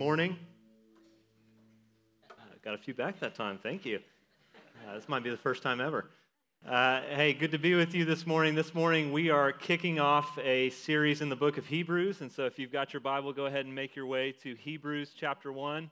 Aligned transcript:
Morning. 0.00 0.36
Uh, 2.30 2.34
got 2.64 2.72
a 2.72 2.78
few 2.78 2.94
back 2.94 3.18
that 3.18 3.34
time. 3.34 3.58
Thank 3.60 3.84
you. 3.84 3.98
Uh, 4.86 4.94
this 4.94 5.08
might 5.08 5.24
be 5.24 5.30
the 5.30 5.36
first 5.36 5.60
time 5.60 5.80
ever. 5.80 6.08
Uh, 6.64 7.00
hey, 7.16 7.32
good 7.32 7.50
to 7.50 7.58
be 7.58 7.74
with 7.74 7.96
you 7.96 8.04
this 8.04 8.24
morning. 8.24 8.54
This 8.54 8.72
morning 8.72 9.10
we 9.10 9.28
are 9.30 9.50
kicking 9.50 9.98
off 9.98 10.38
a 10.38 10.70
series 10.70 11.20
in 11.20 11.28
the 11.28 11.34
book 11.34 11.58
of 11.58 11.66
Hebrews. 11.66 12.20
And 12.20 12.30
so 12.30 12.46
if 12.46 12.60
you've 12.60 12.70
got 12.70 12.92
your 12.92 13.00
Bible, 13.00 13.32
go 13.32 13.46
ahead 13.46 13.66
and 13.66 13.74
make 13.74 13.96
your 13.96 14.06
way 14.06 14.30
to 14.40 14.54
Hebrews 14.54 15.14
chapter 15.18 15.52
1. 15.52 15.90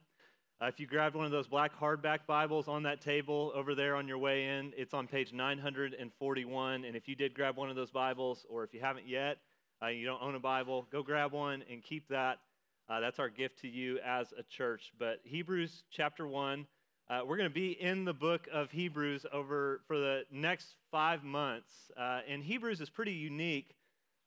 Uh, 0.62 0.66
if 0.66 0.78
you 0.78 0.86
grabbed 0.86 1.16
one 1.16 1.26
of 1.26 1.32
those 1.32 1.48
black 1.48 1.76
hardback 1.76 2.26
Bibles 2.28 2.68
on 2.68 2.84
that 2.84 3.00
table 3.00 3.50
over 3.56 3.74
there 3.74 3.96
on 3.96 4.06
your 4.06 4.18
way 4.18 4.56
in, 4.56 4.72
it's 4.76 4.94
on 4.94 5.08
page 5.08 5.32
941. 5.32 6.84
And 6.84 6.94
if 6.94 7.08
you 7.08 7.16
did 7.16 7.34
grab 7.34 7.56
one 7.56 7.70
of 7.70 7.74
those 7.74 7.90
Bibles, 7.90 8.46
or 8.48 8.62
if 8.62 8.72
you 8.72 8.78
haven't 8.78 9.08
yet, 9.08 9.38
uh, 9.82 9.88
you 9.88 10.06
don't 10.06 10.22
own 10.22 10.36
a 10.36 10.40
Bible, 10.40 10.86
go 10.92 11.02
grab 11.02 11.32
one 11.32 11.64
and 11.68 11.82
keep 11.82 12.06
that 12.10 12.38
uh, 12.88 13.00
that's 13.00 13.18
our 13.18 13.28
gift 13.28 13.60
to 13.60 13.68
you 13.68 13.98
as 14.04 14.32
a 14.38 14.42
church. 14.44 14.92
But 14.98 15.20
Hebrews 15.24 15.82
chapter 15.90 16.26
1, 16.26 16.66
uh, 17.08 17.20
we're 17.26 17.36
going 17.36 17.48
to 17.48 17.54
be 17.54 17.72
in 17.72 18.04
the 18.04 18.12
book 18.12 18.48
of 18.52 18.70
Hebrews 18.70 19.26
over 19.32 19.80
for 19.88 19.98
the 19.98 20.24
next 20.30 20.76
five 20.90 21.24
months. 21.24 21.70
Uh, 21.96 22.20
and 22.28 22.42
Hebrews 22.44 22.80
is 22.80 22.88
pretty 22.88 23.12
unique 23.12 23.74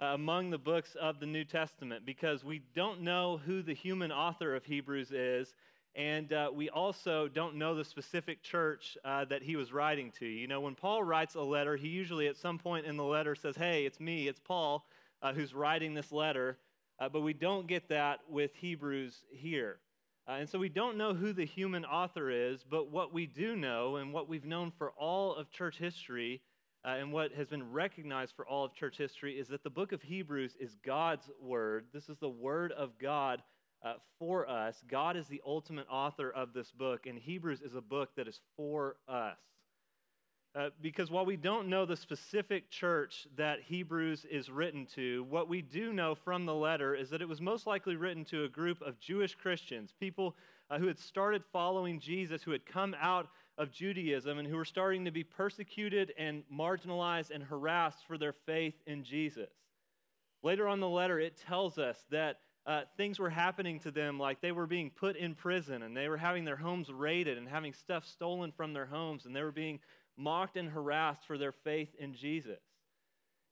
uh, 0.02 0.07
among 0.07 0.49
the 0.49 0.57
books 0.57 0.95
of 0.99 1.21
the 1.21 1.25
New 1.25 1.45
Testament 1.45 2.05
because 2.05 2.43
we 2.43 2.61
don't 2.75 3.02
know 3.02 3.39
who 3.45 3.61
the 3.61 3.73
human 3.73 4.11
author 4.11 4.55
of 4.55 4.66
Hebrews 4.66 5.11
is. 5.11 5.53
And 5.95 6.31
uh, 6.33 6.52
we 6.53 6.69
also 6.69 7.27
don't 7.27 7.55
know 7.55 7.75
the 7.75 7.85
specific 7.85 8.44
church 8.44 8.97
uh, 9.05 9.25
that 9.25 9.41
he 9.41 9.55
was 9.55 9.71
writing 9.71 10.11
to. 10.19 10.25
You 10.25 10.47
know, 10.47 10.61
when 10.61 10.75
Paul 10.75 11.03
writes 11.03 11.35
a 11.35 11.41
letter, 11.41 11.77
he 11.77 11.88
usually 11.88 12.27
at 12.27 12.38
some 12.38 12.59
point 12.59 12.85
in 12.85 12.97
the 12.97 13.03
letter 13.03 13.35
says, 13.35 13.55
Hey, 13.55 13.85
it's 13.85 13.99
me, 13.99 14.27
it's 14.27 14.39
Paul 14.39 14.85
who's 15.33 15.53
writing 15.53 15.94
this 15.94 16.11
letter. 16.11 16.57
Uh, 16.99 17.09
but 17.09 17.21
we 17.21 17.34
don't 17.34 17.67
get 17.67 17.88
that 17.89 18.20
with 18.30 18.52
Hebrews 18.55 19.23
here. 19.31 19.80
Uh, 20.27 20.34
and 20.34 20.49
so 20.49 20.59
we 20.59 20.70
don't 20.70 20.98
know 20.98 21.13
who 21.13 21.34
the 21.34 21.45
human 21.45 21.85
author 21.85 22.30
is, 22.30 22.63
but 22.70 22.91
what 22.91 23.13
we 23.13 23.25
do 23.25 23.55
know 23.55 23.95
and 23.95 24.14
what 24.14 24.28
we've 24.28 24.45
known 24.45 24.72
for 24.78 24.91
all 24.91 25.33
of 25.33 25.50
church 25.50 25.78
history 25.78 26.41
uh, 26.86 26.89
and 26.89 27.11
what 27.11 27.31
has 27.33 27.47
been 27.47 27.72
recognized 27.72 28.33
for 28.36 28.47
all 28.47 28.64
of 28.64 28.73
church 28.73 28.97
history 28.97 29.39
is 29.39 29.47
that 29.47 29.64
the 29.64 29.69
book 29.69 29.91
of 29.91 30.02
Hebrews 30.02 30.56
is 30.59 30.75
God's 30.86 31.30
word. 31.41 31.86
This 31.94 32.09
is 32.09 32.17
the 32.17 32.30
word 32.30 32.72
of 32.73 32.97
God 33.00 33.41
uh, 33.84 33.94
for 34.17 34.47
us. 34.50 34.84
God 34.88 35.17
is 35.17 35.28
the 35.28 35.41
ultimate 35.45 35.88
author 35.89 36.30
of 36.30 36.53
this 36.53 36.72
book, 36.72 37.06
and 37.06 37.17
Hebrews 37.17 37.61
is 37.61 37.75
a 37.75 37.81
book 37.81 38.09
that 38.16 38.28
is 38.28 38.39
for 38.56 38.97
us. 39.08 39.38
Uh, 40.55 40.69
because 40.81 41.11
while 41.11 41.25
we 41.25 41.36
don't 41.36 41.67
know 41.67 41.86
the 41.86 41.95
specific 41.95 42.72
church 42.72 43.28
that 43.38 43.59
Hebrews 43.61 44.25
is 44.31 44.50
written 44.50 44.88
to, 44.95 45.23
what 45.30 45.47
we 45.47 45.61
do 45.61 45.94
know 45.94 46.16
from 46.16 46.45
the 46.45 46.56
letter 46.56 46.95
is 46.95 47.11
that 47.11 47.22
it 47.22 47.30
was 47.30 47.39
most 47.39 47.67
likely 47.67 47.95
written 47.95 48.25
to 48.25 48.45
a 48.45 48.50
group 48.50 48.81
of 48.81 49.00
Jewish 49.00 49.36
Christians, 49.36 49.94
people 50.00 50.36
uh, 50.72 50.80
who 50.80 50.88
had 50.88 50.97
started 50.97 51.44
following 51.53 52.00
Jesus, 52.00 52.41
who 52.41 52.52
had 52.52 52.66
come 52.66 52.95
out 53.00 53.28
of 53.59 53.72
Judaism, 53.72 54.39
and 54.39 54.47
who 54.47 54.56
were 54.56 54.66
starting 54.66 55.06
to 55.06 55.11
be 55.11 55.23
persecuted 55.23 56.14
and 56.17 56.44
marginalized 56.52 57.30
and 57.30 57.44
harassed 57.44 58.08
for 58.08 58.17
their 58.17 58.34
faith 58.34 58.75
in 58.88 59.03
Jesus. 59.03 59.50
Later 60.41 60.67
on 60.67 60.80
the 60.80 60.89
letter, 60.89 61.19
it 61.19 61.38
tells 61.38 61.78
us 61.78 61.97
that 62.09 62.39
uh, 62.66 62.81
things 62.97 63.19
were 63.19 63.30
happening 63.30 63.80
to 63.80 63.91
them 63.91 64.19
like 64.19 64.41
they 64.41 64.52
were 64.52 64.67
being 64.67 64.89
put 64.89 65.16
in 65.16 65.36
prison 65.36 65.84
and 65.84 65.95
they 65.95 66.08
were 66.08 66.17
having 66.17 66.45
their 66.45 66.56
homes 66.56 66.89
raided 66.91 67.38
and 67.38 67.47
having 67.47 67.73
stuff 67.73 68.06
stolen 68.06 68.52
from 68.52 68.73
their 68.73 68.86
homes 68.86 69.25
and 69.25 69.36
they 69.36 69.41
were 69.41 69.52
being 69.52 69.80
mocked 70.20 70.58
and 70.58 70.70
harassed 70.70 71.25
for 71.25 71.38
their 71.38 71.52
faith 71.52 71.89
in 71.98 72.14
Jesus. 72.14 72.59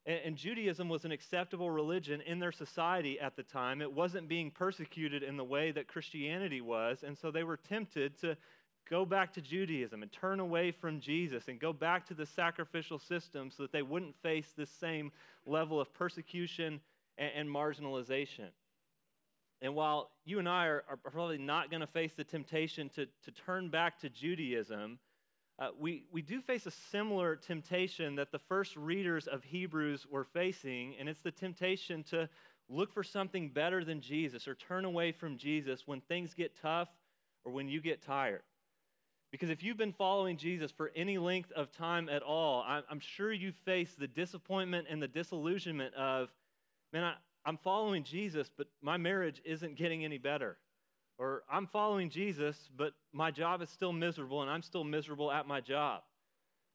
And, 0.06 0.20
and, 0.26 0.38
Judaism 0.38 0.90
was 0.90 1.06
an 1.06 1.12
acceptable 1.12 1.72
religion 1.72 2.22
in 2.22 2.40
their 2.40 2.52
society 2.52 3.20
at 3.20 3.36
the 3.36 3.44
time. 3.44 3.82
It 3.82 3.92
wasn't 3.92 4.28
being 4.28 4.52
persecuted 4.52 5.24
in 5.24 5.38
the 5.38 5.44
way 5.44 5.72
that 5.72 5.88
Christianity 5.88 6.62
was. 6.62 7.04
And 7.04 7.18
so 7.18 7.32
they 7.32 7.44
were 7.44 7.58
tempted 7.58 8.20
to 8.22 8.38
go 8.90 9.06
back 9.06 9.34
to 9.34 9.42
Judaism 9.42 10.02
and 10.02 10.12
turn 10.12 10.40
away 10.40 10.72
from 10.72 11.00
Jesus 11.00 11.48
and 11.48 11.60
go 11.60 11.74
back 11.74 12.06
to 12.08 12.14
the 12.14 12.26
sacrificial 12.26 13.00
system 13.00 13.52
so 13.52 13.64
that 13.64 13.72
they 13.72 13.82
wouldn't 13.82 14.16
face 14.22 14.54
this 14.56 14.70
same 14.70 15.12
level 15.46 15.80
of 15.80 15.94
persecution 15.94 16.80
and, 17.18 17.32
and 17.36 17.50
marginalization. 17.50 18.50
And 19.62 19.74
while 19.74 20.12
you 20.24 20.40
and 20.40 20.48
I 20.48 20.68
are, 20.68 20.84
are 20.88 20.98
probably 20.98 21.38
not 21.38 21.72
going 21.72 21.82
to 21.82 21.88
face 21.88 22.12
the 22.16 22.24
temptation 22.24 22.90
to, 22.90 23.06
to 23.06 23.32
turn 23.46 23.70
back 23.70 24.00
to 24.02 24.10
Judaism, 24.10 25.00
uh, 25.60 25.70
we, 25.80 26.04
we 26.12 26.22
do 26.22 26.40
face 26.42 26.66
a 26.68 26.72
similar 26.72 27.36
temptation 27.36 28.16
that 28.16 28.32
the 28.32 28.40
first 28.40 28.76
readers 28.76 29.28
of 29.28 29.44
Hebrews 29.44 30.06
were 30.10 30.24
facing, 30.24 30.96
and 31.00 31.10
it's 31.10 31.22
the 31.22 31.32
temptation 31.32 32.04
to 32.12 32.30
look 32.70 32.94
for 32.94 33.04
something 33.04 33.50
better 33.50 33.84
than 33.84 34.02
Jesus 34.02 34.48
or 34.48 34.54
turn 34.54 34.86
away 34.86 35.12
from 35.12 35.38
Jesus 35.38 35.88
when 35.88 36.02
things 36.02 36.34
get 36.34 36.56
tough 36.62 36.90
or 37.44 37.52
when 37.52 37.68
you 37.68 37.82
get 37.82 38.04
tired. 38.04 38.44
Because 39.32 39.50
if 39.50 39.64
you've 39.64 39.78
been 39.78 39.94
following 39.94 40.38
Jesus 40.38 40.72
for 40.72 40.92
any 40.96 41.18
length 41.18 41.52
of 41.54 41.72
time 41.72 42.08
at 42.08 42.22
all, 42.22 42.64
I'm, 42.68 42.84
I'm 42.90 43.00
sure 43.00 43.34
you 43.34 43.52
face 43.66 43.94
the 43.98 44.08
disappointment 44.08 44.88
and 44.90 45.02
the 45.02 45.08
disillusionment 45.08 45.94
of, 45.96 46.30
man, 46.94 47.04
I, 47.04 47.14
I'm 47.46 47.58
following 47.58 48.04
Jesus, 48.04 48.50
but 48.56 48.68
my 48.82 48.98
marriage 48.98 49.42
isn't 49.44 49.76
getting 49.76 50.06
any 50.06 50.18
better. 50.18 50.58
Or 51.20 51.44
I'm 51.52 51.68
following 51.68 52.10
Jesus, 52.10 52.70
but 52.76 52.94
my 53.12 53.32
job 53.32 53.62
is 53.62 53.70
still 53.70 53.92
miserable 53.92 54.42
and 54.42 54.52
I'm 54.52 54.62
still 54.62 54.84
miserable 54.84 55.32
at 55.32 55.48
my 55.48 55.62
job. 55.62 56.02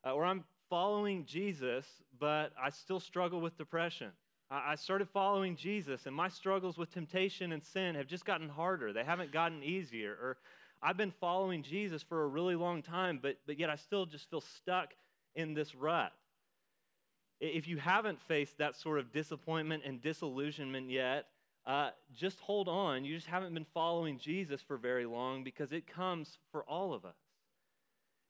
Uh, 0.04 0.12
or 0.12 0.25
I'm 0.25 0.44
following 0.69 1.25
Jesus, 1.26 1.86
but 2.19 2.52
I 2.60 2.70
still 2.70 2.98
struggle 2.98 3.41
with 3.41 3.56
depression. 3.56 4.10
I, 4.50 4.72
I 4.72 4.75
started 4.75 5.08
following 5.10 5.54
Jesus 5.54 6.06
and 6.06 6.14
my 6.14 6.28
struggles 6.28 6.76
with 6.76 6.92
temptation 6.92 7.52
and 7.52 7.62
sin 7.62 7.94
have 7.94 8.08
just 8.08 8.25
gotten 8.25 8.48
harder. 8.48 8.92
They 8.92 9.04
haven't 9.04 9.32
gotten 9.32 9.62
easier. 9.62 10.12
Or 10.12 10.36
I've 10.82 10.97
been 10.97 11.12
following 11.20 11.62
Jesus 11.62 12.02
for 12.02 12.25
a 12.25 12.26
really 12.26 12.56
long 12.56 12.82
time, 12.82 13.20
but, 13.22 13.36
but 13.47 13.60
yet 13.60 13.70
I 13.70 13.76
still 13.76 14.06
just 14.06 14.28
feel 14.28 14.41
stuck 14.41 14.88
in 15.36 15.54
this 15.54 15.75
rut. 15.75 16.12
If 17.41 17.69
you 17.69 17.76
haven't 17.76 18.20
faced 18.22 18.58
that 18.58 18.76
sort 18.76 18.98
of 18.98 19.12
disappointment 19.12 19.82
and 19.86 20.00
disillusionment 20.00 20.91
yet, 20.91 21.26
uh, 21.66 21.90
just 22.14 22.40
hold 22.40 22.68
on. 22.68 23.04
You 23.04 23.14
just 23.14 23.26
haven't 23.26 23.54
been 23.54 23.66
following 23.72 24.18
Jesus 24.18 24.60
for 24.62 24.76
very 24.76 25.06
long 25.06 25.44
because 25.44 25.72
it 25.72 25.86
comes 25.86 26.38
for 26.50 26.64
all 26.64 26.92
of 26.92 27.04
us. 27.04 27.16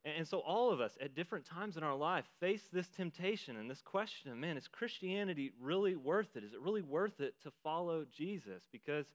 And, 0.04 0.14
and 0.18 0.28
so, 0.28 0.38
all 0.40 0.70
of 0.70 0.80
us 0.80 0.96
at 1.00 1.14
different 1.14 1.46
times 1.46 1.76
in 1.76 1.82
our 1.82 1.94
life 1.94 2.24
face 2.40 2.62
this 2.72 2.88
temptation 2.88 3.56
and 3.56 3.70
this 3.70 3.80
question 3.80 4.30
of, 4.30 4.36
man, 4.36 4.56
is 4.56 4.68
Christianity 4.68 5.52
really 5.60 5.96
worth 5.96 6.36
it? 6.36 6.44
Is 6.44 6.52
it 6.52 6.60
really 6.60 6.82
worth 6.82 7.20
it 7.20 7.34
to 7.44 7.52
follow 7.62 8.04
Jesus? 8.14 8.62
Because 8.70 9.06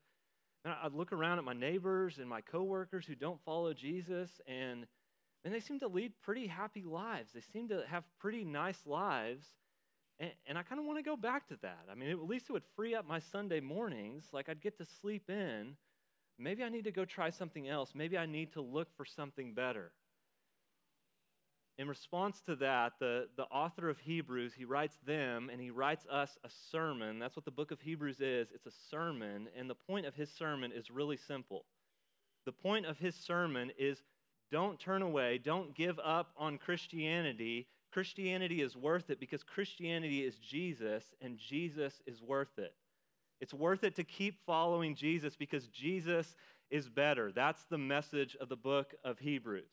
I 0.65 0.87
look 0.91 1.13
around 1.13 1.37
at 1.37 1.45
my 1.45 1.53
neighbors 1.53 2.17
and 2.17 2.27
my 2.27 2.41
coworkers 2.41 3.05
who 3.05 3.15
don't 3.15 3.39
follow 3.45 3.73
Jesus, 3.73 4.29
and, 4.47 4.85
and 5.43 5.53
they 5.53 5.59
seem 5.59 5.79
to 5.79 5.87
lead 5.87 6.11
pretty 6.23 6.47
happy 6.47 6.83
lives. 6.83 7.31
They 7.33 7.41
seem 7.53 7.69
to 7.69 7.83
have 7.87 8.03
pretty 8.19 8.43
nice 8.43 8.79
lives. 8.85 9.45
And, 10.19 10.31
and 10.47 10.57
I 10.57 10.63
kind 10.63 10.79
of 10.79 10.85
want 10.85 10.99
to 10.99 11.03
go 11.03 11.15
back 11.15 11.47
to 11.49 11.57
that. 11.61 11.85
I 11.91 11.95
mean, 11.95 12.09
at 12.09 12.19
least 12.19 12.45
it 12.49 12.53
would 12.53 12.63
free 12.75 12.95
up 12.95 13.07
my 13.07 13.19
Sunday 13.19 13.59
mornings. 13.59 14.25
Like 14.31 14.49
I'd 14.49 14.61
get 14.61 14.77
to 14.79 14.85
sleep 15.01 15.29
in. 15.29 15.75
Maybe 16.39 16.63
I 16.63 16.69
need 16.69 16.83
to 16.83 16.91
go 16.91 17.05
try 17.05 17.29
something 17.29 17.67
else. 17.67 17.91
Maybe 17.95 18.17
I 18.17 18.25
need 18.25 18.53
to 18.53 18.61
look 18.61 18.87
for 18.95 19.05
something 19.05 19.53
better. 19.53 19.91
In 21.79 21.87
response 21.87 22.41
to 22.47 22.55
that, 22.57 22.93
the, 22.99 23.27
the 23.37 23.43
author 23.43 23.89
of 23.89 23.99
Hebrews, 23.99 24.53
he 24.55 24.65
writes 24.65 24.95
them 25.05 25.49
and 25.51 25.61
he 25.61 25.69
writes 25.69 26.05
us 26.11 26.35
a 26.43 26.49
sermon. 26.71 27.19
That's 27.19 27.35
what 27.35 27.45
the 27.45 27.51
book 27.51 27.69
of 27.69 27.79
Hebrews 27.81 28.19
is. 28.19 28.47
It's 28.53 28.65
a 28.65 28.71
sermon. 28.89 29.47
And 29.55 29.69
the 29.69 29.75
point 29.75 30.07
of 30.07 30.15
his 30.15 30.31
sermon 30.31 30.71
is 30.71 30.89
really 30.89 31.17
simple. 31.17 31.65
The 32.45 32.51
point 32.51 32.87
of 32.87 32.97
his 32.97 33.15
sermon 33.15 33.71
is 33.77 34.01
don't 34.51 34.79
turn 34.79 35.01
away, 35.01 35.37
don't 35.37 35.75
give 35.75 35.99
up 35.99 36.31
on 36.37 36.57
Christianity 36.57 37.67
Christianity 37.97 38.61
is 38.61 38.77
worth 38.77 39.09
it 39.09 39.19
because 39.19 39.41
Christianity 39.41 40.23
is 40.23 40.35
Jesus 40.35 41.03
and 41.19 41.35
Jesus 41.35 41.99
is 42.05 42.21
worth 42.21 42.59
it. 42.59 42.75
It's 43.41 43.55
worth 43.55 43.83
it 43.83 43.95
to 43.95 44.03
keep 44.03 44.45
following 44.45 44.93
Jesus 44.93 45.35
because 45.35 45.65
Jesus 45.69 46.35
is 46.69 46.89
better. 46.89 47.31
That's 47.31 47.63
the 47.71 47.79
message 47.79 48.37
of 48.39 48.49
the 48.49 48.55
book 48.55 48.93
of 49.03 49.17
Hebrews. 49.17 49.71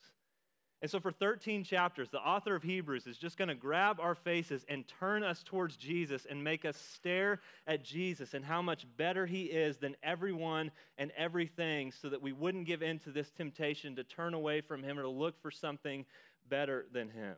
And 0.81 0.91
so, 0.91 1.01
for 1.01 1.13
13 1.13 1.65
chapters, 1.65 2.09
the 2.09 2.17
author 2.17 2.55
of 2.55 2.63
Hebrews 2.63 3.07
is 3.07 3.19
just 3.19 3.37
going 3.37 3.49
to 3.49 3.55
grab 3.55 4.01
our 4.01 4.15
faces 4.15 4.65
and 4.71 4.89
turn 4.89 5.23
us 5.23 5.43
towards 5.43 5.77
Jesus 5.77 6.27
and 6.29 6.43
make 6.43 6.65
us 6.65 6.79
stare 6.79 7.41
at 7.67 7.85
Jesus 7.85 8.33
and 8.33 8.43
how 8.43 8.63
much 8.63 8.87
better 8.97 9.27
he 9.27 9.43
is 9.43 9.77
than 9.77 9.97
everyone 10.03 10.71
and 10.97 11.13
everything 11.15 11.93
so 11.93 12.09
that 12.09 12.23
we 12.23 12.33
wouldn't 12.33 12.65
give 12.65 12.83
in 12.83 12.99
to 13.01 13.11
this 13.11 13.31
temptation 13.33 13.95
to 13.97 14.03
turn 14.03 14.33
away 14.33 14.63
from 14.63 14.83
him 14.83 14.99
or 14.99 15.03
to 15.03 15.11
look 15.11 15.39
for 15.43 15.51
something 15.51 16.07
better 16.49 16.87
than 16.91 17.11
him. 17.11 17.35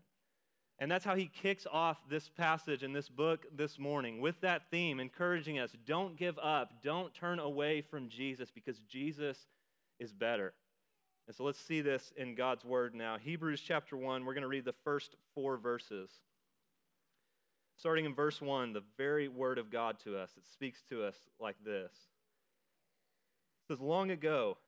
And 0.79 0.91
that's 0.91 1.05
how 1.05 1.15
he 1.15 1.31
kicks 1.43 1.67
off 1.73 1.97
this 2.11 2.29
passage 2.29 2.83
in 2.83 2.93
this 2.93 3.09
book 3.09 3.47
this 3.57 3.79
morning 3.79 4.21
with 4.21 4.39
that 4.43 4.71
theme, 4.71 5.01
encouraging 5.01 5.59
us 5.59 5.71
don't 5.87 6.17
give 6.17 6.39
up, 6.39 6.83
don't 6.83 7.15
turn 7.15 7.39
away 7.39 7.81
from 7.81 8.11
Jesus 8.11 8.51
because 8.51 8.79
Jesus 8.81 9.39
is 9.99 10.13
better. 10.13 10.53
And 11.27 11.35
so 11.35 11.45
let's 11.45 11.59
see 11.59 11.81
this 11.81 12.13
in 12.17 12.35
God's 12.35 12.65
word 12.65 12.95
now. 12.95 13.17
Hebrews 13.19 13.63
chapter 13.67 13.97
1, 13.97 14.25
we're 14.25 14.35
going 14.35 14.43
to 14.43 14.49
read 14.49 14.67
the 14.67 14.75
first 14.85 15.17
four 15.35 15.57
verses. 15.57 16.11
Starting 17.79 18.05
in 18.05 18.15
verse 18.15 18.41
1, 18.41 18.73
the 18.73 18.85
very 18.97 19.29
word 19.29 19.59
of 19.59 19.71
God 19.71 19.99
to 20.05 20.17
us, 20.17 20.31
it 20.37 20.45
speaks 20.53 20.83
to 20.91 21.05
us 21.05 21.17
like 21.41 21.57
this. 21.65 21.91
It 23.63 23.73
says, 23.73 23.81
Long 23.81 24.11
ago, 24.11 24.59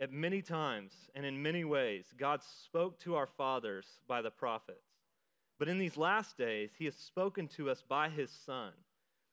At 0.00 0.12
many 0.12 0.42
times 0.42 0.92
and 1.14 1.26
in 1.26 1.42
many 1.42 1.64
ways, 1.64 2.06
God 2.16 2.40
spoke 2.42 3.00
to 3.00 3.16
our 3.16 3.26
fathers 3.26 3.86
by 4.06 4.22
the 4.22 4.30
prophets. 4.30 4.87
But 5.58 5.68
in 5.68 5.78
these 5.78 5.96
last 5.96 6.38
days, 6.38 6.70
he 6.78 6.84
has 6.84 6.94
spoken 6.94 7.48
to 7.48 7.68
us 7.68 7.82
by 7.82 8.08
his 8.08 8.30
Son, 8.30 8.72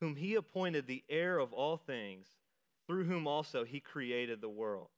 whom 0.00 0.16
he 0.16 0.34
appointed 0.34 0.86
the 0.86 1.04
heir 1.08 1.38
of 1.38 1.52
all 1.52 1.76
things, 1.76 2.26
through 2.86 3.04
whom 3.04 3.26
also 3.26 3.64
he 3.64 3.80
created 3.80 4.40
the 4.40 4.48
world. 4.48 4.88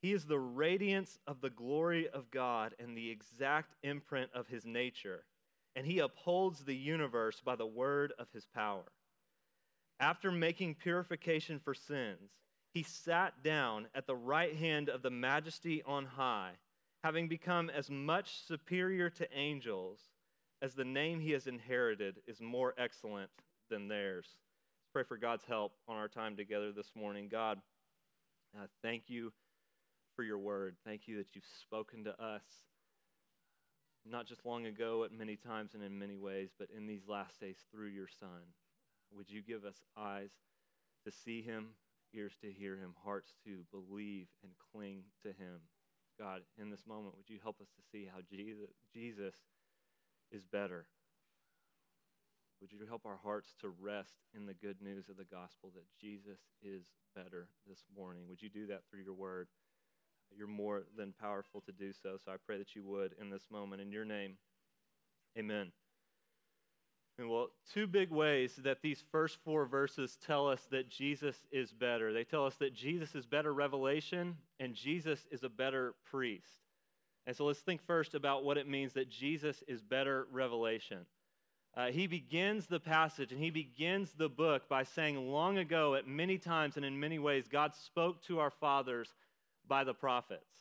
He 0.00 0.12
is 0.12 0.24
the 0.24 0.38
radiance 0.38 1.18
of 1.26 1.40
the 1.40 1.50
glory 1.50 2.08
of 2.08 2.30
God 2.30 2.74
and 2.78 2.96
the 2.96 3.10
exact 3.10 3.74
imprint 3.82 4.30
of 4.34 4.48
his 4.48 4.64
nature, 4.64 5.24
and 5.76 5.86
he 5.86 6.00
upholds 6.00 6.64
the 6.64 6.76
universe 6.76 7.40
by 7.40 7.56
the 7.56 7.66
word 7.66 8.12
of 8.18 8.30
his 8.32 8.46
power. 8.46 8.92
After 10.00 10.32
making 10.32 10.76
purification 10.76 11.60
for 11.60 11.74
sins, 11.74 12.32
he 12.74 12.82
sat 12.82 13.42
down 13.44 13.86
at 13.94 14.06
the 14.06 14.16
right 14.16 14.56
hand 14.56 14.88
of 14.88 15.02
the 15.02 15.10
majesty 15.10 15.82
on 15.84 16.06
high, 16.06 16.52
having 17.04 17.28
become 17.28 17.70
as 17.70 17.90
much 17.90 18.44
superior 18.44 19.10
to 19.10 19.32
angels 19.36 20.11
as 20.62 20.74
the 20.74 20.84
name 20.84 21.18
he 21.18 21.32
has 21.32 21.48
inherited 21.48 22.20
is 22.28 22.40
more 22.40 22.72
excellent 22.78 23.28
than 23.68 23.88
theirs. 23.88 24.26
Let's 24.28 24.92
pray 24.92 25.02
for 25.02 25.16
God's 25.16 25.44
help 25.44 25.72
on 25.88 25.96
our 25.96 26.08
time 26.08 26.36
together 26.36 26.70
this 26.70 26.92
morning. 26.94 27.28
God, 27.28 27.58
uh, 28.56 28.66
thank 28.80 29.04
you 29.08 29.32
for 30.14 30.22
your 30.22 30.38
word. 30.38 30.76
Thank 30.86 31.08
you 31.08 31.16
that 31.18 31.34
you've 31.34 31.44
spoken 31.62 32.04
to 32.04 32.10
us, 32.22 32.44
not 34.08 34.26
just 34.26 34.46
long 34.46 34.66
ago 34.66 35.02
at 35.02 35.10
many 35.10 35.34
times 35.34 35.74
and 35.74 35.82
in 35.82 35.98
many 35.98 36.16
ways, 36.16 36.50
but 36.56 36.68
in 36.76 36.86
these 36.86 37.08
last 37.08 37.40
days 37.40 37.56
through 37.72 37.88
your 37.88 38.08
Son. 38.20 38.54
Would 39.16 39.28
you 39.28 39.42
give 39.42 39.64
us 39.64 39.82
eyes 39.98 40.30
to 41.04 41.10
see 41.10 41.42
him, 41.42 41.70
ears 42.14 42.34
to 42.40 42.52
hear 42.52 42.76
him, 42.76 42.94
hearts 43.04 43.32
to 43.44 43.64
believe 43.72 44.28
and 44.44 44.52
cling 44.72 45.02
to 45.22 45.28
him. 45.28 45.60
God, 46.20 46.42
in 46.60 46.70
this 46.70 46.86
moment, 46.86 47.16
would 47.16 47.28
you 47.28 47.38
help 47.42 47.60
us 47.60 47.68
to 47.74 47.82
see 47.90 48.08
how 48.12 48.20
Jesus, 48.30 48.70
Jesus 48.94 49.34
is 50.32 50.44
better? 50.44 50.86
Would 52.60 52.72
you 52.72 52.78
help 52.88 53.06
our 53.06 53.18
hearts 53.22 53.54
to 53.60 53.72
rest 53.80 54.14
in 54.36 54.46
the 54.46 54.54
good 54.54 54.80
news 54.80 55.08
of 55.08 55.16
the 55.16 55.24
gospel 55.24 55.70
that 55.74 55.84
Jesus 56.00 56.38
is 56.62 56.84
better 57.14 57.48
this 57.68 57.84
morning? 57.96 58.22
Would 58.28 58.40
you 58.40 58.48
do 58.48 58.66
that 58.68 58.82
through 58.88 59.02
your 59.02 59.14
word? 59.14 59.48
You're 60.36 60.46
more 60.46 60.84
than 60.96 61.12
powerful 61.20 61.60
to 61.62 61.72
do 61.72 61.92
so, 61.92 62.16
so 62.24 62.32
I 62.32 62.36
pray 62.46 62.58
that 62.58 62.74
you 62.74 62.84
would 62.84 63.14
in 63.20 63.30
this 63.30 63.50
moment. 63.50 63.82
In 63.82 63.92
your 63.92 64.04
name, 64.04 64.34
amen. 65.38 65.72
And 67.18 67.28
well, 67.28 67.48
two 67.74 67.86
big 67.86 68.10
ways 68.10 68.56
that 68.64 68.80
these 68.80 69.04
first 69.12 69.38
four 69.44 69.66
verses 69.66 70.16
tell 70.24 70.48
us 70.48 70.66
that 70.70 70.88
Jesus 70.88 71.36
is 71.50 71.72
better. 71.72 72.12
They 72.12 72.24
tell 72.24 72.46
us 72.46 72.54
that 72.56 72.74
Jesus 72.74 73.14
is 73.14 73.26
better 73.26 73.52
revelation 73.52 74.36
and 74.58 74.74
Jesus 74.74 75.26
is 75.30 75.42
a 75.42 75.48
better 75.48 75.94
priest. 76.10 76.61
And 77.26 77.36
so 77.36 77.44
let's 77.44 77.60
think 77.60 77.80
first 77.86 78.14
about 78.14 78.44
what 78.44 78.58
it 78.58 78.68
means 78.68 78.92
that 78.94 79.08
Jesus 79.08 79.62
is 79.68 79.80
better 79.80 80.26
revelation. 80.32 81.06
Uh, 81.74 81.86
he 81.86 82.06
begins 82.06 82.66
the 82.66 82.80
passage 82.80 83.32
and 83.32 83.40
he 83.40 83.50
begins 83.50 84.12
the 84.12 84.28
book 84.28 84.68
by 84.68 84.82
saying, 84.82 85.16
Long 85.16 85.58
ago, 85.58 85.94
at 85.94 86.06
many 86.06 86.36
times 86.36 86.76
and 86.76 86.84
in 86.84 86.98
many 86.98 87.18
ways, 87.18 87.48
God 87.48 87.74
spoke 87.74 88.22
to 88.24 88.40
our 88.40 88.50
fathers 88.50 89.14
by 89.66 89.84
the 89.84 89.94
prophets. 89.94 90.52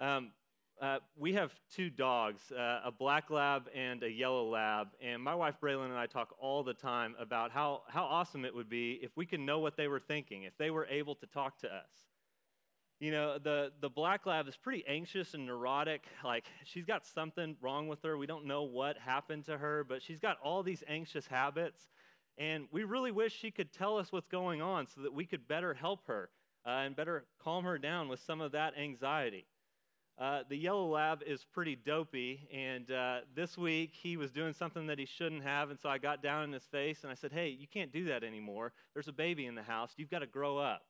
Um, 0.00 0.32
uh, 0.80 0.98
we 1.16 1.34
have 1.34 1.52
two 1.72 1.88
dogs, 1.88 2.50
uh, 2.50 2.80
a 2.84 2.90
black 2.90 3.30
lab 3.30 3.68
and 3.74 4.02
a 4.02 4.10
yellow 4.10 4.48
lab, 4.48 4.88
and 5.00 5.22
my 5.22 5.34
wife 5.34 5.54
Braylon 5.62 5.86
and 5.86 5.94
I 5.94 6.06
talk 6.06 6.34
all 6.40 6.64
the 6.64 6.74
time 6.74 7.14
about 7.20 7.52
how, 7.52 7.82
how 7.88 8.04
awesome 8.04 8.44
it 8.44 8.52
would 8.52 8.68
be 8.68 8.98
if 9.00 9.16
we 9.16 9.24
could 9.24 9.38
know 9.38 9.60
what 9.60 9.76
they 9.76 9.86
were 9.86 10.00
thinking, 10.00 10.42
if 10.42 10.56
they 10.58 10.70
were 10.70 10.86
able 10.86 11.14
to 11.16 11.26
talk 11.26 11.58
to 11.60 11.68
us. 11.68 11.90
You 13.04 13.10
know, 13.10 13.36
the, 13.36 13.70
the 13.82 13.90
black 13.90 14.24
lab 14.24 14.48
is 14.48 14.56
pretty 14.56 14.82
anxious 14.88 15.34
and 15.34 15.44
neurotic. 15.44 16.06
Like, 16.24 16.46
she's 16.64 16.86
got 16.86 17.04
something 17.04 17.54
wrong 17.60 17.86
with 17.86 18.02
her. 18.02 18.16
We 18.16 18.26
don't 18.26 18.46
know 18.46 18.62
what 18.62 18.96
happened 18.96 19.44
to 19.44 19.58
her, 19.58 19.84
but 19.84 20.02
she's 20.02 20.18
got 20.18 20.38
all 20.42 20.62
these 20.62 20.82
anxious 20.88 21.26
habits. 21.26 21.90
And 22.38 22.64
we 22.72 22.84
really 22.84 23.12
wish 23.12 23.38
she 23.38 23.50
could 23.50 23.74
tell 23.74 23.98
us 23.98 24.10
what's 24.10 24.28
going 24.28 24.62
on 24.62 24.86
so 24.86 25.02
that 25.02 25.12
we 25.12 25.26
could 25.26 25.46
better 25.46 25.74
help 25.74 26.06
her 26.06 26.30
uh, 26.64 26.70
and 26.70 26.96
better 26.96 27.26
calm 27.42 27.64
her 27.64 27.76
down 27.76 28.08
with 28.08 28.20
some 28.20 28.40
of 28.40 28.52
that 28.52 28.72
anxiety. 28.78 29.44
Uh, 30.18 30.44
the 30.48 30.56
yellow 30.56 30.88
lab 30.88 31.22
is 31.26 31.44
pretty 31.52 31.76
dopey, 31.76 32.48
and 32.50 32.90
uh, 32.90 33.18
this 33.34 33.58
week 33.58 33.90
he 33.92 34.16
was 34.16 34.30
doing 34.32 34.54
something 34.54 34.86
that 34.86 34.98
he 34.98 35.04
shouldn't 35.04 35.42
have, 35.42 35.68
and 35.68 35.78
so 35.78 35.90
I 35.90 35.98
got 35.98 36.22
down 36.22 36.44
in 36.44 36.52
his 36.52 36.64
face 36.72 37.02
and 37.02 37.12
I 37.12 37.16
said, 37.16 37.32
Hey, 37.32 37.50
you 37.50 37.66
can't 37.66 37.92
do 37.92 38.06
that 38.06 38.24
anymore. 38.24 38.72
There's 38.94 39.08
a 39.08 39.12
baby 39.12 39.44
in 39.44 39.54
the 39.54 39.62
house. 39.62 39.92
You've 39.98 40.10
got 40.10 40.20
to 40.20 40.26
grow 40.26 40.56
up. 40.56 40.86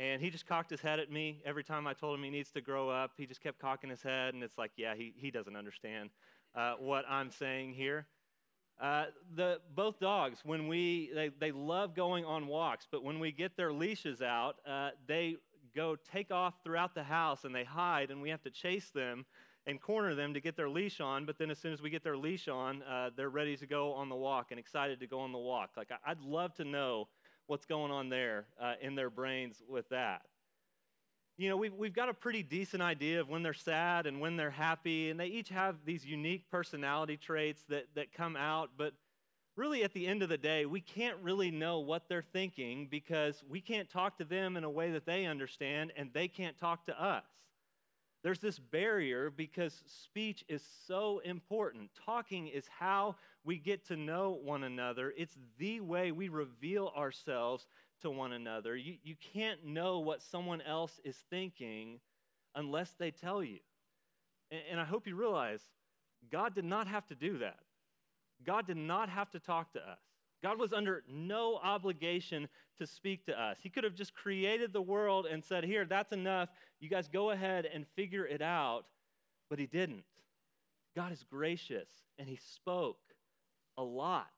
And 0.00 0.22
he 0.22 0.30
just 0.30 0.46
cocked 0.46 0.70
his 0.70 0.80
head 0.80 0.98
at 0.98 1.12
me 1.12 1.42
every 1.44 1.62
time 1.62 1.86
I 1.86 1.92
told 1.92 2.18
him 2.18 2.24
he 2.24 2.30
needs 2.30 2.50
to 2.52 2.62
grow 2.62 2.88
up. 2.88 3.10
He 3.18 3.26
just 3.26 3.42
kept 3.42 3.58
cocking 3.58 3.90
his 3.90 4.02
head, 4.02 4.32
and 4.32 4.42
it's 4.42 4.56
like, 4.56 4.70
Yeah, 4.76 4.94
he, 4.94 5.12
he 5.14 5.30
doesn't 5.30 5.54
understand 5.54 6.08
uh, 6.56 6.76
what 6.78 7.04
I'm 7.06 7.30
saying 7.30 7.74
here. 7.74 8.06
Uh, 8.80 9.04
the, 9.36 9.60
both 9.74 10.00
dogs, 10.00 10.38
when 10.42 10.68
we, 10.68 11.10
they, 11.14 11.28
they 11.38 11.52
love 11.52 11.94
going 11.94 12.24
on 12.24 12.46
walks, 12.46 12.88
but 12.90 13.04
when 13.04 13.20
we 13.20 13.30
get 13.30 13.58
their 13.58 13.74
leashes 13.74 14.22
out, 14.22 14.56
uh, 14.66 14.88
they 15.06 15.36
go 15.76 15.96
take 16.10 16.30
off 16.30 16.54
throughout 16.64 16.94
the 16.94 17.02
house 17.02 17.44
and 17.44 17.54
they 17.54 17.64
hide, 17.64 18.10
and 18.10 18.22
we 18.22 18.30
have 18.30 18.42
to 18.42 18.50
chase 18.50 18.88
them 18.88 19.26
and 19.66 19.82
corner 19.82 20.14
them 20.14 20.32
to 20.32 20.40
get 20.40 20.56
their 20.56 20.70
leash 20.70 21.02
on. 21.02 21.26
But 21.26 21.36
then, 21.36 21.50
as 21.50 21.58
soon 21.58 21.74
as 21.74 21.82
we 21.82 21.90
get 21.90 22.02
their 22.02 22.16
leash 22.16 22.48
on, 22.48 22.82
uh, 22.84 23.10
they're 23.14 23.28
ready 23.28 23.54
to 23.58 23.66
go 23.66 23.92
on 23.92 24.08
the 24.08 24.16
walk 24.16 24.46
and 24.50 24.58
excited 24.58 24.98
to 25.00 25.06
go 25.06 25.20
on 25.20 25.32
the 25.32 25.38
walk. 25.38 25.72
Like, 25.76 25.90
I'd 26.06 26.22
love 26.22 26.54
to 26.54 26.64
know 26.64 27.08
what's 27.50 27.66
going 27.66 27.90
on 27.90 28.08
there 28.08 28.44
uh, 28.62 28.74
in 28.80 28.94
their 28.94 29.10
brains 29.10 29.60
with 29.68 29.88
that. 29.88 30.22
You 31.36 31.48
know, 31.48 31.56
we've, 31.56 31.74
we've 31.74 31.92
got 31.92 32.08
a 32.08 32.14
pretty 32.14 32.44
decent 32.44 32.80
idea 32.80 33.20
of 33.20 33.28
when 33.28 33.42
they're 33.42 33.52
sad 33.52 34.06
and 34.06 34.20
when 34.20 34.36
they're 34.36 34.50
happy, 34.50 35.10
and 35.10 35.18
they 35.18 35.26
each 35.26 35.48
have 35.48 35.74
these 35.84 36.06
unique 36.06 36.48
personality 36.48 37.16
traits 37.16 37.64
that, 37.68 37.86
that 37.96 38.12
come 38.12 38.36
out, 38.36 38.70
but 38.76 38.92
really 39.56 39.82
at 39.82 39.92
the 39.94 40.06
end 40.06 40.22
of 40.22 40.28
the 40.28 40.38
day, 40.38 40.64
we 40.64 40.80
can't 40.80 41.16
really 41.22 41.50
know 41.50 41.80
what 41.80 42.08
they're 42.08 42.22
thinking 42.32 42.86
because 42.88 43.42
we 43.50 43.60
can't 43.60 43.90
talk 43.90 44.16
to 44.18 44.24
them 44.24 44.56
in 44.56 44.62
a 44.62 44.70
way 44.70 44.92
that 44.92 45.04
they 45.04 45.26
understand 45.26 45.92
and 45.96 46.10
they 46.12 46.28
can't 46.28 46.56
talk 46.56 46.86
to 46.86 47.02
us. 47.02 47.24
There's 48.22 48.38
this 48.38 48.60
barrier 48.60 49.28
because 49.28 49.82
speech 49.86 50.44
is 50.48 50.62
so 50.86 51.20
important. 51.24 51.90
Talking 52.06 52.46
is 52.46 52.68
how 52.78 53.16
we 53.44 53.58
get 53.58 53.86
to 53.86 53.96
know 53.96 54.38
one 54.42 54.64
another, 54.64 55.12
it's 55.16 55.36
the 55.58 55.80
way 55.80 56.12
we 56.12 56.28
reveal 56.28 56.92
ourselves 56.96 57.66
to 58.02 58.10
one 58.10 58.32
another. 58.32 58.76
You, 58.76 58.96
you 59.02 59.14
can't 59.32 59.64
know 59.64 59.98
what 60.00 60.22
someone 60.22 60.60
else 60.62 61.00
is 61.04 61.16
thinking 61.30 62.00
unless 62.54 62.94
they 62.98 63.10
tell 63.10 63.42
you. 63.42 63.58
And, 64.50 64.60
and 64.72 64.80
I 64.80 64.84
hope 64.84 65.06
you 65.06 65.16
realize 65.16 65.62
God 66.30 66.54
did 66.54 66.64
not 66.64 66.86
have 66.86 67.06
to 67.06 67.14
do 67.14 67.38
that. 67.38 67.60
God 68.44 68.66
did 68.66 68.76
not 68.76 69.08
have 69.08 69.30
to 69.30 69.40
talk 69.40 69.72
to 69.72 69.80
us. 69.80 69.98
God 70.42 70.58
was 70.58 70.72
under 70.72 71.02
no 71.06 71.58
obligation 71.62 72.48
to 72.78 72.86
speak 72.86 73.26
to 73.26 73.38
us. 73.38 73.58
He 73.62 73.68
could 73.68 73.84
have 73.84 73.94
just 73.94 74.14
created 74.14 74.72
the 74.72 74.80
world 74.80 75.26
and 75.26 75.44
said, 75.44 75.64
Here, 75.64 75.84
that's 75.84 76.12
enough. 76.12 76.48
You 76.80 76.88
guys 76.88 77.08
go 77.08 77.30
ahead 77.30 77.66
and 77.66 77.86
figure 77.94 78.26
it 78.26 78.40
out. 78.40 78.86
But 79.50 79.58
He 79.58 79.66
didn't. 79.66 80.04
God 80.96 81.12
is 81.12 81.22
gracious, 81.30 81.88
and 82.18 82.26
He 82.26 82.36
spoke 82.54 82.98
a 83.80 83.82
lot 83.82 84.30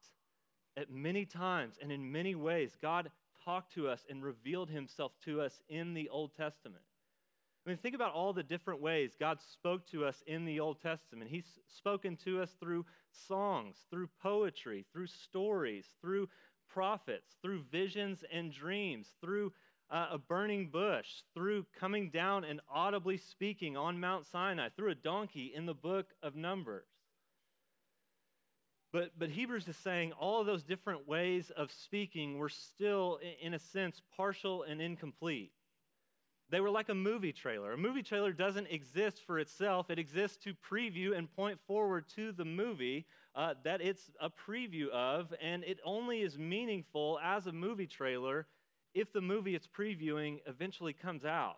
at 0.77 0.89
many 0.89 1.25
times 1.25 1.75
and 1.81 1.91
in 1.91 2.11
many 2.11 2.33
ways. 2.33 2.71
God 2.81 3.11
talked 3.43 3.73
to 3.75 3.89
us 3.89 3.99
and 4.09 4.23
revealed 4.23 4.69
Himself 4.69 5.11
to 5.25 5.41
us 5.41 5.61
in 5.69 5.93
the 5.93 6.09
Old 6.09 6.31
Testament. 6.35 6.83
I 7.65 7.69
mean, 7.69 7.77
think 7.77 7.95
about 7.95 8.13
all 8.13 8.33
the 8.33 8.43
different 8.43 8.81
ways 8.81 9.11
God 9.19 9.39
spoke 9.53 9.87
to 9.91 10.05
us 10.05 10.21
in 10.27 10.45
the 10.45 10.59
Old 10.59 10.81
Testament. 10.81 11.29
He's 11.29 11.47
spoken 11.77 12.17
to 12.25 12.41
us 12.41 12.49
through 12.59 12.85
songs, 13.27 13.75
through 13.89 14.09
poetry, 14.21 14.85
through 14.91 15.07
stories, 15.07 15.85
through 16.01 16.27
prophets, 16.73 17.35
through 17.41 17.63
visions 17.71 18.23
and 18.33 18.51
dreams, 18.51 19.07
through 19.21 19.53
uh, 19.89 20.07
a 20.11 20.17
burning 20.17 20.69
bush, 20.69 21.07
through 21.33 21.65
coming 21.79 22.09
down 22.09 22.43
and 22.43 22.59
audibly 22.73 23.17
speaking 23.17 23.77
on 23.77 23.99
Mount 23.99 24.25
Sinai, 24.25 24.69
through 24.75 24.91
a 24.91 24.95
donkey 24.95 25.53
in 25.55 25.65
the 25.65 25.73
book 25.73 26.07
of 26.21 26.35
Numbers. 26.35 26.87
But, 28.93 29.11
but 29.17 29.29
Hebrews 29.29 29.67
is 29.67 29.75
saying 29.77 30.11
all 30.13 30.39
of 30.39 30.45
those 30.45 30.61
different 30.61 31.07
ways 31.07 31.51
of 31.57 31.71
speaking 31.71 32.37
were 32.37 32.47
still, 32.47 33.19
in 33.41 33.55
a 33.55 33.59
sense, 33.59 33.99
partial 34.15 34.61
and 34.63 34.79
incomplete. 34.79 35.51
They 36.51 36.61
were 36.61 36.69
like 36.69 36.89
a 36.89 36.93
movie 36.93 37.33
trailer. 37.33 37.73
A 37.73 37.77
movie 37.77 38.03
trailer 38.03 38.31
doesn't 38.31 38.67
exist 38.67 39.23
for 39.25 39.39
itself, 39.39 39.89
it 39.89 39.97
exists 39.97 40.37
to 40.43 40.53
preview 40.53 41.17
and 41.17 41.35
point 41.35 41.59
forward 41.65 42.05
to 42.15 42.31
the 42.31 42.45
movie 42.45 43.07
uh, 43.33 43.55
that 43.63 43.81
it's 43.81 44.11
a 44.21 44.29
preview 44.29 44.89
of, 44.89 45.33
and 45.41 45.63
it 45.63 45.79
only 45.83 46.21
is 46.21 46.37
meaningful 46.37 47.19
as 47.23 47.47
a 47.47 47.51
movie 47.51 47.87
trailer 47.87 48.45
if 48.93 49.11
the 49.11 49.21
movie 49.21 49.55
it's 49.55 49.67
previewing 49.67 50.39
eventually 50.45 50.93
comes 50.93 51.25
out. 51.25 51.57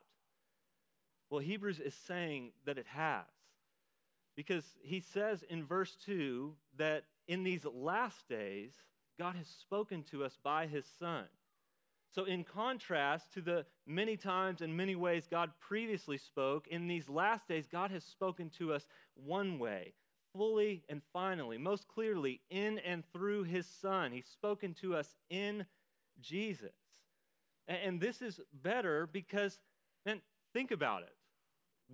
Well, 1.30 1.42
Hebrews 1.42 1.82
is 1.82 1.94
saying 2.08 2.52
that 2.66 2.78
it 2.78 2.86
has. 2.88 3.26
Because 4.38 4.64
he 4.82 5.02
says 5.02 5.44
in 5.50 5.66
verse 5.66 5.98
2 6.06 6.54
that 6.78 7.04
in 7.28 7.44
these 7.44 7.66
last 7.66 8.28
days, 8.30 8.72
God 9.20 9.36
has 9.36 9.48
spoken 9.48 10.04
to 10.12 10.24
us 10.24 10.38
by 10.44 10.68
his 10.68 10.86
Son. 11.00 11.26
So, 12.14 12.24
in 12.24 12.44
contrast 12.44 13.34
to 13.34 13.42
the 13.42 13.66
many 13.86 14.16
times 14.16 14.62
and 14.62 14.76
many 14.76 14.96
ways 14.96 15.28
God 15.30 15.52
previously 15.60 16.18
spoke, 16.18 16.68
in 16.68 16.88
these 16.88 17.10
last 17.10 17.48
days, 17.48 17.68
God 17.68 17.92
has 17.92 18.06
spoken 18.06 18.50
to 18.58 18.74
us 18.74 18.88
one 19.16 19.60
way, 19.60 19.94
fully 20.34 20.84
and 20.88 21.02
finally, 21.12 21.58
most 21.58 21.88
clearly, 21.90 22.40
in 22.50 22.80
and 22.80 23.04
through 23.12 23.44
His 23.44 23.68
Son. 23.68 24.14
He's 24.14 24.28
spoken 24.28 24.74
to 24.76 24.96
us 24.96 25.14
in 25.30 25.66
Jesus. 26.22 26.76
And 27.68 28.00
this 28.00 28.22
is 28.22 28.40
better 28.64 29.10
because, 29.12 29.60
man, 30.06 30.22
think 30.54 30.72
about 30.72 31.04
it. 31.04 31.16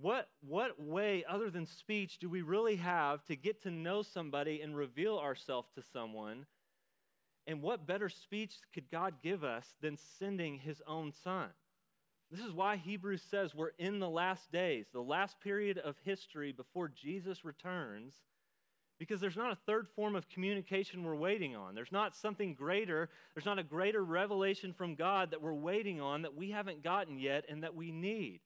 What, 0.00 0.28
what 0.40 0.80
way, 0.80 1.24
other 1.28 1.50
than 1.50 1.66
speech, 1.66 2.18
do 2.18 2.28
we 2.28 2.42
really 2.42 2.76
have 2.76 3.24
to 3.26 3.36
get 3.36 3.62
to 3.62 3.70
know 3.70 4.02
somebody 4.02 4.60
and 4.62 4.76
reveal 4.76 5.18
ourselves 5.18 5.68
to 5.74 5.82
someone 5.92 6.46
and 7.46 7.60
what 7.60 7.86
better 7.86 8.08
speech 8.08 8.54
could 8.72 8.90
God 8.90 9.14
give 9.22 9.42
us 9.42 9.66
than 9.80 9.98
sending 10.18 10.58
his 10.58 10.80
own 10.86 11.12
son? 11.24 11.48
This 12.30 12.44
is 12.44 12.52
why 12.52 12.76
Hebrews 12.76 13.22
says 13.30 13.54
we're 13.54 13.72
in 13.78 13.98
the 13.98 14.08
last 14.08 14.50
days, 14.52 14.86
the 14.92 15.00
last 15.02 15.38
period 15.40 15.78
of 15.78 15.96
history 16.04 16.52
before 16.52 16.88
Jesus 16.88 17.44
returns, 17.44 18.14
because 18.98 19.20
there's 19.20 19.36
not 19.36 19.52
a 19.52 19.58
third 19.66 19.88
form 19.96 20.14
of 20.14 20.28
communication 20.28 21.02
we're 21.02 21.16
waiting 21.16 21.56
on. 21.56 21.74
There's 21.74 21.92
not 21.92 22.16
something 22.16 22.54
greater, 22.54 23.10
there's 23.34 23.44
not 23.44 23.58
a 23.58 23.64
greater 23.64 24.02
revelation 24.02 24.72
from 24.72 24.94
God 24.94 25.32
that 25.32 25.42
we're 25.42 25.52
waiting 25.52 26.00
on 26.00 26.22
that 26.22 26.36
we 26.36 26.50
haven't 26.50 26.84
gotten 26.84 27.18
yet 27.18 27.44
and 27.48 27.64
that 27.64 27.74
we 27.74 27.90
need. 27.90 28.40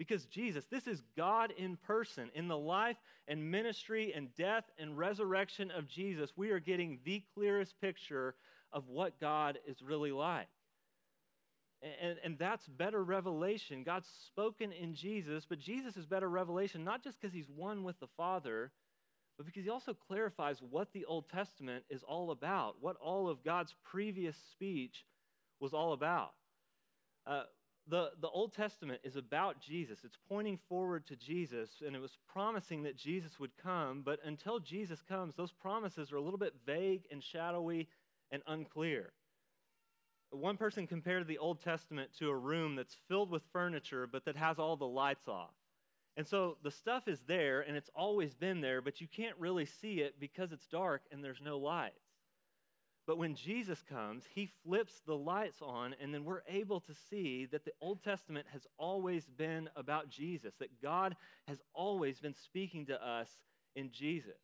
Because 0.00 0.24
Jesus, 0.24 0.64
this 0.70 0.86
is 0.86 1.02
God 1.14 1.52
in 1.58 1.76
person. 1.76 2.30
In 2.34 2.48
the 2.48 2.56
life 2.56 2.96
and 3.28 3.50
ministry 3.50 4.14
and 4.16 4.34
death 4.34 4.64
and 4.78 4.96
resurrection 4.96 5.70
of 5.70 5.86
Jesus, 5.86 6.32
we 6.36 6.52
are 6.52 6.58
getting 6.58 7.00
the 7.04 7.22
clearest 7.34 7.78
picture 7.82 8.34
of 8.72 8.88
what 8.88 9.20
God 9.20 9.58
is 9.66 9.82
really 9.82 10.10
like. 10.10 10.48
And, 11.82 12.16
and 12.24 12.38
that's 12.38 12.66
better 12.66 13.04
revelation. 13.04 13.84
God's 13.84 14.08
spoken 14.24 14.72
in 14.72 14.94
Jesus, 14.94 15.44
but 15.46 15.58
Jesus 15.58 15.98
is 15.98 16.06
better 16.06 16.30
revelation, 16.30 16.82
not 16.82 17.04
just 17.04 17.20
because 17.20 17.34
he's 17.34 17.50
one 17.54 17.84
with 17.84 18.00
the 18.00 18.08
Father, 18.16 18.72
but 19.36 19.44
because 19.44 19.64
he 19.64 19.70
also 19.70 19.92
clarifies 19.92 20.62
what 20.62 20.94
the 20.94 21.04
Old 21.04 21.28
Testament 21.28 21.84
is 21.90 22.02
all 22.04 22.30
about, 22.30 22.76
what 22.80 22.96
all 23.02 23.28
of 23.28 23.44
God's 23.44 23.74
previous 23.84 24.36
speech 24.52 25.04
was 25.60 25.74
all 25.74 25.92
about. 25.92 26.30
Uh, 27.26 27.42
the, 27.90 28.10
the 28.20 28.28
Old 28.28 28.54
Testament 28.54 29.00
is 29.02 29.16
about 29.16 29.60
Jesus. 29.60 29.98
It's 30.04 30.18
pointing 30.28 30.58
forward 30.68 31.06
to 31.08 31.16
Jesus, 31.16 31.68
and 31.84 31.96
it 31.96 32.00
was 32.00 32.16
promising 32.32 32.84
that 32.84 32.96
Jesus 32.96 33.40
would 33.40 33.50
come. 33.62 34.02
But 34.04 34.20
until 34.24 34.60
Jesus 34.60 35.02
comes, 35.02 35.34
those 35.34 35.52
promises 35.52 36.12
are 36.12 36.16
a 36.16 36.22
little 36.22 36.38
bit 36.38 36.54
vague 36.64 37.02
and 37.10 37.22
shadowy 37.22 37.88
and 38.30 38.42
unclear. 38.46 39.12
One 40.30 40.56
person 40.56 40.86
compared 40.86 41.26
the 41.26 41.38
Old 41.38 41.60
Testament 41.62 42.10
to 42.20 42.28
a 42.28 42.36
room 42.36 42.76
that's 42.76 42.96
filled 43.08 43.30
with 43.30 43.42
furniture, 43.52 44.06
but 44.06 44.24
that 44.24 44.36
has 44.36 44.60
all 44.60 44.76
the 44.76 44.86
lights 44.86 45.26
off. 45.26 45.50
And 46.16 46.26
so 46.26 46.58
the 46.62 46.70
stuff 46.70 47.08
is 47.08 47.20
there, 47.26 47.62
and 47.62 47.76
it's 47.76 47.90
always 47.94 48.34
been 48.34 48.60
there, 48.60 48.80
but 48.80 49.00
you 49.00 49.08
can't 49.08 49.36
really 49.38 49.66
see 49.66 50.00
it 50.00 50.20
because 50.20 50.52
it's 50.52 50.66
dark 50.68 51.02
and 51.10 51.24
there's 51.24 51.40
no 51.42 51.58
lights. 51.58 51.99
But 53.06 53.18
when 53.18 53.34
Jesus 53.34 53.82
comes, 53.88 54.24
he 54.34 54.50
flips 54.64 55.00
the 55.06 55.16
lights 55.16 55.60
on, 55.62 55.94
and 56.00 56.14
then 56.14 56.24
we're 56.24 56.42
able 56.48 56.80
to 56.80 56.94
see 57.08 57.46
that 57.46 57.64
the 57.64 57.72
Old 57.80 58.04
Testament 58.04 58.46
has 58.52 58.66
always 58.78 59.26
been 59.26 59.68
about 59.74 60.08
Jesus, 60.08 60.54
that 60.60 60.80
God 60.80 61.16
has 61.48 61.58
always 61.74 62.20
been 62.20 62.34
speaking 62.34 62.86
to 62.86 63.04
us 63.04 63.28
in 63.74 63.90
Jesus. 63.90 64.38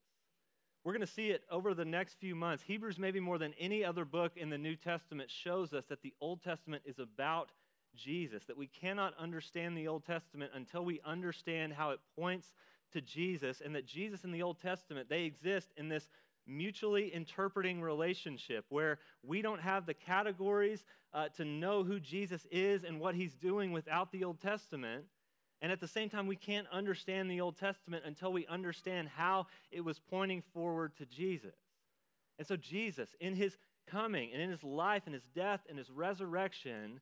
We're 0.83 0.93
going 0.93 1.01
to 1.01 1.07
see 1.07 1.31
it 1.31 1.43
over 1.51 1.75
the 1.75 1.85
next 1.85 2.15
few 2.21 2.35
months. 2.35 2.63
Hebrews, 2.67 2.99
maybe 2.99 3.21
more 3.21 3.39
than 3.39 3.55
any 3.59 3.85
other 3.85 4.05
book 4.05 4.33
in 4.37 4.51
the 4.51 4.59
New 4.59 4.77
Testament, 4.77 5.31
shows 5.31 5.73
us 5.73 5.85
that 5.89 6.03
the 6.03 6.15
Old 6.21 6.43
Testament 6.43 6.83
is 6.87 6.99
about 6.99 7.51
Jesus, 7.97 8.45
that 8.45 8.57
we 8.57 8.69
cannot 8.69 9.13
understand 9.19 9.77
the 9.77 9.89
Old 9.89 10.05
Testament 10.05 10.53
until 10.55 10.85
we 10.85 11.01
understand 11.05 11.73
how 11.73 11.91
it 11.91 12.01
points 12.17 12.53
to 12.93 13.01
Jesus, 13.01 13.61
and 13.65 13.75
that 13.75 13.87
Jesus 13.87 14.23
in 14.23 14.31
the 14.31 14.43
Old 14.43 14.61
Testament, 14.61 15.09
they 15.09 15.25
exist 15.25 15.73
in 15.77 15.89
this 15.89 16.09
mutually 16.47 17.13
interpreting 17.13 17.81
relationship 17.81 18.65
where 18.69 18.99
we 19.23 19.43
don't 19.43 19.61
have 19.61 19.87
the 19.87 19.95
categories 19.95 20.85
uh, 21.13 21.29
to 21.37 21.45
know 21.45 21.83
who 21.83 21.99
Jesus 21.99 22.47
is 22.51 22.85
and 22.85 23.01
what 23.01 23.15
he's 23.15 23.35
doing 23.35 23.73
without 23.73 24.13
the 24.13 24.25
Old 24.25 24.41
Testament. 24.41 25.05
And 25.63 25.73
at 25.73 25.81
the 25.81 25.89
same 25.89 26.11
time, 26.11 26.27
we 26.27 26.37
can't 26.37 26.67
understand 26.71 27.31
the 27.31 27.41
Old 27.41 27.59
Testament 27.59 28.05
until 28.07 28.33
we 28.33 28.47
understand 28.47 29.09
how 29.09 29.47
it 29.71 29.81
was 29.81 29.99
pointing 29.99 30.43
forward 30.53 30.97
to 30.99 31.07
Jesus. 31.07 31.55
And 32.39 32.47
so, 32.47 32.57
Jesus, 32.57 33.09
in 33.21 33.35
his 33.35 33.57
coming 33.87 34.31
and 34.33 34.43
in 34.43 34.51
his 34.51 34.63
life 34.63 35.05
and 35.07 35.15
his 35.15 35.25
death 35.35 35.61
and 35.69 35.79
his 35.79 35.91
resurrection, 35.91 37.01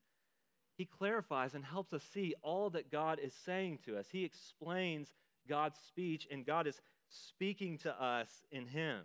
he 0.76 0.84
clarifies 0.84 1.54
and 1.54 1.64
helps 1.64 1.92
us 1.92 2.02
see 2.12 2.34
all 2.42 2.70
that 2.70 2.90
God 2.90 3.18
is 3.22 3.32
saying 3.44 3.80
to 3.86 3.98
us. 3.98 4.06
He 4.10 4.24
explains 4.24 5.12
God's 5.48 5.78
speech, 5.88 6.26
and 6.30 6.46
God 6.46 6.66
is 6.66 6.80
speaking 7.08 7.78
to 7.78 8.02
us 8.02 8.28
in 8.50 8.66
him. 8.66 9.00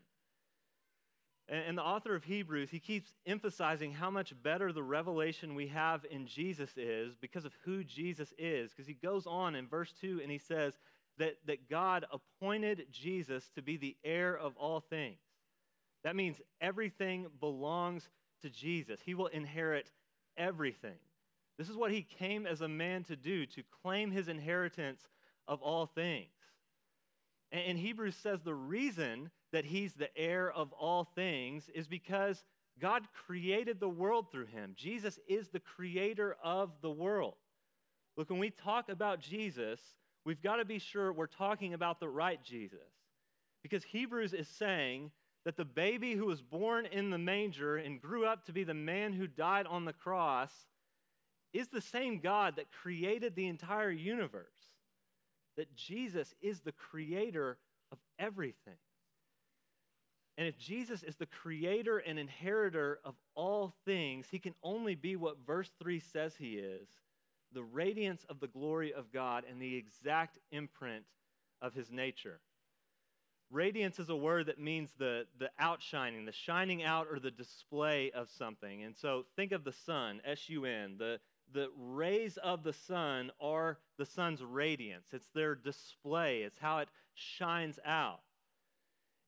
And 1.51 1.75
the 1.75 1.83
author 1.83 2.13
of 2.15 2.23
Hebrews, 2.23 2.69
he 2.69 2.79
keeps 2.79 3.09
emphasizing 3.25 3.91
how 3.91 4.11
much 4.11 4.33
better 4.43 4.71
the 4.71 4.83
revelation 4.83 5.55
we 5.55 5.67
have 5.67 6.05
in 6.11 6.27
Jesus 6.27 6.69
is 6.77 7.15
because 7.19 7.43
of 7.43 7.53
who 7.65 7.83
Jesus 7.83 8.31
is. 8.37 8.71
Because 8.71 8.85
he 8.85 8.93
goes 8.93 9.25
on 9.25 9.55
in 9.55 9.67
verse 9.67 9.91
2 9.99 10.19
and 10.21 10.31
he 10.31 10.37
says 10.37 10.73
that, 11.17 11.37
that 11.47 11.67
God 11.67 12.05
appointed 12.11 12.85
Jesus 12.91 13.49
to 13.55 13.63
be 13.63 13.77
the 13.77 13.97
heir 14.03 14.37
of 14.37 14.55
all 14.57 14.79
things. 14.79 15.17
That 16.03 16.15
means 16.15 16.37
everything 16.61 17.27
belongs 17.39 18.07
to 18.43 18.49
Jesus, 18.49 19.01
he 19.03 19.15
will 19.15 19.27
inherit 19.27 19.89
everything. 20.37 20.97
This 21.57 21.67
is 21.67 21.75
what 21.75 21.91
he 21.91 22.03
came 22.03 22.47
as 22.47 22.61
a 22.61 22.69
man 22.69 23.03
to 23.05 23.17
do, 23.17 23.45
to 23.47 23.63
claim 23.83 24.11
his 24.11 24.29
inheritance 24.29 25.01
of 25.45 25.61
all 25.61 25.87
things. 25.87 26.29
And 27.51 27.77
Hebrews 27.77 28.15
says 28.15 28.39
the 28.41 28.53
reason 28.53 29.29
that 29.51 29.65
he's 29.65 29.93
the 29.93 30.15
heir 30.17 30.51
of 30.51 30.71
all 30.73 31.03
things 31.15 31.69
is 31.73 31.87
because 31.87 32.43
God 32.79 33.03
created 33.25 33.79
the 33.79 33.89
world 33.89 34.31
through 34.31 34.45
him. 34.47 34.73
Jesus 34.75 35.19
is 35.27 35.49
the 35.49 35.59
creator 35.59 36.37
of 36.43 36.71
the 36.81 36.91
world. 36.91 37.35
Look, 38.15 38.29
when 38.29 38.39
we 38.39 38.51
talk 38.51 38.89
about 38.89 39.19
Jesus, 39.19 39.79
we've 40.25 40.41
got 40.41 40.57
to 40.57 40.65
be 40.65 40.79
sure 40.79 41.11
we're 41.11 41.27
talking 41.27 41.73
about 41.73 41.99
the 41.99 42.09
right 42.09 42.41
Jesus. 42.43 42.79
Because 43.61 43.83
Hebrews 43.83 44.33
is 44.33 44.47
saying 44.47 45.11
that 45.45 45.57
the 45.57 45.65
baby 45.65 46.13
who 46.13 46.25
was 46.25 46.41
born 46.41 46.85
in 46.85 47.09
the 47.09 47.17
manger 47.17 47.77
and 47.77 48.01
grew 48.01 48.25
up 48.25 48.45
to 48.45 48.53
be 48.53 48.63
the 48.63 48.73
man 48.73 49.13
who 49.13 49.27
died 49.27 49.65
on 49.65 49.85
the 49.85 49.93
cross 49.93 50.51
is 51.53 51.67
the 51.67 51.81
same 51.81 52.19
God 52.19 52.55
that 52.57 52.71
created 52.71 53.35
the 53.35 53.47
entire 53.47 53.91
universe. 53.91 54.45
That 55.57 55.73
Jesus 55.75 56.33
is 56.41 56.61
the 56.61 56.71
creator 56.71 57.57
of 57.91 57.97
everything. 58.17 58.77
And 60.39 60.47
if 60.47 60.57
Jesus 60.57 61.03
is 61.03 61.17
the 61.17 61.25
creator 61.25 61.97
and 61.97 62.17
inheritor 62.17 62.99
of 63.03 63.15
all 63.35 63.73
things, 63.83 64.25
he 64.31 64.39
can 64.39 64.55
only 64.63 64.95
be 64.95 65.17
what 65.17 65.35
verse 65.45 65.69
3 65.83 65.99
says 65.99 66.33
he 66.33 66.53
is 66.53 66.87
the 67.53 67.61
radiance 67.61 68.25
of 68.29 68.39
the 68.39 68.47
glory 68.47 68.93
of 68.93 69.11
God 69.11 69.43
and 69.49 69.61
the 69.61 69.75
exact 69.75 70.37
imprint 70.53 71.03
of 71.61 71.73
his 71.73 71.91
nature. 71.91 72.39
Radiance 73.51 73.99
is 73.99 74.07
a 74.07 74.15
word 74.15 74.45
that 74.45 74.61
means 74.61 74.91
the, 74.97 75.25
the 75.39 75.49
outshining, 75.59 76.23
the 76.23 76.31
shining 76.31 76.83
out 76.83 77.07
or 77.11 77.19
the 77.19 77.31
display 77.31 78.09
of 78.11 78.29
something. 78.29 78.83
And 78.83 78.95
so 78.95 79.25
think 79.35 79.51
of 79.51 79.65
the 79.65 79.73
sun, 79.73 80.21
S 80.23 80.47
U 80.47 80.63
N. 80.63 80.95
The, 80.97 81.19
the 81.51 81.67
rays 81.77 82.37
of 82.37 82.63
the 82.63 82.71
sun 82.71 83.31
are 83.41 83.77
the 83.97 84.05
sun's 84.05 84.41
radiance, 84.41 85.07
it's 85.11 85.27
their 85.35 85.53
display, 85.53 86.43
it's 86.43 86.59
how 86.59 86.77
it 86.77 86.87
shines 87.13 87.77
out. 87.83 88.21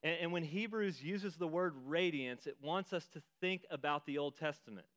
And, 0.04 0.18
and 0.22 0.32
when 0.32 0.44
Hebrews 0.44 1.02
uses 1.02 1.36
the 1.36 1.48
word 1.48 1.74
radiance, 1.86 2.48
it 2.48 2.58
wants 2.62 2.94
us 2.94 3.08
to 3.14 3.22
think 3.40 3.66
about 3.70 4.06
the 4.06 4.18
Old 4.18 4.38
Testament. 4.38 4.88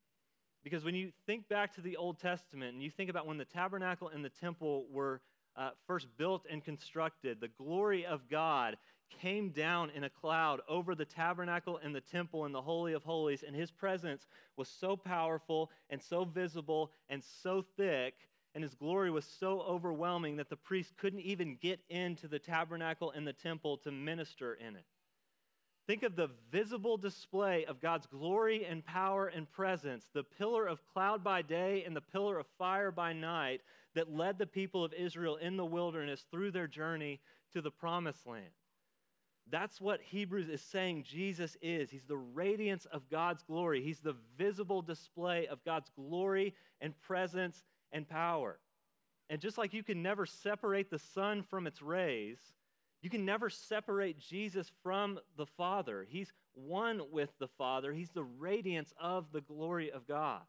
Because 0.62 0.82
when 0.84 0.94
you 0.94 1.12
think 1.26 1.48
back 1.48 1.74
to 1.74 1.82
the 1.82 1.96
Old 1.96 2.18
Testament 2.18 2.72
and 2.72 2.82
you 2.82 2.90
think 2.90 3.10
about 3.10 3.26
when 3.26 3.36
the 3.36 3.44
tabernacle 3.44 4.08
and 4.08 4.24
the 4.24 4.30
temple 4.30 4.86
were 4.90 5.20
uh, 5.56 5.70
first 5.86 6.08
built 6.16 6.46
and 6.50 6.64
constructed, 6.64 7.40
the 7.40 7.48
glory 7.48 8.06
of 8.06 8.28
God 8.30 8.76
came 9.20 9.50
down 9.50 9.90
in 9.90 10.04
a 10.04 10.10
cloud 10.10 10.60
over 10.68 10.94
the 10.94 11.04
tabernacle 11.04 11.78
and 11.82 11.94
the 11.94 12.00
temple 12.00 12.46
and 12.46 12.54
the 12.54 12.62
Holy 12.62 12.94
of 12.94 13.04
Holies, 13.04 13.44
and 13.46 13.54
his 13.54 13.70
presence 13.70 14.26
was 14.56 14.68
so 14.68 14.96
powerful 14.96 15.70
and 15.90 16.02
so 16.02 16.24
visible 16.24 16.90
and 17.08 17.22
so 17.42 17.64
thick, 17.76 18.14
and 18.54 18.64
his 18.64 18.74
glory 18.74 19.10
was 19.10 19.24
so 19.24 19.60
overwhelming 19.60 20.36
that 20.36 20.48
the 20.48 20.56
priest 20.56 20.96
couldn't 20.96 21.20
even 21.20 21.58
get 21.60 21.80
into 21.90 22.26
the 22.26 22.38
tabernacle 22.38 23.10
and 23.10 23.26
the 23.26 23.32
temple 23.32 23.76
to 23.78 23.92
minister 23.92 24.54
in 24.54 24.76
it. 24.76 24.84
Think 25.86 26.02
of 26.02 26.16
the 26.16 26.30
visible 26.50 26.96
display 26.96 27.66
of 27.66 27.80
God's 27.80 28.06
glory 28.06 28.64
and 28.64 28.84
power 28.84 29.26
and 29.26 29.50
presence, 29.50 30.06
the 30.14 30.24
pillar 30.24 30.66
of 30.66 30.80
cloud 30.92 31.22
by 31.22 31.42
day 31.42 31.84
and 31.84 31.94
the 31.94 32.00
pillar 32.00 32.38
of 32.38 32.46
fire 32.58 32.90
by 32.90 33.12
night 33.12 33.60
that 33.94 34.12
led 34.12 34.38
the 34.38 34.46
people 34.46 34.82
of 34.82 34.94
Israel 34.94 35.36
in 35.36 35.56
the 35.56 35.64
wilderness 35.64 36.24
through 36.30 36.52
their 36.52 36.66
journey 36.66 37.20
to 37.52 37.60
the 37.60 37.70
promised 37.70 38.26
land. 38.26 38.46
That's 39.50 39.78
what 39.78 40.00
Hebrews 40.00 40.48
is 40.48 40.62
saying 40.62 41.04
Jesus 41.04 41.56
is. 41.60 41.90
He's 41.90 42.06
the 42.06 42.16
radiance 42.16 42.86
of 42.86 43.10
God's 43.10 43.42
glory, 43.42 43.82
He's 43.82 44.00
the 44.00 44.16
visible 44.38 44.80
display 44.80 45.46
of 45.46 45.62
God's 45.64 45.90
glory 45.94 46.54
and 46.80 46.98
presence 47.02 47.62
and 47.92 48.08
power. 48.08 48.58
And 49.28 49.40
just 49.40 49.58
like 49.58 49.74
you 49.74 49.82
can 49.82 50.02
never 50.02 50.26
separate 50.26 50.90
the 50.90 50.98
sun 50.98 51.42
from 51.42 51.66
its 51.66 51.82
rays, 51.82 52.38
you 53.04 53.10
can 53.10 53.26
never 53.26 53.50
separate 53.50 54.18
Jesus 54.18 54.72
from 54.82 55.20
the 55.36 55.44
Father. 55.44 56.06
He's 56.08 56.32
one 56.54 57.02
with 57.12 57.28
the 57.38 57.48
Father, 57.48 57.92
He's 57.92 58.10
the 58.10 58.24
radiance 58.24 58.94
of 58.98 59.26
the 59.30 59.42
glory 59.42 59.92
of 59.92 60.08
God. 60.08 60.40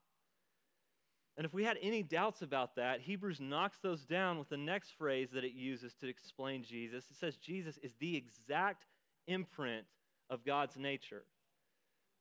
And 1.35 1.45
if 1.45 1.53
we 1.53 1.65
had 1.65 1.77
any 1.81 2.01
doubts 2.01 2.41
about 2.41 2.77
that, 2.77 3.01
Hebrews 3.01 3.41
knocks 3.41 3.77
those 3.83 4.05
down 4.05 4.39
with 4.39 4.47
the 4.47 4.55
next 4.55 4.93
phrase 4.97 5.31
that 5.33 5.43
it 5.43 5.51
uses 5.51 5.93
to 5.95 6.07
explain 6.07 6.63
Jesus. 6.63 7.03
It 7.11 7.17
says 7.17 7.35
Jesus 7.35 7.77
is 7.83 7.91
the 7.99 8.15
exact 8.15 8.85
imprint 9.27 9.85
of 10.29 10.45
God's 10.45 10.77
nature. 10.77 11.25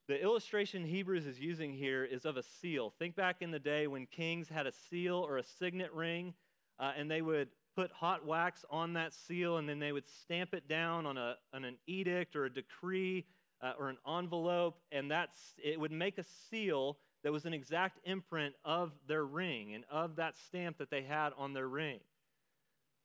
The 0.08 0.20
illustration 0.20 0.84
Hebrews 0.84 1.26
is 1.26 1.38
using 1.38 1.72
here 1.72 2.04
is 2.04 2.24
of 2.24 2.36
a 2.36 2.42
seal. 2.42 2.92
Think 2.98 3.14
back 3.14 3.36
in 3.40 3.52
the 3.52 3.60
day 3.60 3.86
when 3.86 4.06
kings 4.06 4.48
had 4.48 4.66
a 4.66 4.72
seal 4.90 5.14
or 5.14 5.38
a 5.38 5.44
signet 5.44 5.92
ring, 5.92 6.34
uh, 6.80 6.92
and 6.96 7.08
they 7.08 7.22
would 7.22 7.50
put 7.74 7.90
hot 7.92 8.24
wax 8.26 8.64
on 8.70 8.92
that 8.94 9.12
seal, 9.12 9.58
and 9.58 9.68
then 9.68 9.78
they 9.78 9.92
would 9.92 10.08
stamp 10.08 10.54
it 10.54 10.68
down 10.68 11.06
on, 11.06 11.16
a, 11.16 11.36
on 11.52 11.64
an 11.64 11.76
edict 11.86 12.36
or 12.36 12.44
a 12.44 12.50
decree 12.50 13.24
uh, 13.62 13.72
or 13.78 13.88
an 13.88 13.98
envelope, 14.06 14.78
and 14.92 15.10
that's, 15.10 15.54
it 15.62 15.78
would 15.78 15.92
make 15.92 16.18
a 16.18 16.24
seal 16.50 16.98
that 17.22 17.32
was 17.32 17.46
an 17.46 17.54
exact 17.54 17.98
imprint 18.04 18.54
of 18.64 18.92
their 19.08 19.24
ring 19.24 19.74
and 19.74 19.84
of 19.90 20.16
that 20.16 20.36
stamp 20.46 20.78
that 20.78 20.90
they 20.90 21.02
had 21.02 21.32
on 21.38 21.54
their 21.54 21.68
ring. 21.68 21.98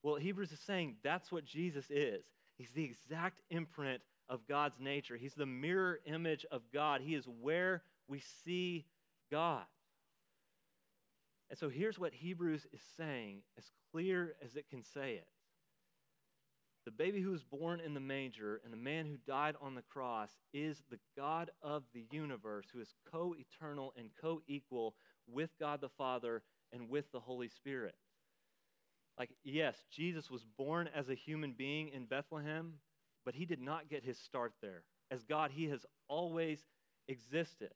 Well, 0.03 0.15
Hebrews 0.15 0.51
is 0.51 0.59
saying 0.59 0.95
that's 1.03 1.31
what 1.31 1.45
Jesus 1.45 1.85
is. 1.89 2.23
He's 2.57 2.71
the 2.71 2.83
exact 2.83 3.41
imprint 3.49 4.01
of 4.27 4.45
God's 4.47 4.79
nature. 4.79 5.15
He's 5.15 5.33
the 5.33 5.45
mirror 5.45 5.99
image 6.05 6.45
of 6.51 6.61
God. 6.73 7.01
He 7.01 7.15
is 7.15 7.25
where 7.41 7.83
we 8.07 8.21
see 8.43 8.85
God. 9.31 9.63
And 11.49 11.57
so 11.57 11.69
here's 11.69 11.97
what 11.97 12.13
Hebrews 12.13 12.67
is 12.71 12.81
saying, 12.97 13.41
as 13.57 13.65
clear 13.91 14.35
as 14.43 14.55
it 14.55 14.69
can 14.69 14.83
say 14.83 15.13
it. 15.13 15.27
The 16.85 16.91
baby 16.91 17.21
who 17.21 17.31
was 17.31 17.43
born 17.43 17.79
in 17.79 17.93
the 17.93 17.99
manger 17.99 18.61
and 18.63 18.73
the 18.73 18.77
man 18.77 19.05
who 19.05 19.17
died 19.27 19.55
on 19.61 19.75
the 19.75 19.81
cross 19.81 20.29
is 20.53 20.81
the 20.89 20.99
God 21.17 21.51
of 21.61 21.83
the 21.93 22.05
universe 22.11 22.65
who 22.73 22.79
is 22.79 22.93
co 23.11 23.35
eternal 23.37 23.93
and 23.97 24.09
co 24.19 24.41
equal 24.47 24.95
with 25.27 25.49
God 25.59 25.81
the 25.81 25.89
Father 25.89 26.41
and 26.71 26.89
with 26.89 27.11
the 27.11 27.19
Holy 27.19 27.49
Spirit. 27.49 27.95
Like, 29.17 29.31
yes, 29.43 29.75
Jesus 29.91 30.31
was 30.31 30.45
born 30.57 30.89
as 30.95 31.09
a 31.09 31.15
human 31.15 31.51
being 31.51 31.89
in 31.89 32.05
Bethlehem, 32.05 32.75
but 33.25 33.35
he 33.35 33.45
did 33.45 33.61
not 33.61 33.89
get 33.89 34.03
his 34.03 34.17
start 34.17 34.53
there. 34.61 34.83
As 35.11 35.23
God, 35.23 35.51
he 35.51 35.65
has 35.65 35.85
always 36.07 36.59
existed. 37.07 37.71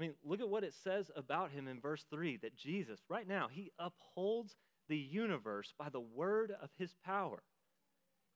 I 0.00 0.02
mean, 0.02 0.14
look 0.24 0.40
at 0.40 0.48
what 0.48 0.64
it 0.64 0.72
says 0.82 1.10
about 1.14 1.50
him 1.50 1.68
in 1.68 1.78
verse 1.78 2.02
3 2.08 2.38
that 2.38 2.56
Jesus, 2.56 2.98
right 3.10 3.28
now, 3.28 3.48
he 3.52 3.70
upholds 3.78 4.56
the 4.88 4.96
universe 4.96 5.74
by 5.78 5.90
the 5.90 6.00
word 6.00 6.54
of 6.62 6.70
his 6.78 6.94
power. 7.04 7.42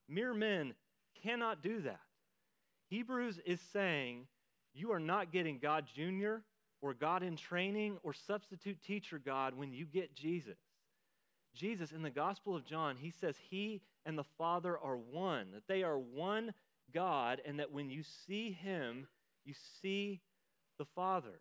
Mere 0.07 0.35
men 0.35 0.75
cannot 1.23 1.63
do 1.63 1.81
that. 1.81 2.01
Hebrews 2.89 3.41
is 3.47 3.61
saying 3.73 4.27
you 4.75 4.93
are 4.93 5.01
not 5.01 5.33
getting 5.33 5.59
God 5.59 5.87
Jr. 5.95 6.43
or 6.83 6.93
God 6.93 7.23
in 7.23 7.35
training 7.35 7.97
or 8.03 8.13
substitute 8.13 8.83
teacher 8.83 9.19
God 9.19 9.55
when 9.55 9.73
you 9.73 9.87
get 9.87 10.15
Jesus. 10.15 10.59
Jesus, 11.55 11.93
in 11.93 12.03
the 12.03 12.11
Gospel 12.11 12.55
of 12.55 12.67
John, 12.67 12.97
he 13.01 13.11
says 13.11 13.37
he 13.49 13.81
and 14.05 14.19
the 14.19 14.27
Father 14.37 14.77
are 14.79 14.99
one, 14.99 15.53
that 15.55 15.67
they 15.67 15.83
are 15.83 15.99
one 15.99 16.53
God, 16.93 17.41
and 17.47 17.59
that 17.59 17.73
when 17.73 17.89
you 17.89 18.03
see 18.27 18.53
him, 18.53 19.07
you 19.47 19.55
see 19.81 20.21
the 20.79 20.85
Father. 20.95 21.41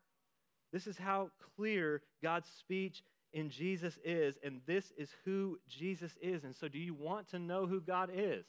This 0.73 0.87
is 0.87 0.97
how 0.97 1.29
clear 1.55 2.01
God's 2.21 2.49
speech 2.59 3.03
in 3.31 3.49
Jesus 3.49 3.97
is, 4.03 4.37
and 4.43 4.59
this 4.65 4.91
is 4.97 5.09
who 5.23 5.59
Jesus 5.69 6.11
is. 6.21 6.43
And 6.43 6.55
so, 6.55 6.67
do 6.67 6.79
you 6.79 6.95
want 6.95 7.29
to 7.29 7.39
know 7.39 7.65
who 7.65 7.79
God 7.79 8.09
is? 8.13 8.43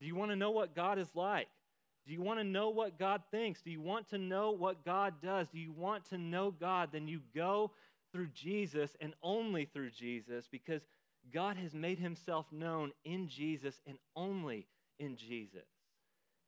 Do 0.00 0.06
you 0.06 0.14
want 0.14 0.30
to 0.30 0.36
know 0.36 0.50
what 0.50 0.76
God 0.76 0.98
is 0.98 1.08
like? 1.14 1.48
Do 2.06 2.12
you 2.12 2.22
want 2.22 2.38
to 2.40 2.44
know 2.44 2.70
what 2.70 2.98
God 2.98 3.22
thinks? 3.30 3.62
Do 3.62 3.70
you 3.70 3.80
want 3.80 4.08
to 4.10 4.18
know 4.18 4.52
what 4.52 4.84
God 4.84 5.14
does? 5.22 5.48
Do 5.48 5.58
you 5.58 5.72
want 5.72 6.08
to 6.10 6.18
know 6.18 6.50
God? 6.50 6.90
Then 6.92 7.08
you 7.08 7.20
go 7.34 7.72
through 8.12 8.28
Jesus 8.34 8.96
and 9.00 9.14
only 9.22 9.64
through 9.64 9.90
Jesus 9.90 10.46
because 10.50 10.82
God 11.32 11.56
has 11.56 11.74
made 11.74 11.98
himself 11.98 12.46
known 12.50 12.92
in 13.04 13.28
Jesus 13.28 13.80
and 13.86 13.98
only 14.16 14.66
in 14.98 15.16
Jesus. 15.16 15.66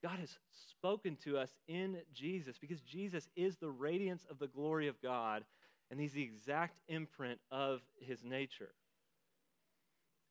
God 0.03 0.19
has 0.19 0.37
spoken 0.69 1.17
to 1.25 1.39
us 1.39 1.51
in 1.69 1.99
Jesus 2.13 2.59
because 2.59 2.81
Jesus 2.81 3.29
is 3.37 3.57
the 3.57 3.71
radiance 3.71 4.27
of 4.29 4.39
the 4.39 4.49
glory 4.49 4.89
of 4.89 5.01
God 5.01 5.45
and 5.91 6.01
he's 6.01 6.13
the 6.13 6.23
exact 6.23 6.79
imprint 6.89 7.39
of 7.51 7.81
his 8.01 8.25
nature. 8.25 8.71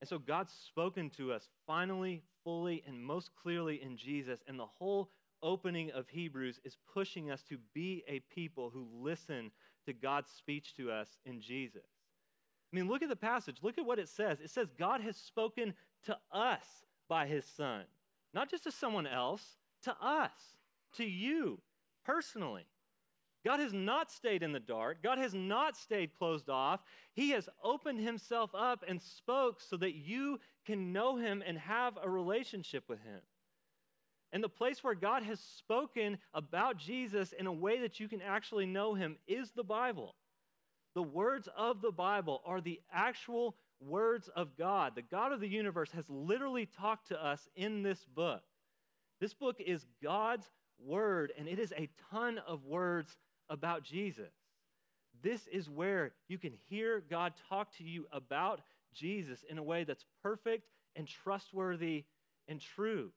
And 0.02 0.10
so 0.10 0.18
God's 0.18 0.52
spoken 0.52 1.10
to 1.12 1.32
us 1.32 1.48
finally, 1.68 2.24
fully, 2.44 2.84
and 2.88 3.02
most 3.02 3.30
clearly 3.42 3.82
in 3.82 3.96
Jesus. 3.96 4.40
And 4.48 4.60
the 4.60 4.66
whole 4.66 5.12
opening 5.44 5.92
of 5.92 6.08
Hebrews 6.10 6.60
is 6.66 6.78
pushing 6.92 7.30
us 7.30 7.44
to 7.44 7.58
be 7.74 8.04
a 8.08 8.20
people 8.34 8.72
who 8.72 8.88
listen 8.92 9.52
to 9.86 9.94
God's 9.94 10.32
speech 10.32 10.74
to 10.76 10.92
us 10.92 11.08
in 11.26 11.40
Jesus. 11.40 11.86
I 12.74 12.76
mean, 12.76 12.88
look 12.88 13.04
at 13.04 13.10
the 13.10 13.16
passage. 13.16 13.58
Look 13.62 13.78
at 13.78 13.86
what 13.86 14.00
it 14.00 14.10
says. 14.10 14.40
It 14.40 14.50
says, 14.50 14.68
God 14.78 15.02
has 15.02 15.18
spoken 15.18 15.74
to 16.06 16.18
us 16.32 16.66
by 17.08 17.28
his 17.28 17.46
Son, 17.46 17.84
not 18.34 18.50
just 18.50 18.64
to 18.64 18.72
someone 18.72 19.06
else, 19.06 19.58
to 19.84 19.96
us, 20.02 20.32
to 20.98 21.04
you 21.04 21.60
personally. 22.06 22.66
God 23.44 23.60
has 23.60 23.74
not 23.74 24.12
stayed 24.12 24.44
in 24.44 24.52
the 24.52 24.60
dark. 24.60 25.02
God 25.02 25.18
has 25.18 25.34
not 25.34 25.76
stayed 25.76 26.14
closed 26.14 26.50
off. 26.50 26.82
He 27.14 27.32
has 27.32 27.50
opened 27.64 28.00
himself 28.00 28.52
up 28.54 28.84
and 28.88 29.02
spoke 29.02 29.60
so 29.60 29.78
that 29.78 29.96
you 29.96 30.40
can 30.66 30.94
know 30.94 31.18
him 31.18 31.44
and 31.46 31.58
have 31.58 31.98
a 32.02 32.10
relationship 32.10 32.84
with 32.88 33.02
him. 33.02 33.22
And 34.32 34.44
the 34.44 34.50
place 34.50 34.84
where 34.84 34.96
God 34.96 35.24
has 35.24 35.40
spoken 35.40 36.18
about 36.34 36.78
Jesus 36.78 37.34
in 37.34 37.48
a 37.48 37.54
way 37.54 37.80
that 37.82 38.00
you 38.00 38.08
can 38.08 38.22
actually 38.22 38.66
know 38.66 38.94
him 38.94 39.18
is 39.28 39.52
the 39.52 39.64
Bible. 39.64 40.16
The 40.94 41.04
words 41.04 41.50
of 41.58 41.82
the 41.82 41.92
Bible 41.92 42.42
are 42.46 42.62
the 42.62 42.80
actual 42.94 43.56
words 43.80 44.30
of 44.36 44.56
God. 44.58 44.94
The 44.96 45.02
God 45.02 45.32
of 45.32 45.40
the 45.40 45.48
universe 45.48 45.92
has 45.92 46.10
literally 46.10 46.66
talked 46.66 47.08
to 47.08 47.26
us 47.26 47.50
in 47.56 47.82
this 47.82 48.06
book. 48.06 48.44
This 49.22 49.34
book 49.36 49.58
is 49.60 49.86
God's 50.02 50.50
word, 50.84 51.32
and 51.38 51.48
it 51.48 51.60
is 51.60 51.72
a 51.78 51.88
ton 52.10 52.40
of 52.48 52.66
words 52.66 53.16
about 53.50 53.84
Jesus. 53.84 54.34
This 55.22 55.46
is 55.46 55.70
where 55.70 56.14
you 56.28 56.40
can 56.40 56.54
hear 56.68 57.04
God 57.08 57.34
talk 57.48 57.72
to 57.78 57.84
you 57.84 58.08
about 58.12 58.62
Jesus 58.96 59.46
in 59.48 59.60
a 59.60 59.64
way 59.64 59.84
that's 59.84 60.06
perfect 60.24 60.66
and 60.96 61.08
trustworthy 61.08 62.06
and 62.48 62.60
true. 62.60 63.12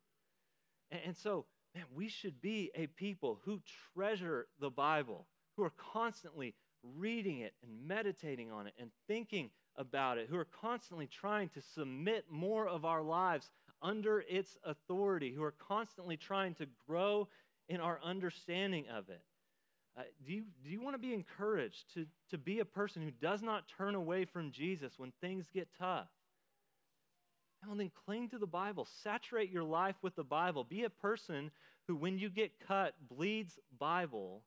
And, 0.90 1.16
so, 1.16 1.46
man, 1.74 1.84
we 1.96 2.08
should 2.08 2.38
be 2.42 2.70
a 2.74 2.86
people 2.86 3.40
who 3.46 3.62
treasure 3.94 4.46
the 4.60 4.68
Bible, 4.68 5.26
who 5.56 5.64
are 5.64 5.72
constantly 5.94 6.54
reading 6.82 7.40
it 7.40 7.54
and 7.62 7.88
meditating 7.88 8.52
on 8.52 8.66
it 8.66 8.74
and 8.78 8.90
thinking 9.08 9.48
about 9.76 10.18
it, 10.18 10.28
who 10.28 10.36
are 10.36 10.46
constantly 10.60 11.06
trying 11.06 11.48
to 11.48 11.62
submit 11.74 12.26
more 12.30 12.68
of 12.68 12.84
our 12.84 13.02
lives 13.02 13.48
under 13.82 14.24
its 14.28 14.56
authority, 14.64 15.32
who 15.32 15.42
are 15.42 15.54
constantly 15.68 16.16
trying 16.16 16.54
to 16.54 16.66
grow 16.86 17.28
in 17.68 17.80
our 17.80 17.98
understanding 18.02 18.84
of 18.88 19.08
it. 19.08 19.22
Uh, 19.96 20.02
do, 20.26 20.32
you, 20.32 20.44
do 20.62 20.70
you 20.70 20.82
want 20.82 20.94
to 20.94 20.98
be 20.98 21.14
encouraged 21.14 21.94
to, 21.94 22.06
to 22.30 22.36
be 22.36 22.58
a 22.60 22.64
person 22.64 23.02
who 23.02 23.10
does 23.10 23.42
not 23.42 23.64
turn 23.78 23.94
away 23.94 24.24
from 24.24 24.50
Jesus 24.50 24.94
when 24.96 25.12
things 25.20 25.48
get 25.52 25.68
tough? 25.78 26.08
Well, 27.66 27.76
then 27.76 27.90
cling 28.04 28.28
to 28.30 28.38
the 28.38 28.46
Bible. 28.46 28.86
Saturate 29.02 29.50
your 29.50 29.64
life 29.64 29.96
with 30.02 30.16
the 30.16 30.24
Bible. 30.24 30.64
Be 30.64 30.84
a 30.84 30.90
person 30.90 31.50
who, 31.86 31.96
when 31.96 32.18
you 32.18 32.28
get 32.28 32.52
cut, 32.66 32.94
bleeds 33.08 33.58
Bible 33.78 34.42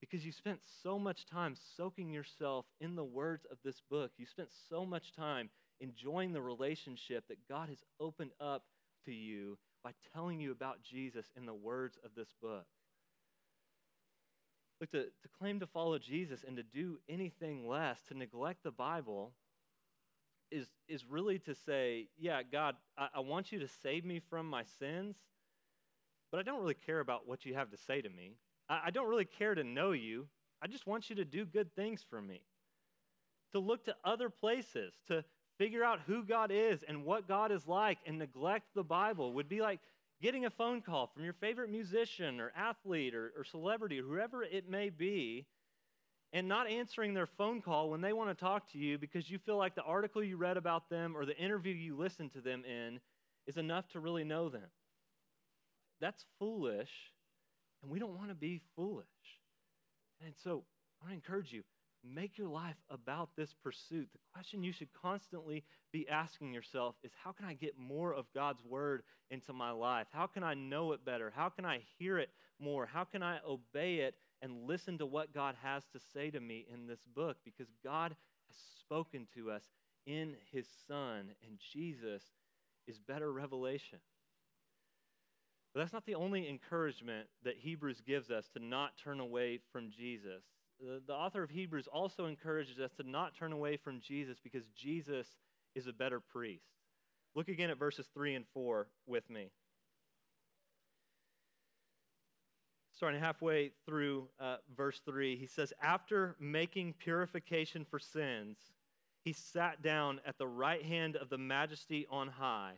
because 0.00 0.24
you 0.24 0.32
spent 0.32 0.60
so 0.82 0.98
much 0.98 1.26
time 1.26 1.54
soaking 1.76 2.10
yourself 2.10 2.64
in 2.80 2.96
the 2.96 3.04
words 3.04 3.46
of 3.50 3.58
this 3.64 3.80
book. 3.90 4.12
You 4.16 4.26
spent 4.26 4.48
so 4.68 4.84
much 4.84 5.12
time 5.12 5.50
enjoying 5.80 6.32
the 6.32 6.42
relationship 6.42 7.24
that 7.28 7.48
God 7.48 7.68
has 7.68 7.82
opened 8.00 8.32
up 8.40 8.64
to 9.04 9.12
you 9.12 9.58
by 9.84 9.92
telling 10.12 10.40
you 10.40 10.52
about 10.52 10.82
Jesus 10.82 11.26
in 11.36 11.46
the 11.46 11.54
words 11.54 11.98
of 12.04 12.10
this 12.16 12.28
book. 12.42 12.66
Look, 14.80 14.90
to, 14.92 15.04
to 15.04 15.28
claim 15.38 15.60
to 15.60 15.66
follow 15.66 15.98
Jesus 15.98 16.44
and 16.46 16.56
to 16.56 16.62
do 16.62 16.98
anything 17.08 17.66
less, 17.66 18.00
to 18.08 18.14
neglect 18.16 18.62
the 18.62 18.70
Bible, 18.70 19.32
is, 20.50 20.66
is 20.88 21.04
really 21.04 21.38
to 21.40 21.54
say, 21.54 22.08
yeah, 22.18 22.42
God, 22.42 22.76
I, 22.96 23.08
I 23.16 23.20
want 23.20 23.52
you 23.52 23.58
to 23.60 23.68
save 23.82 24.04
me 24.04 24.20
from 24.30 24.48
my 24.48 24.62
sins, 24.78 25.16
but 26.30 26.38
I 26.38 26.42
don't 26.42 26.60
really 26.60 26.74
care 26.74 27.00
about 27.00 27.26
what 27.26 27.44
you 27.44 27.54
have 27.54 27.70
to 27.70 27.76
say 27.76 28.00
to 28.00 28.08
me. 28.08 28.36
I, 28.68 28.82
I 28.86 28.90
don't 28.90 29.08
really 29.08 29.24
care 29.24 29.54
to 29.54 29.64
know 29.64 29.92
you. 29.92 30.26
I 30.62 30.66
just 30.66 30.86
want 30.86 31.10
you 31.10 31.16
to 31.16 31.24
do 31.24 31.44
good 31.44 31.74
things 31.74 32.04
for 32.08 32.20
me. 32.20 32.42
To 33.52 33.58
look 33.58 33.84
to 33.86 33.96
other 34.04 34.28
places, 34.28 34.92
to 35.08 35.24
figure 35.58 35.84
out 35.84 36.00
who 36.06 36.24
God 36.24 36.50
is 36.52 36.84
and 36.86 37.04
what 37.04 37.28
God 37.28 37.52
is 37.52 37.66
like 37.66 37.98
and 38.06 38.18
neglect 38.18 38.66
the 38.74 38.84
Bible 38.84 39.32
would 39.34 39.48
be 39.48 39.60
like 39.60 39.80
getting 40.22 40.46
a 40.46 40.50
phone 40.50 40.80
call 40.80 41.08
from 41.08 41.24
your 41.24 41.32
favorite 41.34 41.70
musician 41.70 42.40
or 42.40 42.52
athlete 42.56 43.14
or, 43.14 43.32
or 43.36 43.44
celebrity, 43.44 44.00
or 44.00 44.04
whoever 44.04 44.42
it 44.42 44.68
may 44.68 44.90
be, 44.90 45.46
and 46.32 46.48
not 46.48 46.68
answering 46.68 47.14
their 47.14 47.26
phone 47.26 47.62
call 47.62 47.90
when 47.90 48.00
they 48.00 48.12
want 48.12 48.30
to 48.30 48.34
talk 48.34 48.70
to 48.72 48.78
you 48.78 48.98
because 48.98 49.30
you 49.30 49.38
feel 49.38 49.56
like 49.56 49.74
the 49.74 49.82
article 49.82 50.22
you 50.22 50.36
read 50.36 50.56
about 50.56 50.90
them 50.90 51.16
or 51.16 51.24
the 51.24 51.36
interview 51.36 51.74
you 51.74 51.96
listened 51.96 52.32
to 52.32 52.40
them 52.40 52.64
in 52.64 53.00
is 53.46 53.56
enough 53.56 53.88
to 53.88 54.00
really 54.00 54.24
know 54.24 54.48
them. 54.48 54.68
That's 56.00 56.24
foolish, 56.38 56.90
and 57.82 57.90
we 57.90 57.98
don't 57.98 58.16
want 58.16 58.28
to 58.28 58.34
be 58.34 58.60
foolish. 58.76 59.06
And 60.24 60.34
so 60.44 60.64
I 61.08 61.14
encourage 61.14 61.52
you 61.52 61.62
make 62.14 62.38
your 62.38 62.48
life 62.48 62.76
about 62.90 63.30
this 63.36 63.54
pursuit. 63.62 64.08
The 64.12 64.18
question 64.32 64.62
you 64.62 64.72
should 64.72 64.92
constantly 64.92 65.64
be 65.92 66.08
asking 66.08 66.52
yourself 66.52 66.94
is 67.02 67.12
how 67.22 67.32
can 67.32 67.46
I 67.46 67.54
get 67.54 67.78
more 67.78 68.12
of 68.12 68.32
God's 68.34 68.62
word 68.64 69.02
into 69.30 69.52
my 69.52 69.70
life? 69.70 70.06
How 70.12 70.26
can 70.26 70.42
I 70.42 70.54
know 70.54 70.92
it 70.92 71.04
better? 71.04 71.32
How 71.34 71.48
can 71.48 71.64
I 71.64 71.80
hear 71.98 72.18
it 72.18 72.30
more? 72.60 72.86
How 72.86 73.04
can 73.04 73.22
I 73.22 73.38
obey 73.46 73.96
it 73.96 74.14
and 74.42 74.66
listen 74.66 74.98
to 74.98 75.06
what 75.06 75.34
God 75.34 75.54
has 75.62 75.82
to 75.92 76.00
say 76.12 76.30
to 76.30 76.40
me 76.40 76.66
in 76.72 76.86
this 76.86 77.04
book? 77.14 77.36
Because 77.44 77.68
God 77.84 78.14
has 78.48 78.56
spoken 78.80 79.26
to 79.34 79.50
us 79.50 79.62
in 80.06 80.34
his 80.52 80.66
Son, 80.86 81.30
and 81.46 81.58
Jesus 81.72 82.22
is 82.86 82.98
better 82.98 83.30
revelation. 83.30 83.98
But 85.74 85.80
that's 85.80 85.92
not 85.92 86.06
the 86.06 86.14
only 86.14 86.48
encouragement 86.48 87.28
that 87.44 87.58
Hebrews 87.58 88.02
gives 88.06 88.30
us 88.30 88.48
to 88.54 88.64
not 88.64 88.92
turn 89.02 89.20
away 89.20 89.60
from 89.70 89.90
Jesus. 89.90 90.42
The, 90.80 91.02
the, 91.06 91.12
author 91.12 91.42
of 91.42 91.50
Hebrews 91.50 91.88
also 91.92 92.26
encourages 92.26 92.78
us 92.78 92.92
to 92.98 93.08
not 93.08 93.36
turn 93.36 93.52
away 93.52 93.76
from 93.76 94.00
Jesus 94.00 94.38
because 94.42 94.64
Jesus 94.76 95.26
is 95.74 95.86
a 95.86 95.92
better 95.92 96.20
priest. 96.20 96.66
Look 97.34 97.48
again 97.48 97.70
at 97.70 97.78
verses 97.78 98.06
3 98.14 98.34
and 98.34 98.44
4 98.54 98.86
with 99.06 99.28
me. 99.28 99.50
Starting 102.94 103.20
halfway 103.20 103.72
through 103.86 104.28
uh, 104.40 104.56
verse 104.76 105.00
3, 105.04 105.36
he 105.36 105.46
says, 105.46 105.72
After 105.82 106.36
making 106.40 106.94
purification 106.94 107.84
for 107.88 107.98
sins, 107.98 108.56
he 109.24 109.32
sat 109.32 109.82
down 109.82 110.20
at 110.26 110.38
the 110.38 110.46
right 110.46 110.84
hand 110.84 111.16
of 111.16 111.28
the 111.28 111.38
majesty 111.38 112.06
on 112.10 112.28
high 112.28 112.74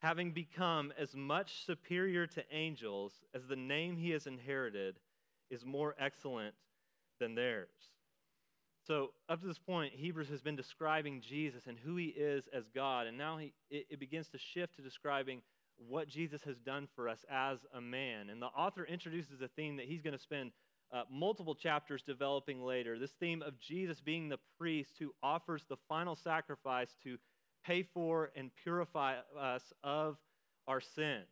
having 0.00 0.30
become 0.30 0.92
as 0.98 1.14
much 1.14 1.64
superior 1.66 2.26
to 2.26 2.44
angels 2.52 3.12
as 3.34 3.46
the 3.46 3.56
name 3.56 3.96
he 3.96 4.10
has 4.10 4.26
inherited 4.26 4.98
is 5.50 5.64
more 5.64 5.94
excellent 5.98 6.54
than 7.18 7.34
theirs. 7.34 7.68
So, 8.86 9.10
up 9.28 9.40
to 9.40 9.46
this 9.46 9.58
point, 9.58 9.92
Hebrews 9.94 10.30
has 10.30 10.40
been 10.40 10.56
describing 10.56 11.20
Jesus 11.20 11.66
and 11.66 11.76
who 11.78 11.96
he 11.96 12.06
is 12.06 12.48
as 12.54 12.64
God, 12.74 13.06
and 13.06 13.18
now 13.18 13.36
he, 13.36 13.52
it, 13.70 13.86
it 13.90 14.00
begins 14.00 14.28
to 14.28 14.38
shift 14.38 14.76
to 14.76 14.82
describing 14.82 15.42
what 15.76 16.08
Jesus 16.08 16.42
has 16.42 16.56
done 16.58 16.88
for 16.96 17.08
us 17.08 17.18
as 17.30 17.58
a 17.74 17.80
man. 17.80 18.30
And 18.30 18.40
the 18.40 18.46
author 18.46 18.84
introduces 18.84 19.40
a 19.42 19.48
theme 19.48 19.76
that 19.76 19.86
he's 19.86 20.02
going 20.02 20.16
to 20.16 20.22
spend 20.22 20.52
uh, 20.92 21.02
multiple 21.10 21.54
chapters 21.54 22.02
developing 22.02 22.62
later 22.64 22.98
this 22.98 23.12
theme 23.20 23.42
of 23.42 23.60
Jesus 23.60 24.00
being 24.00 24.28
the 24.28 24.38
priest 24.58 24.92
who 24.98 25.12
offers 25.22 25.62
the 25.68 25.76
final 25.88 26.16
sacrifice 26.16 26.88
to 27.04 27.18
pay 27.64 27.82
for 27.82 28.30
and 28.34 28.50
purify 28.64 29.16
us 29.38 29.62
of 29.84 30.16
our 30.66 30.80
sins. 30.80 31.26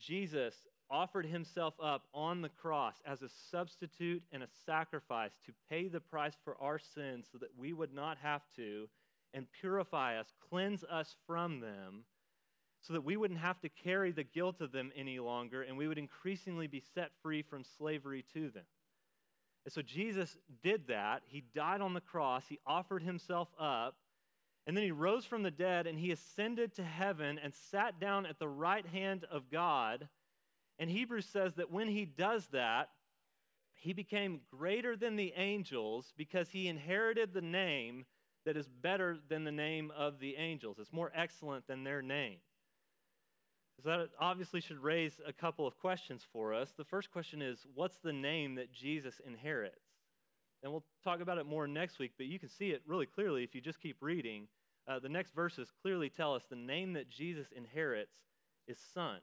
Jesus 0.00 0.54
offered 0.90 1.26
himself 1.26 1.74
up 1.82 2.02
on 2.12 2.42
the 2.42 2.48
cross 2.48 2.94
as 3.06 3.22
a 3.22 3.28
substitute 3.50 4.22
and 4.32 4.42
a 4.42 4.48
sacrifice 4.66 5.32
to 5.46 5.52
pay 5.68 5.88
the 5.88 6.00
price 6.00 6.34
for 6.44 6.56
our 6.60 6.78
sins 6.78 7.26
so 7.30 7.38
that 7.38 7.56
we 7.58 7.72
would 7.72 7.92
not 7.92 8.18
have 8.18 8.42
to, 8.56 8.88
and 9.32 9.46
purify 9.60 10.18
us, 10.18 10.32
cleanse 10.48 10.84
us 10.84 11.16
from 11.26 11.60
them, 11.60 12.04
so 12.80 12.92
that 12.92 13.04
we 13.04 13.16
wouldn't 13.16 13.40
have 13.40 13.60
to 13.60 13.68
carry 13.68 14.12
the 14.12 14.22
guilt 14.22 14.60
of 14.60 14.70
them 14.70 14.92
any 14.94 15.18
longer, 15.18 15.62
and 15.62 15.76
we 15.76 15.88
would 15.88 15.98
increasingly 15.98 16.66
be 16.66 16.82
set 16.94 17.10
free 17.22 17.42
from 17.42 17.64
slavery 17.78 18.24
to 18.34 18.50
them. 18.50 18.64
And 19.64 19.72
so 19.72 19.82
Jesus 19.82 20.36
did 20.62 20.86
that. 20.88 21.22
He 21.26 21.42
died 21.54 21.80
on 21.80 21.94
the 21.94 22.00
cross, 22.00 22.44
he 22.48 22.58
offered 22.66 23.02
himself 23.02 23.48
up 23.58 23.96
and 24.66 24.76
then 24.76 24.84
he 24.84 24.92
rose 24.92 25.24
from 25.24 25.42
the 25.42 25.50
dead 25.50 25.86
and 25.86 25.98
he 25.98 26.10
ascended 26.10 26.74
to 26.74 26.82
heaven 26.84 27.38
and 27.42 27.52
sat 27.54 28.00
down 28.00 28.24
at 28.26 28.38
the 28.38 28.48
right 28.48 28.86
hand 28.86 29.26
of 29.30 29.50
God. 29.50 30.08
And 30.78 30.90
Hebrews 30.90 31.26
says 31.26 31.54
that 31.54 31.70
when 31.70 31.88
he 31.88 32.04
does 32.04 32.46
that, 32.48 32.90
he 33.74 33.92
became 33.92 34.40
greater 34.50 34.96
than 34.96 35.16
the 35.16 35.32
angels 35.36 36.12
because 36.16 36.48
he 36.48 36.68
inherited 36.68 37.32
the 37.32 37.42
name 37.42 38.04
that 38.44 38.56
is 38.56 38.68
better 38.68 39.18
than 39.28 39.44
the 39.44 39.52
name 39.52 39.92
of 39.96 40.18
the 40.18 40.36
angels. 40.36 40.78
It's 40.78 40.92
more 40.92 41.12
excellent 41.14 41.66
than 41.66 41.84
their 41.84 42.02
name. 42.02 42.38
So 43.76 43.88
that 43.88 44.10
obviously 44.20 44.60
should 44.60 44.78
raise 44.78 45.20
a 45.26 45.32
couple 45.32 45.66
of 45.66 45.76
questions 45.78 46.22
for 46.32 46.54
us. 46.54 46.72
The 46.76 46.84
first 46.84 47.10
question 47.10 47.42
is 47.42 47.66
what's 47.74 47.98
the 47.98 48.12
name 48.12 48.54
that 48.56 48.72
Jesus 48.72 49.20
inherits? 49.26 49.80
And 50.62 50.72
we'll 50.72 50.84
talk 51.02 51.20
about 51.20 51.38
it 51.38 51.46
more 51.46 51.66
next 51.66 51.98
week, 51.98 52.12
but 52.16 52.26
you 52.26 52.38
can 52.38 52.48
see 52.48 52.70
it 52.70 52.82
really 52.86 53.06
clearly 53.06 53.44
if 53.44 53.54
you 53.54 53.60
just 53.60 53.80
keep 53.80 53.96
reading. 54.00 54.48
Uh, 54.86 54.98
the 54.98 55.08
next 55.08 55.34
verses 55.34 55.68
clearly 55.82 56.08
tell 56.08 56.34
us 56.34 56.42
the 56.48 56.56
name 56.56 56.92
that 56.94 57.10
Jesus 57.10 57.48
inherits 57.54 58.14
is 58.66 58.78
Son, 58.94 59.18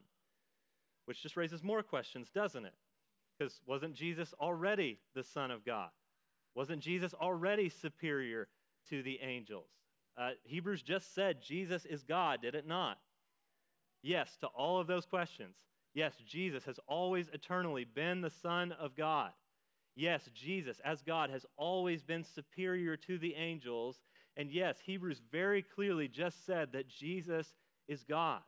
which 1.11 1.21
just 1.21 1.35
raises 1.35 1.61
more 1.61 1.83
questions, 1.83 2.29
doesn't 2.33 2.63
it? 2.63 2.73
Because 3.37 3.59
wasn't 3.65 3.93
Jesus 3.93 4.33
already 4.39 4.97
the 5.13 5.25
Son 5.25 5.51
of 5.51 5.65
God? 5.65 5.89
Wasn't 6.55 6.81
Jesus 6.81 7.13
already 7.13 7.67
superior 7.67 8.47
to 8.89 9.03
the 9.03 9.19
angels? 9.21 9.67
Uh, 10.17 10.29
Hebrews 10.43 10.81
just 10.81 11.13
said 11.13 11.41
Jesus 11.41 11.83
is 11.83 12.03
God, 12.03 12.41
did 12.41 12.55
it 12.55 12.65
not? 12.65 12.97
Yes, 14.01 14.37
to 14.39 14.47
all 14.47 14.79
of 14.79 14.87
those 14.87 15.05
questions. 15.05 15.57
Yes, 15.93 16.13
Jesus 16.25 16.63
has 16.63 16.79
always 16.87 17.27
eternally 17.33 17.83
been 17.83 18.21
the 18.21 18.29
Son 18.29 18.71
of 18.71 18.95
God. 18.95 19.31
Yes, 19.97 20.29
Jesus, 20.33 20.79
as 20.85 21.01
God, 21.01 21.29
has 21.29 21.45
always 21.57 22.03
been 22.03 22.23
superior 22.23 22.95
to 22.95 23.17
the 23.17 23.35
angels. 23.35 23.99
And 24.37 24.49
yes, 24.49 24.77
Hebrews 24.85 25.19
very 25.29 25.61
clearly 25.61 26.07
just 26.07 26.45
said 26.45 26.71
that 26.71 26.87
Jesus 26.87 27.53
is 27.89 28.05
God. 28.05 28.39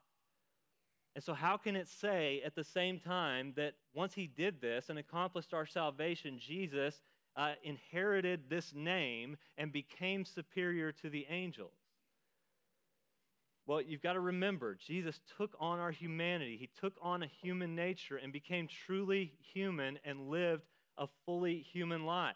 And 1.15 1.23
so, 1.23 1.33
how 1.33 1.57
can 1.57 1.75
it 1.75 1.87
say 1.87 2.41
at 2.43 2.55
the 2.55 2.63
same 2.63 2.99
time 2.99 3.53
that 3.55 3.75
once 3.93 4.13
he 4.13 4.27
did 4.27 4.61
this 4.61 4.89
and 4.89 4.97
accomplished 4.97 5.53
our 5.53 5.65
salvation, 5.65 6.39
Jesus 6.39 7.01
uh, 7.35 7.53
inherited 7.63 8.49
this 8.49 8.73
name 8.73 9.37
and 9.57 9.71
became 9.71 10.25
superior 10.25 10.91
to 10.91 11.09
the 11.09 11.25
angels? 11.29 11.73
Well, 13.65 13.81
you've 13.81 14.01
got 14.01 14.13
to 14.13 14.19
remember, 14.19 14.75
Jesus 14.75 15.21
took 15.37 15.55
on 15.59 15.79
our 15.79 15.91
humanity. 15.91 16.57
He 16.57 16.69
took 16.81 16.93
on 17.01 17.23
a 17.23 17.27
human 17.41 17.75
nature 17.75 18.17
and 18.17 18.33
became 18.33 18.67
truly 18.67 19.33
human 19.53 19.99
and 20.03 20.29
lived 20.29 20.63
a 20.97 21.07
fully 21.25 21.65
human 21.71 22.05
life. 22.05 22.35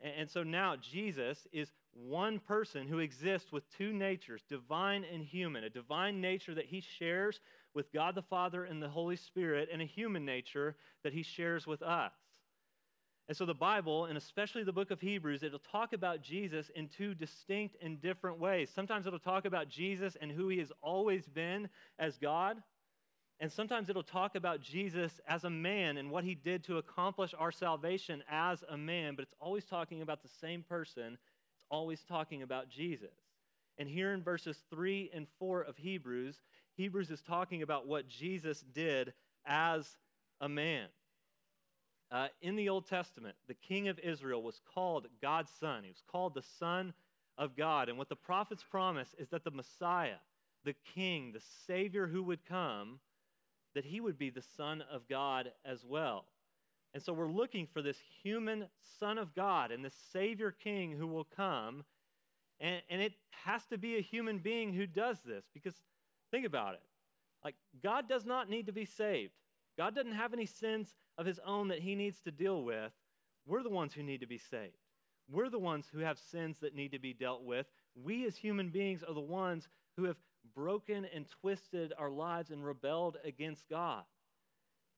And 0.00 0.30
so 0.30 0.42
now 0.42 0.76
Jesus 0.76 1.46
is 1.52 1.70
one 1.92 2.38
person 2.38 2.86
who 2.88 3.00
exists 3.00 3.52
with 3.52 3.64
two 3.76 3.92
natures, 3.92 4.42
divine 4.48 5.04
and 5.12 5.22
human, 5.22 5.64
a 5.64 5.70
divine 5.70 6.22
nature 6.22 6.54
that 6.54 6.64
he 6.66 6.80
shares 6.80 7.40
with 7.74 7.92
God 7.92 8.14
the 8.14 8.22
Father 8.22 8.64
and 8.64 8.82
the 8.82 8.88
Holy 8.88 9.16
Spirit, 9.16 9.68
and 9.72 9.80
a 9.80 9.86
human 9.86 10.24
nature 10.24 10.76
that 11.04 11.12
he 11.12 11.22
shares 11.22 11.66
with 11.66 11.82
us. 11.82 12.12
And 13.28 13.36
so 13.36 13.46
the 13.46 13.54
Bible, 13.54 14.06
and 14.06 14.18
especially 14.18 14.64
the 14.64 14.72
book 14.72 14.90
of 14.90 15.00
Hebrews, 15.00 15.44
it'll 15.44 15.60
talk 15.60 15.92
about 15.92 16.20
Jesus 16.20 16.68
in 16.74 16.88
two 16.88 17.14
distinct 17.14 17.76
and 17.80 18.02
different 18.02 18.40
ways. 18.40 18.70
Sometimes 18.74 19.06
it'll 19.06 19.20
talk 19.20 19.44
about 19.44 19.68
Jesus 19.68 20.16
and 20.20 20.32
who 20.32 20.48
he 20.48 20.58
has 20.58 20.72
always 20.82 21.28
been 21.28 21.68
as 21.98 22.18
God. 22.18 22.60
And 23.38 23.52
sometimes 23.52 23.88
it'll 23.88 24.02
talk 24.02 24.34
about 24.34 24.60
Jesus 24.60 25.20
as 25.28 25.44
a 25.44 25.50
man 25.50 25.96
and 25.96 26.10
what 26.10 26.24
he 26.24 26.34
did 26.34 26.64
to 26.64 26.78
accomplish 26.78 27.32
our 27.38 27.52
salvation 27.52 28.22
as 28.28 28.64
a 28.68 28.76
man, 28.76 29.14
but 29.14 29.22
it's 29.22 29.36
always 29.40 29.64
talking 29.64 30.02
about 30.02 30.24
the 30.24 30.28
same 30.40 30.64
person. 30.64 31.12
It's 31.12 31.66
always 31.70 32.02
talking 32.02 32.42
about 32.42 32.68
Jesus. 32.68 33.14
And 33.78 33.88
here 33.88 34.12
in 34.12 34.22
verses 34.22 34.58
3 34.70 35.10
and 35.14 35.26
4 35.38 35.62
of 35.62 35.76
Hebrews, 35.76 36.36
Hebrews 36.76 37.10
is 37.10 37.22
talking 37.22 37.62
about 37.62 37.86
what 37.86 38.08
Jesus 38.08 38.64
did 38.72 39.12
as 39.46 39.96
a 40.40 40.48
man. 40.48 40.88
Uh, 42.10 42.28
in 42.42 42.56
the 42.56 42.68
Old 42.68 42.88
Testament, 42.88 43.36
the 43.46 43.54
king 43.54 43.88
of 43.88 43.98
Israel 44.00 44.42
was 44.42 44.60
called 44.74 45.06
God's 45.22 45.50
son. 45.60 45.84
He 45.84 45.90
was 45.90 46.02
called 46.10 46.34
the 46.34 46.42
Son 46.58 46.92
of 47.38 47.56
God. 47.56 47.88
And 47.88 47.96
what 47.96 48.08
the 48.08 48.16
prophets 48.16 48.64
promise 48.68 49.14
is 49.18 49.28
that 49.28 49.44
the 49.44 49.50
Messiah, 49.50 50.18
the 50.64 50.74
king, 50.94 51.32
the 51.32 51.42
Savior 51.66 52.06
who 52.06 52.22
would 52.24 52.44
come, 52.44 52.98
that 53.74 53.84
he 53.84 54.00
would 54.00 54.18
be 54.18 54.30
the 54.30 54.42
Son 54.56 54.82
of 54.92 55.08
God 55.08 55.52
as 55.64 55.84
well. 55.84 56.24
And 56.92 57.02
so 57.02 57.12
we're 57.12 57.30
looking 57.30 57.68
for 57.72 57.82
this 57.82 57.98
human 58.22 58.66
Son 58.98 59.16
of 59.16 59.34
God 59.34 59.70
and 59.70 59.84
this 59.84 59.94
Savior 60.12 60.50
King 60.50 60.96
who 60.98 61.06
will 61.06 61.26
come. 61.36 61.84
And, 62.58 62.82
and 62.90 63.00
it 63.00 63.12
has 63.44 63.64
to 63.66 63.78
be 63.78 63.96
a 63.96 64.02
human 64.02 64.38
being 64.38 64.72
who 64.72 64.86
does 64.86 65.18
this 65.24 65.44
because 65.54 65.74
think 66.30 66.46
about 66.46 66.74
it. 66.74 66.82
Like, 67.44 67.54
God 67.82 68.08
does 68.08 68.24
not 68.24 68.50
need 68.50 68.66
to 68.66 68.72
be 68.72 68.84
saved, 68.84 69.32
God 69.78 69.94
doesn't 69.94 70.12
have 70.12 70.32
any 70.32 70.46
sins 70.46 70.94
of 71.18 71.26
his 71.26 71.40
own 71.44 71.68
that 71.68 71.80
he 71.80 71.94
needs 71.94 72.20
to 72.22 72.30
deal 72.30 72.62
with. 72.62 72.92
We're 73.46 73.62
the 73.62 73.70
ones 73.70 73.94
who 73.94 74.02
need 74.02 74.20
to 74.20 74.26
be 74.26 74.38
saved. 74.38 74.76
We're 75.30 75.48
the 75.48 75.58
ones 75.58 75.86
who 75.92 76.00
have 76.00 76.18
sins 76.18 76.58
that 76.60 76.74
need 76.74 76.92
to 76.92 76.98
be 76.98 77.12
dealt 77.12 77.44
with. 77.44 77.66
We, 77.94 78.26
as 78.26 78.36
human 78.36 78.68
beings, 78.68 79.02
are 79.02 79.14
the 79.14 79.20
ones 79.20 79.68
who 79.96 80.04
have 80.04 80.16
broken 80.54 81.06
and 81.14 81.26
twisted 81.40 81.92
our 81.98 82.10
lives 82.10 82.50
and 82.50 82.64
rebelled 82.64 83.16
against 83.24 83.68
God. 83.68 84.02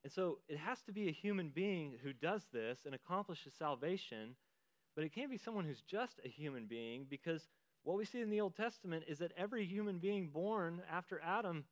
And 0.04 0.12
so 0.12 0.38
it 0.48 0.58
has 0.58 0.82
to 0.82 0.92
be 0.92 1.08
a 1.08 1.12
human 1.12 1.50
being 1.50 1.94
who 2.02 2.12
does 2.12 2.42
this 2.52 2.80
and 2.84 2.94
accomplishes 2.94 3.52
salvation, 3.58 4.34
but 4.94 5.04
it 5.04 5.14
can't 5.14 5.30
be 5.30 5.38
someone 5.38 5.64
who's 5.64 5.82
just 5.82 6.20
a 6.24 6.28
human 6.28 6.66
being 6.66 7.06
because 7.08 7.48
what 7.84 7.96
we 7.96 8.04
see 8.04 8.20
in 8.20 8.30
the 8.30 8.40
Old 8.40 8.56
Testament 8.56 9.04
is 9.08 9.18
that 9.18 9.32
every 9.36 9.64
human 9.64 9.98
being 9.98 10.28
born 10.28 10.82
after 10.90 11.20
Adam 11.24 11.64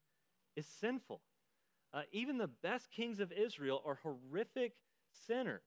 is 0.57 0.67
sinful. 0.81 1.21
Uh, 1.93 2.03
even 2.13 2.39
the 2.39 2.51
best 2.63 2.91
kings 2.91 3.21
of 3.21 3.33
Israel 3.33 3.83
are 3.85 3.99
horrific 4.03 4.73
sinners. 5.27 5.63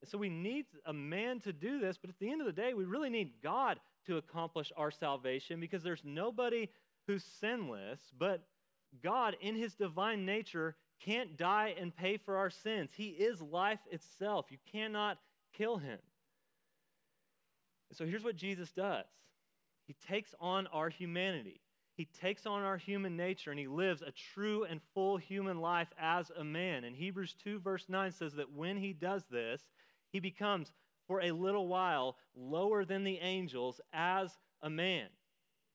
And 0.00 0.08
so 0.08 0.18
we 0.18 0.30
need 0.30 0.66
a 0.86 0.92
man 0.92 1.40
to 1.40 1.52
do 1.52 1.78
this, 1.78 1.98
but 1.98 2.10
at 2.10 2.18
the 2.18 2.30
end 2.30 2.40
of 2.40 2.46
the 2.46 2.52
day, 2.52 2.72
we 2.72 2.84
really 2.84 3.10
need 3.10 3.32
God 3.42 3.78
to 4.06 4.16
accomplish 4.16 4.72
our 4.76 4.90
salvation 4.90 5.60
because 5.60 5.82
there's 5.82 6.02
nobody 6.04 6.68
who's 7.06 7.24
sinless, 7.40 8.00
but 8.18 8.42
God, 9.02 9.36
in 9.40 9.54
his 9.54 9.74
divine 9.74 10.24
nature, 10.24 10.76
can't 11.04 11.36
die 11.36 11.74
and 11.78 11.94
pay 11.94 12.16
for 12.16 12.36
our 12.36 12.50
sins. 12.50 12.90
He 12.94 13.08
is 13.08 13.40
life 13.40 13.80
itself. 13.90 14.46
You 14.50 14.58
cannot 14.70 15.18
kill 15.52 15.78
him. 15.78 15.98
So 17.92 18.06
here's 18.06 18.24
what 18.24 18.36
Jesus 18.36 18.70
does 18.70 19.04
He 19.86 19.94
takes 20.08 20.34
on 20.40 20.66
our 20.68 20.88
humanity. 20.88 21.60
He 22.00 22.06
takes 22.18 22.46
on 22.46 22.62
our 22.62 22.78
human 22.78 23.14
nature 23.14 23.50
and 23.50 23.60
he 23.60 23.66
lives 23.66 24.00
a 24.00 24.10
true 24.32 24.64
and 24.64 24.80
full 24.94 25.18
human 25.18 25.60
life 25.60 25.88
as 26.00 26.30
a 26.30 26.42
man. 26.42 26.84
And 26.84 26.96
Hebrews 26.96 27.34
2, 27.44 27.58
verse 27.58 27.84
9 27.90 28.12
says 28.12 28.32
that 28.36 28.50
when 28.50 28.78
he 28.78 28.94
does 28.94 29.22
this, 29.30 29.60
he 30.10 30.18
becomes, 30.18 30.72
for 31.06 31.20
a 31.20 31.32
little 31.32 31.68
while, 31.68 32.16
lower 32.34 32.86
than 32.86 33.04
the 33.04 33.18
angels 33.18 33.82
as 33.92 34.38
a 34.62 34.70
man. 34.70 35.08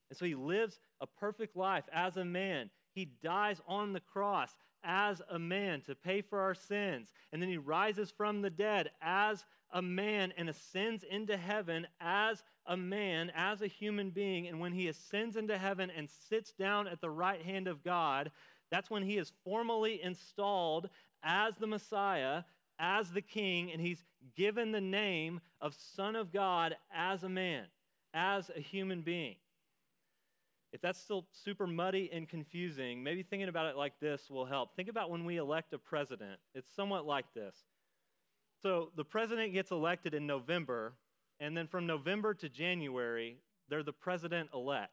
And 0.09 0.17
so 0.17 0.25
he 0.25 0.33
lives 0.33 0.79
a 0.99 1.05
perfect 1.05 1.55
life 1.55 1.85
as 1.93 2.17
a 2.17 2.25
man. 2.25 2.71
He 2.95 3.11
dies 3.21 3.61
on 3.67 3.93
the 3.93 3.99
cross 3.99 4.49
as 4.85 5.21
a 5.29 5.39
man 5.39 5.81
to 5.81 5.95
pay 5.95 6.21
for 6.21 6.39
our 6.39 6.53
sins. 6.53 7.11
And 7.33 7.41
then 7.41 7.49
he 7.49 7.57
rises 7.57 8.11
from 8.15 8.41
the 8.41 8.49
dead 8.49 8.91
as 9.01 9.43
a 9.73 9.81
man 9.81 10.33
and 10.37 10.49
ascends 10.49 11.03
into 11.03 11.35
heaven 11.35 11.87
as 11.99 12.43
a 12.65 12.77
man, 12.77 13.31
as 13.35 13.61
a 13.61 13.67
human 13.67 14.11
being. 14.11 14.47
And 14.47 14.59
when 14.59 14.71
he 14.71 14.87
ascends 14.87 15.35
into 15.35 15.57
heaven 15.57 15.91
and 15.95 16.09
sits 16.29 16.51
down 16.53 16.87
at 16.87 17.01
the 17.01 17.09
right 17.09 17.41
hand 17.41 17.67
of 17.67 17.83
God, 17.83 18.31
that's 18.71 18.89
when 18.89 19.03
he 19.03 19.17
is 19.17 19.33
formally 19.43 20.01
installed 20.01 20.89
as 21.23 21.55
the 21.57 21.67
Messiah, 21.67 22.43
as 22.79 23.11
the 23.11 23.21
king, 23.21 23.71
and 23.71 23.81
he's 23.81 24.03
given 24.35 24.71
the 24.71 24.81
name 24.81 25.41
of 25.61 25.75
Son 25.95 26.15
of 26.15 26.31
God 26.31 26.75
as 26.93 27.23
a 27.23 27.29
man, 27.29 27.65
as 28.13 28.49
a 28.55 28.59
human 28.59 29.01
being. 29.01 29.35
If 30.75 30.81
that's 30.81 30.99
still 30.99 31.25
super 31.31 31.67
muddy 31.67 32.09
and 32.11 32.27
confusing, 32.27 33.01
maybe 33.01 33.23
thinking 33.23 33.47
about 33.47 33.67
it 33.67 33.77
like 33.77 33.97
this 34.01 34.29
will 34.29 34.45
help. 34.45 34.75
Think 34.75 34.89
about 34.89 35.09
when 35.09 35.23
we 35.23 35.37
elect 35.37 35.71
a 35.71 35.77
president. 35.77 36.37
It's 36.53 36.75
somewhat 36.75 37.05
like 37.05 37.33
this. 37.33 37.55
So 38.61 38.91
the 38.97 39.05
president 39.05 39.53
gets 39.53 39.71
elected 39.71 40.13
in 40.13 40.27
November, 40.27 40.95
and 41.39 41.55
then 41.55 41.67
from 41.67 41.87
November 41.87 42.33
to 42.33 42.49
January, 42.49 43.37
they're 43.69 43.83
the 43.83 43.93
president 43.93 44.49
elect. 44.53 44.91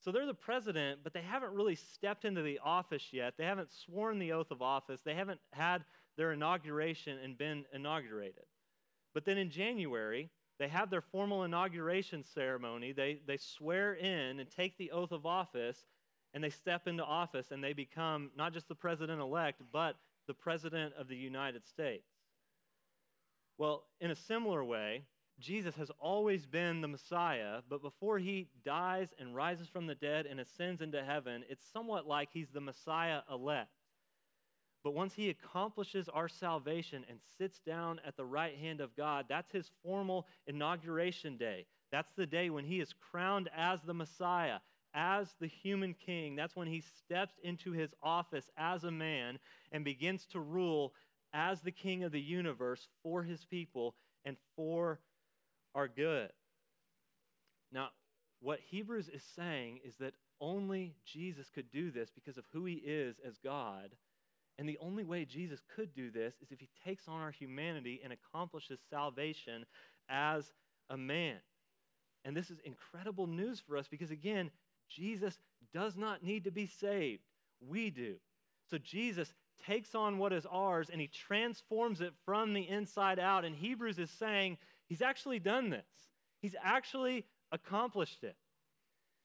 So 0.00 0.10
they're 0.10 0.26
the 0.26 0.34
president, 0.34 1.04
but 1.04 1.14
they 1.14 1.22
haven't 1.22 1.54
really 1.54 1.76
stepped 1.76 2.24
into 2.24 2.42
the 2.42 2.58
office 2.64 3.10
yet. 3.12 3.34
They 3.38 3.44
haven't 3.44 3.70
sworn 3.72 4.18
the 4.18 4.32
oath 4.32 4.50
of 4.50 4.62
office. 4.62 5.00
They 5.04 5.14
haven't 5.14 5.38
had 5.52 5.84
their 6.16 6.32
inauguration 6.32 7.18
and 7.22 7.38
been 7.38 7.66
inaugurated. 7.72 8.46
But 9.14 9.24
then 9.24 9.38
in 9.38 9.50
January, 9.50 10.28
they 10.58 10.68
have 10.68 10.90
their 10.90 11.00
formal 11.00 11.44
inauguration 11.44 12.24
ceremony. 12.24 12.92
They, 12.92 13.20
they 13.26 13.36
swear 13.36 13.94
in 13.94 14.40
and 14.40 14.50
take 14.50 14.76
the 14.76 14.90
oath 14.90 15.12
of 15.12 15.24
office, 15.24 15.78
and 16.34 16.42
they 16.42 16.50
step 16.50 16.86
into 16.86 17.04
office, 17.04 17.50
and 17.50 17.62
they 17.62 17.72
become 17.72 18.30
not 18.36 18.52
just 18.52 18.68
the 18.68 18.74
president 18.74 19.20
elect, 19.20 19.62
but 19.72 19.96
the 20.26 20.34
president 20.34 20.94
of 20.98 21.08
the 21.08 21.16
United 21.16 21.66
States. 21.66 22.08
Well, 23.56 23.84
in 24.00 24.10
a 24.10 24.16
similar 24.16 24.64
way, 24.64 25.02
Jesus 25.40 25.76
has 25.76 25.90
always 26.00 26.46
been 26.46 26.80
the 26.80 26.88
Messiah, 26.88 27.60
but 27.68 27.82
before 27.82 28.18
he 28.18 28.48
dies 28.64 29.08
and 29.18 29.34
rises 29.34 29.68
from 29.68 29.86
the 29.86 29.94
dead 29.94 30.26
and 30.26 30.40
ascends 30.40 30.82
into 30.82 31.02
heaven, 31.04 31.44
it's 31.48 31.64
somewhat 31.72 32.06
like 32.06 32.30
he's 32.32 32.50
the 32.50 32.60
Messiah 32.60 33.20
elect. 33.30 33.70
But 34.84 34.94
once 34.94 35.14
he 35.14 35.30
accomplishes 35.30 36.08
our 36.08 36.28
salvation 36.28 37.04
and 37.08 37.18
sits 37.36 37.60
down 37.60 38.00
at 38.06 38.16
the 38.16 38.24
right 38.24 38.56
hand 38.56 38.80
of 38.80 38.96
God, 38.96 39.26
that's 39.28 39.50
his 39.50 39.70
formal 39.82 40.26
inauguration 40.46 41.36
day. 41.36 41.66
That's 41.90 42.12
the 42.16 42.26
day 42.26 42.50
when 42.50 42.64
he 42.64 42.80
is 42.80 42.94
crowned 43.10 43.50
as 43.56 43.80
the 43.82 43.94
Messiah, 43.94 44.58
as 44.94 45.34
the 45.40 45.48
human 45.48 45.94
king. 45.94 46.36
That's 46.36 46.54
when 46.54 46.68
he 46.68 46.82
steps 46.98 47.34
into 47.42 47.72
his 47.72 47.92
office 48.02 48.50
as 48.56 48.84
a 48.84 48.90
man 48.90 49.38
and 49.72 49.84
begins 49.84 50.26
to 50.26 50.40
rule 50.40 50.94
as 51.32 51.60
the 51.60 51.72
king 51.72 52.04
of 52.04 52.12
the 52.12 52.20
universe 52.20 52.88
for 53.02 53.22
his 53.22 53.44
people 53.44 53.94
and 54.24 54.36
for 54.54 55.00
our 55.74 55.88
good. 55.88 56.30
Now, 57.72 57.88
what 58.40 58.60
Hebrews 58.70 59.08
is 59.08 59.22
saying 59.34 59.80
is 59.84 59.96
that 59.96 60.14
only 60.40 60.94
Jesus 61.04 61.50
could 61.52 61.70
do 61.70 61.90
this 61.90 62.10
because 62.10 62.38
of 62.38 62.44
who 62.52 62.64
he 62.64 62.74
is 62.74 63.16
as 63.26 63.36
God 63.42 63.90
and 64.58 64.68
the 64.68 64.78
only 64.80 65.04
way 65.04 65.24
Jesus 65.24 65.60
could 65.74 65.94
do 65.94 66.10
this 66.10 66.34
is 66.42 66.50
if 66.50 66.58
he 66.58 66.68
takes 66.84 67.06
on 67.06 67.20
our 67.20 67.30
humanity 67.30 68.00
and 68.02 68.12
accomplishes 68.12 68.80
salvation 68.90 69.64
as 70.08 70.52
a 70.90 70.96
man. 70.96 71.36
And 72.24 72.36
this 72.36 72.50
is 72.50 72.58
incredible 72.64 73.28
news 73.28 73.60
for 73.60 73.76
us 73.76 73.86
because, 73.88 74.10
again, 74.10 74.50
Jesus 74.88 75.38
does 75.72 75.96
not 75.96 76.24
need 76.24 76.44
to 76.44 76.50
be 76.50 76.66
saved. 76.66 77.22
We 77.60 77.90
do. 77.90 78.16
So 78.70 78.78
Jesus 78.78 79.32
takes 79.66 79.94
on 79.94 80.18
what 80.18 80.32
is 80.32 80.46
ours 80.50 80.90
and 80.90 81.00
he 81.00 81.08
transforms 81.08 82.00
it 82.00 82.12
from 82.24 82.52
the 82.52 82.68
inside 82.68 83.18
out. 83.18 83.44
And 83.44 83.54
Hebrews 83.54 83.98
is 83.98 84.10
saying 84.10 84.58
he's 84.88 85.02
actually 85.02 85.38
done 85.38 85.70
this, 85.70 85.86
he's 86.40 86.56
actually 86.62 87.24
accomplished 87.52 88.24
it. 88.24 88.36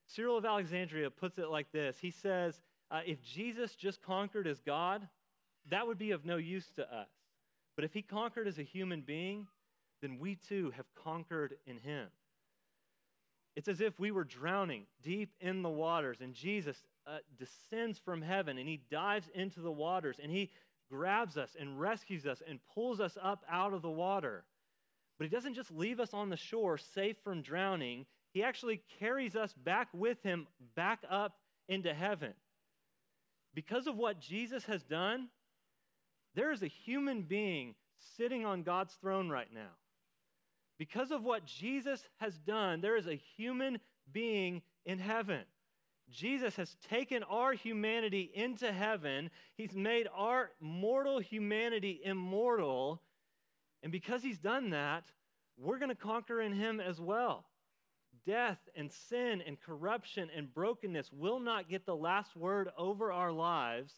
Cyril 0.06 0.38
of 0.38 0.46
Alexandria 0.46 1.10
puts 1.10 1.38
it 1.40 1.50
like 1.50 1.72
this 1.72 1.98
He 2.00 2.12
says, 2.12 2.62
uh, 2.92 3.02
If 3.06 3.22
Jesus 3.24 3.76
just 3.76 4.02
conquered 4.04 4.48
as 4.48 4.60
God, 4.60 5.08
that 5.70 5.88
would 5.88 5.98
be 5.98 6.12
of 6.12 6.26
no 6.26 6.38
use 6.38 6.70
to 6.76 6.84
us. 6.84 7.10
But 7.76 7.86
if 7.86 7.94
he 7.94 8.02
conquered 8.02 8.48
as 8.48 8.60
a 8.60 8.64
human 8.64 9.02
being, 9.02 9.48
then 10.02 10.20
we 10.20 10.36
too 10.36 10.72
have 10.76 10.86
conquered 11.04 11.56
in 11.66 11.78
him. 11.78 12.08
It's 13.56 13.68
as 13.68 13.82
if 13.82 14.00
we 14.00 14.12
were 14.12 14.24
drowning 14.24 14.86
deep 15.02 15.32
in 15.40 15.62
the 15.62 15.70
waters, 15.70 16.18
and 16.22 16.34
Jesus 16.34 16.78
uh, 17.06 17.18
descends 17.38 18.00
from 18.00 18.22
heaven 18.22 18.58
and 18.58 18.68
he 18.68 18.82
dives 18.90 19.30
into 19.36 19.60
the 19.60 19.72
waters 19.72 20.18
and 20.22 20.32
he 20.32 20.50
grabs 20.90 21.38
us 21.38 21.56
and 21.60 21.80
rescues 21.80 22.26
us 22.26 22.42
and 22.48 22.60
pulls 22.74 23.00
us 23.00 23.18
up 23.22 23.44
out 23.50 23.74
of 23.74 23.82
the 23.82 23.90
water. 23.90 24.44
But 25.18 25.26
he 25.26 25.30
doesn't 25.30 25.56
just 25.56 25.72
leave 25.72 26.00
us 26.00 26.14
on 26.14 26.30
the 26.30 26.38
shore 26.38 26.78
safe 26.78 27.18
from 27.24 27.42
drowning, 27.42 28.06
he 28.34 28.44
actually 28.44 28.82
carries 29.00 29.36
us 29.36 29.54
back 29.54 29.90
with 29.94 30.22
him 30.24 30.48
back 30.76 31.00
up 31.10 31.36
into 31.68 31.94
heaven. 31.94 32.34
Because 33.54 33.86
of 33.86 33.96
what 33.96 34.20
Jesus 34.20 34.66
has 34.66 34.82
done, 34.84 35.28
there 36.36 36.52
is 36.52 36.64
a 36.64 36.68
human 36.68 37.24
being 37.24 37.76
sitting 38.18 38.46
on 38.46 38.64
God's 38.64 38.94
throne 38.96 39.30
right 39.30 39.52
now. 39.54 39.72
Because 40.78 41.12
of 41.12 41.24
what 41.24 41.46
Jesus 41.46 42.04
has 42.18 42.38
done, 42.40 42.82
there 42.82 42.98
is 42.98 43.08
a 43.08 43.22
human 43.38 43.80
being 44.12 44.62
in 44.86 45.00
heaven. 45.00 45.42
Jesus 46.10 46.56
has 46.58 46.76
taken 46.90 47.24
our 47.24 47.54
humanity 47.54 48.30
into 48.34 48.72
heaven. 48.72 49.30
He's 49.56 49.74
made 49.74 50.08
our 50.14 50.52
mortal 50.60 51.20
humanity 51.20 52.02
immortal. 52.04 53.02
And 53.82 53.92
because 53.92 54.22
he's 54.22 54.40
done 54.40 54.72
that, 54.72 55.06
we're 55.58 55.80
going 55.80 55.90
to 55.90 55.96
conquer 55.96 56.42
in 56.42 56.54
him 56.54 56.80
as 56.80 57.00
well. 57.00 57.46
Death 58.26 58.60
and 58.76 58.92
sin 58.92 59.42
and 59.46 59.60
corruption 59.60 60.30
and 60.36 60.54
brokenness 60.54 61.12
will 61.12 61.40
not 61.40 61.70
get 61.70 61.86
the 61.86 61.96
last 61.96 62.36
word 62.36 62.70
over 62.78 63.12
our 63.12 63.32
lives. 63.32 63.94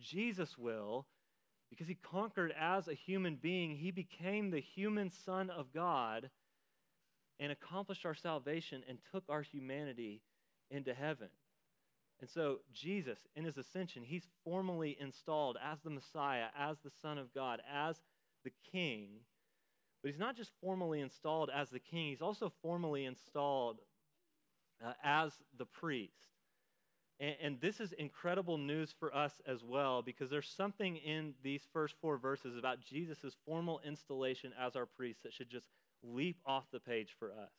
Jesus 0.00 0.56
will. 0.56 1.06
Because 1.74 1.88
he 1.88 1.96
conquered 1.96 2.54
as 2.56 2.86
a 2.86 2.94
human 2.94 3.34
being, 3.34 3.74
he 3.74 3.90
became 3.90 4.50
the 4.50 4.60
human 4.60 5.10
Son 5.10 5.50
of 5.50 5.72
God 5.74 6.30
and 7.40 7.50
accomplished 7.50 8.06
our 8.06 8.14
salvation 8.14 8.84
and 8.88 8.98
took 9.10 9.24
our 9.28 9.42
humanity 9.42 10.22
into 10.70 10.94
heaven. 10.94 11.26
And 12.20 12.30
so, 12.30 12.58
Jesus, 12.72 13.18
in 13.34 13.44
his 13.44 13.58
ascension, 13.58 14.04
he's 14.04 14.28
formally 14.44 14.96
installed 15.00 15.58
as 15.60 15.80
the 15.80 15.90
Messiah, 15.90 16.46
as 16.56 16.76
the 16.84 16.92
Son 17.02 17.18
of 17.18 17.34
God, 17.34 17.60
as 17.68 17.96
the 18.44 18.52
King. 18.70 19.08
But 20.00 20.12
he's 20.12 20.20
not 20.20 20.36
just 20.36 20.52
formally 20.60 21.00
installed 21.00 21.50
as 21.52 21.70
the 21.70 21.80
King, 21.80 22.10
he's 22.10 22.22
also 22.22 22.52
formally 22.62 23.04
installed 23.04 23.80
uh, 24.80 24.92
as 25.02 25.32
the 25.58 25.66
priest. 25.66 26.33
And, 27.20 27.34
and, 27.40 27.60
this 27.60 27.78
is 27.78 27.92
incredible 27.92 28.58
news 28.58 28.92
for 28.98 29.14
us 29.14 29.32
as 29.46 29.62
well 29.62 30.02
because 30.02 30.30
there's 30.30 30.48
something 30.48 30.96
in 30.96 31.34
these 31.44 31.62
first 31.72 31.94
four 32.00 32.18
verses 32.18 32.56
about 32.56 32.80
Jesus' 32.80 33.36
formal 33.46 33.80
installation 33.86 34.52
as 34.60 34.74
our 34.74 34.86
priest 34.86 35.22
that 35.22 35.32
should 35.32 35.48
just 35.48 35.68
leap 36.02 36.38
off 36.44 36.64
the 36.72 36.80
page 36.80 37.14
for 37.18 37.30
us. 37.30 37.52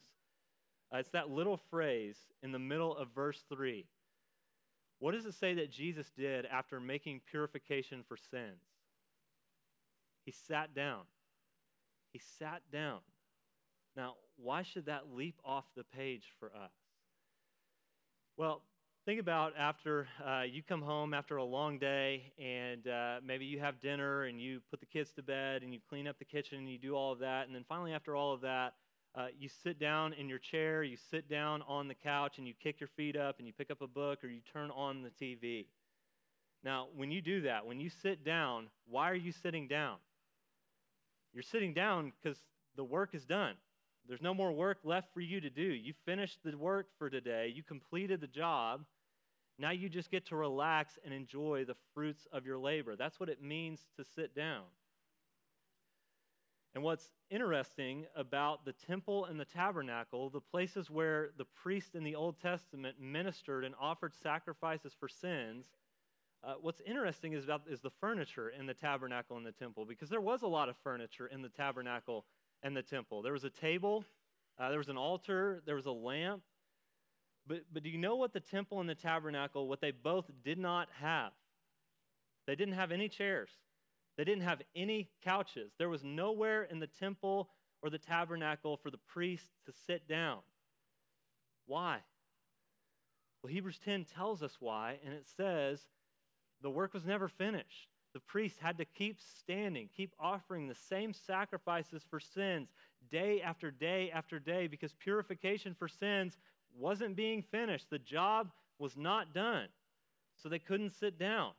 Uh, 0.93 0.97
it's 0.97 1.09
that 1.09 1.29
little 1.29 1.57
phrase 1.69 2.17
in 2.43 2.51
the 2.51 2.59
middle 2.59 2.95
of 2.95 3.07
verse 3.15 3.43
3. 3.49 3.85
What 4.99 5.13
does 5.13 5.25
it 5.25 5.33
say 5.33 5.53
that 5.55 5.71
Jesus 5.71 6.09
did 6.17 6.45
after 6.45 6.79
making 6.79 7.21
purification 7.29 8.03
for 8.07 8.17
sins? 8.17 8.61
He 10.25 10.31
sat 10.31 10.73
down. 10.73 11.01
He 12.11 12.21
sat 12.39 12.61
down. 12.71 12.99
Now, 13.95 14.15
why 14.37 14.63
should 14.63 14.87
that 14.87 15.13
leap 15.13 15.35
off 15.45 15.65
the 15.75 15.83
page 15.83 16.33
for 16.39 16.47
us? 16.47 16.71
Well, 18.37 18.61
think 19.05 19.19
about 19.19 19.53
after 19.55 20.07
uh, 20.25 20.41
you 20.41 20.63
come 20.63 20.81
home 20.81 21.13
after 21.13 21.37
a 21.37 21.43
long 21.43 21.77
day 21.77 22.33
and 22.39 22.87
uh, 22.87 23.17
maybe 23.23 23.45
you 23.45 23.59
have 23.59 23.79
dinner 23.79 24.23
and 24.23 24.41
you 24.41 24.59
put 24.71 24.79
the 24.79 24.85
kids 24.87 25.11
to 25.11 25.21
bed 25.21 25.61
and 25.61 25.71
you 25.71 25.79
clean 25.87 26.07
up 26.07 26.17
the 26.17 26.25
kitchen 26.25 26.57
and 26.57 26.67
you 26.67 26.79
do 26.79 26.95
all 26.95 27.11
of 27.11 27.19
that. 27.19 27.45
And 27.45 27.55
then 27.55 27.63
finally, 27.69 27.93
after 27.93 28.15
all 28.15 28.33
of 28.33 28.41
that, 28.41 28.73
uh, 29.13 29.27
you 29.37 29.47
sit 29.63 29.79
down 29.79 30.13
in 30.13 30.27
your 30.27 30.39
chair, 30.39 30.81
you 30.81 30.97
sit 31.11 31.29
down 31.29 31.61
on 31.67 31.87
the 31.87 31.93
couch, 31.93 32.39
and 32.39 32.47
you 32.47 32.53
kick 32.61 32.79
your 32.79 32.89
feet 32.97 33.15
up 33.15 33.37
and 33.37 33.45
you 33.45 33.53
pick 33.53 33.69
up 33.69 33.81
a 33.81 33.87
book 33.87 34.23
or 34.23 34.27
you 34.27 34.41
turn 34.51 34.71
on 34.71 35.03
the 35.03 35.11
TV. 35.23 35.67
Now, 36.63 36.87
when 36.95 37.11
you 37.11 37.21
do 37.21 37.41
that, 37.41 37.63
when 37.63 37.79
you 37.79 37.91
sit 38.01 38.25
down, 38.25 38.69
why 38.89 39.11
are 39.11 39.15
you 39.15 39.31
sitting 39.31 39.67
down? 39.67 39.97
You're 41.31 41.43
sitting 41.43 41.75
down 41.75 42.11
because 42.23 42.39
the 42.75 42.83
work 42.83 43.13
is 43.13 43.23
done. 43.23 43.53
There's 44.07 44.21
no 44.21 44.33
more 44.33 44.51
work 44.51 44.79
left 44.83 45.13
for 45.13 45.21
you 45.21 45.39
to 45.41 45.49
do. 45.49 45.61
You 45.61 45.93
finished 46.05 46.39
the 46.43 46.57
work 46.57 46.87
for 46.97 47.09
today, 47.09 47.51
you 47.55 47.61
completed 47.61 48.19
the 48.19 48.27
job. 48.27 48.81
Now 49.57 49.71
you 49.71 49.87
just 49.87 50.11
get 50.11 50.25
to 50.27 50.35
relax 50.35 50.99
and 51.05 51.13
enjoy 51.13 51.63
the 51.65 51.75
fruits 51.93 52.27
of 52.31 52.45
your 52.45 52.57
labor. 52.57 52.95
That's 52.95 53.19
what 53.19 53.29
it 53.29 53.41
means 53.41 53.85
to 53.97 54.03
sit 54.03 54.35
down. 54.35 54.63
And 56.73 56.83
what's 56.83 57.09
interesting 57.29 58.05
about 58.17 58.65
the 58.65 58.73
temple 58.73 59.25
and 59.25 59.39
the 59.39 59.45
tabernacle, 59.45 60.29
the 60.29 60.41
places 60.41 60.89
where 60.89 61.29
the 61.37 61.45
priest 61.45 61.95
in 61.95 62.03
the 62.03 62.15
Old 62.15 62.37
Testament 62.41 62.97
ministered 62.99 63.63
and 63.63 63.73
offered 63.79 64.13
sacrifices 64.13 64.93
for 64.99 65.07
sins, 65.07 65.67
uh, 66.43 66.55
what's 66.61 66.81
interesting 66.85 67.31
is 67.31 67.45
about 67.45 67.61
is 67.69 67.79
the 67.79 67.91
furniture 68.01 68.49
in 68.49 68.65
the 68.65 68.73
tabernacle 68.73 69.37
and 69.37 69.45
the 69.45 69.53
temple, 69.53 69.85
because 69.85 70.09
there 70.09 70.19
was 70.19 70.41
a 70.41 70.47
lot 70.47 70.67
of 70.67 70.75
furniture 70.83 71.27
in 71.27 71.41
the 71.41 71.49
tabernacle 71.49 72.25
and 72.61 72.75
the 72.75 72.83
temple. 72.83 73.21
There 73.21 73.33
was 73.33 73.45
a 73.45 73.49
table, 73.49 74.03
uh, 74.59 74.67
there 74.69 74.77
was 74.77 74.89
an 74.89 74.97
altar, 74.97 75.61
there 75.65 75.75
was 75.75 75.85
a 75.85 75.91
lamp. 75.91 76.41
But, 77.47 77.61
but 77.71 77.83
do 77.83 77.89
you 77.89 77.97
know 77.97 78.15
what 78.15 78.33
the 78.33 78.39
temple 78.39 78.79
and 78.79 78.89
the 78.89 78.95
tabernacle, 78.95 79.67
what 79.67 79.81
they 79.81 79.91
both 79.91 80.25
did 80.43 80.57
not 80.57 80.89
have? 80.99 81.31
They 82.47 82.55
didn't 82.55 82.73
have 82.75 82.91
any 82.91 83.09
chairs. 83.09 83.49
They 84.17 84.23
didn't 84.23 84.43
have 84.43 84.61
any 84.75 85.09
couches. 85.23 85.71
There 85.77 85.89
was 85.89 86.03
nowhere 86.03 86.63
in 86.63 86.79
the 86.79 86.87
temple 86.87 87.49
or 87.81 87.89
the 87.89 87.97
tabernacle 87.97 88.77
for 88.77 88.89
the 88.89 88.97
priest 88.97 89.45
to 89.65 89.73
sit 89.85 90.07
down. 90.07 90.39
Why? 91.67 91.99
Well, 93.41 93.51
Hebrews 93.51 93.79
10 93.83 94.05
tells 94.05 94.41
us 94.41 94.57
why, 94.59 94.97
and 95.05 95.13
it 95.13 95.25
says 95.37 95.81
the 96.61 96.69
work 96.69 96.93
was 96.93 97.05
never 97.05 97.27
finished. 97.27 97.89
The 98.13 98.19
priest 98.21 98.57
had 98.59 98.77
to 98.77 98.85
keep 98.85 99.19
standing, 99.19 99.89
keep 99.95 100.13
offering 100.19 100.67
the 100.67 100.75
same 100.89 101.13
sacrifices 101.13 102.01
for 102.09 102.19
sins 102.19 102.69
day 103.11 103.41
after 103.41 103.71
day 103.71 104.09
after 104.11 104.39
day 104.39 104.67
because 104.67 104.93
purification 104.93 105.75
for 105.77 105.87
sins 105.87 106.37
wasn't 106.77 107.15
being 107.15 107.41
finished. 107.41 107.89
The 107.89 107.99
job 107.99 108.51
was 108.79 108.95
not 108.97 109.33
done. 109.33 109.67
So 110.37 110.49
they 110.49 110.59
couldn't 110.59 110.91
sit 110.91 111.17
down. 111.17 111.51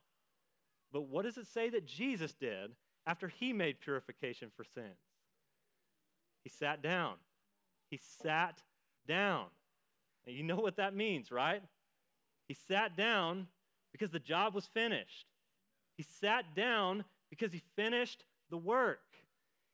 But 0.93 1.09
what 1.09 1.25
does 1.25 1.39
it 1.39 1.47
say 1.47 1.71
that 1.71 1.87
Jesus 1.87 2.33
did 2.35 2.73
after 3.07 3.29
he 3.29 3.53
made 3.53 3.81
purification 3.81 4.51
for 4.57 4.65
sins? 4.65 4.99
He 6.45 6.51
sat 6.51 6.83
down. 6.83 7.15
He 7.91 8.01
sat 8.23 8.63
down. 9.07 9.47
And 10.27 10.37
you 10.37 10.43
know 10.43 10.57
what 10.57 10.77
that 10.77 10.95
means, 10.95 11.31
right? 11.31 11.63
He 12.49 12.55
sat 12.55 12.97
down 12.97 13.47
because 13.93 14.11
the 14.11 14.19
job 14.19 14.55
was 14.55 14.67
finished. 14.67 15.27
He 15.97 16.05
sat 16.21 16.55
down 16.55 17.05
because 17.31 17.53
he 17.53 17.63
finished 17.75 18.25
the 18.51 18.59
work. 18.59 19.01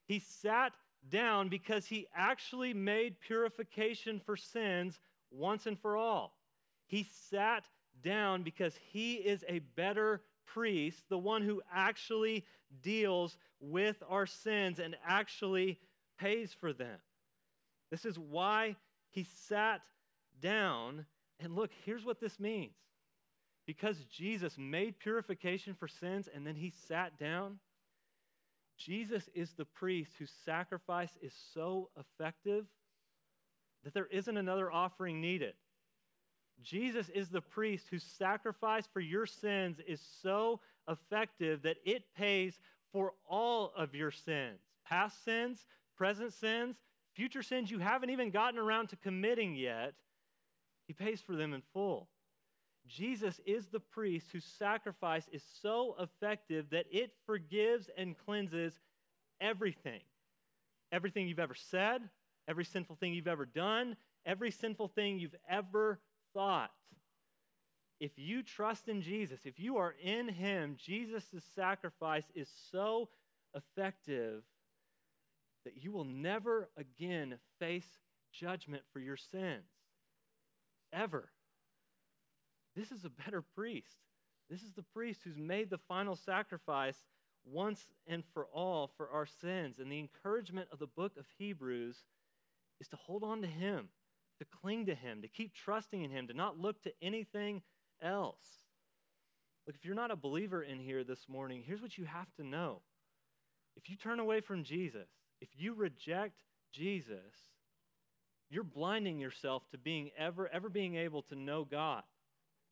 He 0.07 0.20
sat 0.20 0.72
down 1.11 1.48
because 1.48 1.87
he 1.87 2.07
actually 2.14 2.72
made 2.72 3.20
purification 3.20 4.20
for 4.24 4.37
sins 4.37 5.00
once 5.33 5.66
and 5.66 5.79
for 5.79 5.97
all. 5.97 6.35
He 6.87 7.07
sat 7.31 7.64
down 8.03 8.42
because 8.42 8.75
he 8.92 9.14
is 9.14 9.45
a 9.49 9.61
better 9.61 10.23
priest, 10.47 11.03
the 11.09 11.18
one 11.18 11.42
who 11.42 11.62
actually 11.73 12.45
deals 12.83 13.37
with 13.61 14.03
our 14.09 14.27
sins 14.27 14.79
and 14.79 14.97
actually 15.07 15.79
pays 16.18 16.55
for 16.61 16.73
them. 16.73 16.99
This 17.90 18.05
is 18.05 18.18
why 18.18 18.77
he 19.11 19.27
sat 19.47 19.81
down. 20.40 21.07
And 21.40 21.55
look, 21.55 21.71
here's 21.85 22.05
what 22.05 22.21
this 22.21 22.38
means. 22.38 22.75
Because 23.66 23.97
Jesus 24.11 24.57
made 24.59 24.99
purification 24.99 25.75
for 25.75 25.88
sins 25.88 26.29
and 26.35 26.47
then 26.47 26.57
he 26.57 26.73
sat 26.88 27.18
down, 27.18 27.59
Jesus 28.77 29.29
is 29.35 29.53
the 29.53 29.64
priest 29.64 30.12
whose 30.18 30.33
sacrifice 30.45 31.16
is 31.23 31.33
so 31.55 31.90
effective 31.99 32.66
that 33.85 33.95
there 33.95 34.07
isn't 34.07 34.37
another 34.37 34.71
offering 34.71 35.21
needed. 35.21 35.55
Jesus 36.62 37.09
is 37.09 37.29
the 37.29 37.40
priest 37.40 37.87
whose 37.90 38.05
sacrifice 38.05 38.87
for 38.92 39.01
your 39.01 39.27
sins 39.27 39.81
is 39.87 40.01
so 40.23 40.61
effective 40.88 41.62
that 41.62 41.77
it 41.85 42.05
pays 42.16 42.59
for 42.92 43.12
all 43.29 43.73
of 43.77 43.95
your 43.95 44.11
sins 44.11 44.61
past 44.85 45.25
sins, 45.25 45.64
present 45.97 46.33
sins, 46.35 46.77
future 47.14 47.42
sins 47.42 47.71
you 47.71 47.79
haven't 47.79 48.11
even 48.11 48.31
gotten 48.31 48.59
around 48.59 48.88
to 48.88 48.97
committing 48.97 49.55
yet. 49.55 49.95
He 50.87 50.92
pays 50.92 51.21
for 51.21 51.37
them 51.37 51.55
in 51.55 51.62
full. 51.73 52.09
Jesus 52.87 53.40
is 53.47 53.68
the 53.68 53.81
priest 53.81 54.27
whose 54.33 54.45
sacrifice 54.45 55.27
is 55.33 55.42
so 55.62 55.95
effective 55.99 56.66
that 56.71 56.87
it 56.90 57.12
forgives 57.27 57.88
and 57.97 58.16
cleanses 58.27 58.75
everything. 59.40 60.01
Everything 60.90 61.27
you've 61.27 61.38
ever 61.38 61.55
said, 61.55 62.03
every 62.48 62.64
sinful 62.64 62.96
thing 62.96 63.14
you've 63.14 63.28
ever 63.28 63.46
done, 63.46 63.96
every 64.26 64.50
sinful 64.50 64.88
thing 64.88 65.18
you've 65.18 65.35
ever 65.48 66.00
thought. 66.35 66.70
If 68.00 68.12
you 68.16 68.42
trust 68.42 68.88
in 68.88 69.00
Jesus, 69.00 69.40
if 69.44 69.61
you 69.61 69.76
are 69.76 69.94
in 70.02 70.28
Him, 70.28 70.76
Jesus' 70.76 71.44
sacrifice 71.55 72.24
is 72.35 72.48
so 72.70 73.09
effective 73.55 74.42
that 75.64 75.83
you 75.83 75.92
will 75.92 76.05
never 76.05 76.68
again 76.76 77.38
face 77.61 77.87
judgment 78.33 78.83
for 78.92 78.98
your 78.98 79.16
sins. 79.16 79.68
Ever. 80.92 81.31
This 82.74 82.90
is 82.90 83.05
a 83.05 83.11
better 83.24 83.42
priest. 83.55 83.98
This 84.50 84.62
is 84.62 84.72
the 84.72 84.83
priest 84.83 85.20
who's 85.24 85.38
made 85.38 85.70
the 85.70 85.78
final 85.78 86.16
sacrifice 86.16 86.96
once 87.44 87.87
and 88.07 88.24
for 88.35 88.46
all 88.46 88.90
for 88.96 89.11
our 89.11 89.26
sins. 89.26 89.78
And 89.78 89.90
the 89.90 89.98
encouragement 89.98 90.68
of 90.72 90.78
the 90.78 90.87
book 90.87 91.12
of 91.16 91.26
Hebrews 91.38 91.96
is 92.83 92.88
to 92.88 92.97
hold 92.97 93.25
on 93.25 93.40
to 93.40 93.49
Him 93.49 93.88
to 94.42 94.59
cling 94.61 94.87
to 94.87 94.95
Him, 94.95 95.23
to 95.23 95.29
keep 95.29 95.55
trusting 95.55 96.03
in 96.03 96.11
Him, 96.11 96.27
to 96.27 96.35
not 96.35 96.59
look 96.59 96.83
to 96.83 96.92
anything 97.01 97.62
else. 98.03 98.45
Look, 99.66 99.77
if 99.77 99.85
you're 99.85 99.95
not 99.95 100.11
a 100.11 100.16
believer 100.16 100.62
in 100.62 100.81
here 100.81 101.05
this 101.05 101.29
morning, 101.29 101.62
here's 101.64 101.81
what 101.81 101.97
you 101.97 102.05
have 102.05 102.33
to 102.37 102.45
know. 102.45 102.81
If 103.77 103.88
you 103.88 103.97
turn 103.97 104.18
away 104.18 104.40
from 104.40 104.64
Jesus, 104.64 105.09
if 105.40 105.49
you 105.57 105.75
reject 105.75 106.42
Jesus, 106.73 107.51
you're 108.51 108.64
blinding 108.64 109.21
yourself 109.21 109.62
to 109.71 109.79
being 109.79 110.11
ever, 110.18 110.49
ever 110.49 110.68
being 110.68 110.97
able 110.97 111.23
to 111.23 111.37
know 111.37 111.64
God. 111.64 112.03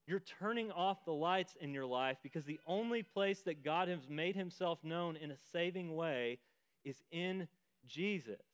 You're 0.07 0.23
turning 0.41 0.73
off 0.73 1.05
the 1.05 1.13
lights 1.13 1.57
in 1.61 1.73
your 1.73 1.87
life 1.87 2.17
because 2.23 2.45
the 2.45 2.59
only 2.67 3.05
place 3.05 3.43
that 3.43 3.65
God 3.65 3.87
has 3.87 4.09
made 4.09 4.35
himself 4.35 4.81
known 4.83 5.17
in 5.17 5.31
a 5.31 5.37
saving 5.53 5.95
way 5.95 6.39
is 6.85 6.97
in 7.13 7.47
Jesus. 7.87 8.50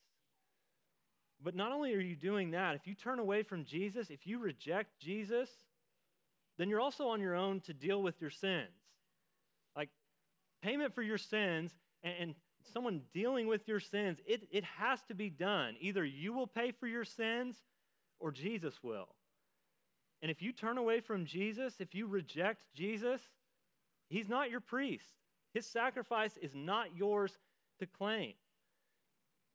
But 1.43 1.55
not 1.55 1.73
only 1.73 1.95
are 1.95 2.01
you 2.01 2.17
doing 2.17 2.53
that, 2.53 2.75
if 2.75 2.87
you 2.87 2.95
turn 2.95 3.19
away 3.19 3.43
from 3.43 3.65
Jesus, 3.65 4.11
if 4.11 4.27
you 4.27 4.39
reject 4.39 4.99
Jesus, 4.99 5.51
then 6.59 6.69
you're 6.69 6.81
also 6.81 7.09
on 7.09 7.21
your 7.21 7.35
own 7.35 7.61
to 7.61 7.75
deal 7.75 8.03
with 8.03 8.21
your 8.21 8.31
sins. 8.31 8.71
Like 9.77 9.91
payment 10.63 10.95
for 10.95 11.03
your 11.03 11.19
sins 11.19 11.73
and, 12.03 12.15
and 12.19 12.35
someone 12.73 13.03
dealing 13.13 13.47
with 13.47 13.69
your 13.69 13.81
sins, 13.81 14.19
it, 14.27 14.49
it 14.51 14.65
has 14.65 15.03
to 15.09 15.15
be 15.15 15.31
done. 15.31 15.77
Either 15.81 16.05
you 16.05 16.33
will 16.33 16.47
pay 16.47 16.73
for 16.73 16.87
your 16.87 17.05
sins 17.05 17.57
or 18.19 18.33
Jesus 18.33 18.83
will. 18.83 19.09
And 20.23 20.31
if 20.31 20.41
you 20.41 20.53
turn 20.53 20.79
away 20.79 21.01
from 21.01 21.27
Jesus, 21.27 21.75
if 21.79 21.95
you 21.95 22.07
reject 22.07 22.63
Jesus, 22.75 23.21
he's 24.09 24.29
not 24.29 24.51
your 24.51 24.61
priest. 24.61 25.05
His 25.53 25.67
sacrifice 25.67 26.37
is 26.39 26.55
not 26.55 26.97
yours 26.97 27.39
to 27.79 27.87
claim. 27.87 28.33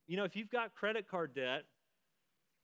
You 0.08 0.18
know, 0.18 0.24
if 0.24 0.36
you've 0.36 0.52
got 0.52 0.76
credit 0.76 1.10
card 1.10 1.34
debt 1.34 1.64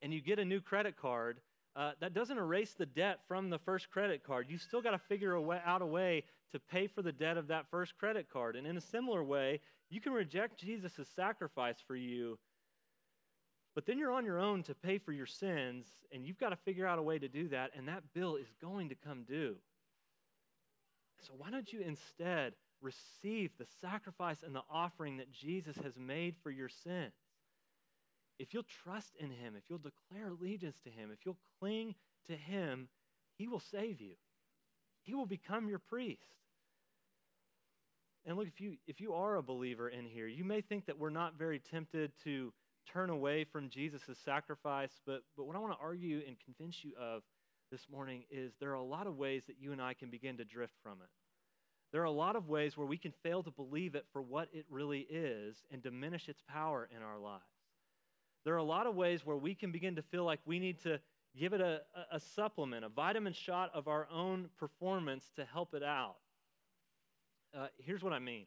and 0.02 0.14
you 0.14 0.22
get 0.22 0.39
a 0.39 0.45
new 0.45 0.62
credit 0.62 0.95
card, 0.98 1.39
uh, 1.76 1.91
that 2.00 2.14
doesn't 2.14 2.38
erase 2.38 2.74
the 2.74 2.86
debt 2.86 3.20
from 3.28 3.50
the 3.50 3.60
first 3.60 3.91
credit 3.91 4.24
card. 4.24 4.48
You've 4.50 4.62
still 4.62 4.82
got 4.82 4.91
to 4.91 4.98
figure 4.98 5.34
a 5.34 5.41
way, 5.41 5.62
out 5.66 5.82
a 5.82 5.86
way 5.86 6.24
to 6.52 6.60
pay 6.60 6.88
for 6.88 7.02
the 7.02 7.12
debt 7.12 7.38
of 7.38 7.48
that 7.48 7.70
first 7.70 7.98
credit 7.98 8.30
card. 8.32 8.56
And 8.56 8.66
in 8.66 8.78
a 8.78 8.82
similar 8.82 9.24
way, 9.24 9.60
you 9.89 10.02
can 10.02 10.14
reject 10.14 10.60
Jesus' 10.60 11.08
sacrifice 11.16 11.78
for 11.86 11.95
you, 11.95 12.39
But 13.76 13.86
then 13.86 14.00
you're 14.00 14.12
on 14.12 14.26
your 14.26 14.39
own 14.39 14.64
to 14.64 14.74
pay 14.74 14.98
for 14.98 15.12
your 15.12 15.28
sins, 15.28 15.86
and 16.12 16.26
you've 16.26 16.39
got 16.39 16.50
to 16.50 16.56
figure 16.56 16.88
out 16.88 16.98
a 16.98 17.04
way 17.04 17.20
to 17.20 17.28
do 17.28 17.48
that, 17.50 17.72
and 17.78 17.88
that 17.88 18.12
bill 18.14 18.36
is 18.36 18.52
going 18.60 18.89
to 18.89 18.95
come 18.95 19.24
due. 19.24 19.58
So, 21.22 21.34
why 21.38 21.52
don't 21.52 21.72
you 21.72 21.82
instead 21.82 22.54
receive 22.82 23.52
the 23.58 23.68
sacrifice 23.80 24.41
and 24.43 24.56
the 24.56 24.64
offering 24.72 25.18
that 25.18 25.32
Jesus 25.32 25.76
has 25.84 25.93
made 25.95 26.36
for 26.41 26.50
your 26.50 26.70
sins? 26.70 27.14
If 28.40 28.54
you'll 28.54 28.66
trust 28.84 29.16
in 29.20 29.32
Him, 29.32 29.56
if 29.56 29.64
you'll 29.70 29.80
declare 29.80 30.30
allegiance 30.30 30.80
to 30.84 30.90
Him, 30.90 31.10
if 31.12 31.26
you'll 31.26 31.38
cling 31.60 31.96
to 32.28 32.36
Him, 32.36 32.88
He 33.38 33.48
will 33.48 33.62
save 33.72 34.00
you. 34.02 34.14
He 35.04 35.14
will 35.14 35.26
become 35.26 35.68
your 35.68 35.80
priest. 35.80 36.22
And 38.26 38.38
look, 38.38 38.48
if 38.48 38.60
you, 38.60 38.76
if 38.88 39.00
you 39.00 39.14
are 39.14 39.38
a 39.38 39.44
believer 39.44 39.88
in 39.88 40.06
here, 40.06 40.28
you 40.28 40.44
may 40.44 40.60
think 40.62 40.86
that 40.86 41.00
we're 41.00 41.10
not 41.10 41.38
very 41.38 41.60
tempted 41.60 42.12
to 42.26 42.52
turn 42.92 43.10
away 43.10 43.46
from 43.46 43.70
Jesus' 43.70 44.18
sacrifice, 44.24 44.92
but, 45.06 45.22
but 45.38 45.46
what 45.46 45.56
I 45.56 45.60
want 45.60 45.74
to 45.74 45.80
argue 45.82 46.22
and 46.28 46.36
convince 46.44 46.84
you 46.84 46.92
of 47.00 47.22
this 47.72 47.88
morning 47.90 48.24
is 48.30 48.54
there 48.60 48.72
are 48.72 48.76
a 48.76 48.84
lot 48.84 49.08
of 49.08 49.18
ways 49.18 49.44
that 49.48 49.56
you 49.60 49.72
and 49.72 49.82
I 49.82 49.94
can 49.94 50.10
begin 50.10 50.38
to 50.38 50.46
drift 50.46 50.74
from 50.84 51.00
it. 51.02 51.10
There 51.92 52.02
are 52.02 52.06
a 52.06 52.12
lot 52.12 52.36
of 52.36 52.50
ways 52.50 52.76
where 52.76 52.88
we 52.88 52.98
can 52.98 53.14
fail 53.24 53.44
to 53.44 53.52
believe 53.52 53.96
it 53.96 54.06
for 54.12 54.22
what 54.22 54.50
it 54.52 54.66
really 54.70 55.08
is 55.10 55.56
and 55.72 55.82
diminish 55.82 56.28
its 56.28 56.42
power 56.50 56.90
in 56.96 57.02
our 57.02 57.18
lives. 57.18 57.44
There 58.48 58.54
are 58.54 58.60
a 58.60 58.64
lot 58.64 58.88
of 58.88 58.95
ways 58.95 59.26
where 59.26 59.36
we 59.36 59.54
can 59.56 59.74
begin 59.74 59.98
to 59.98 60.02
feel 60.02 60.24
like 60.24 60.39
we 60.45 60.58
need 60.58 60.82
to 60.84 61.02
give 61.38 61.52
it 61.52 61.60
a, 61.60 61.82
a, 62.10 62.18
supplement, 62.18 62.86
a 62.86 62.88
vitamin 62.88 63.34
shot 63.34 63.72
of 63.74 63.89
our 63.89 64.08
own 64.10 64.48
performance 64.58 65.30
to 65.36 65.43
help 65.43 65.74
it 65.74 65.84
out. 65.84 66.16
Uh, 67.54 67.68
here's 67.78 68.02
what 68.02 68.14
I 68.14 68.20
mean 68.20 68.45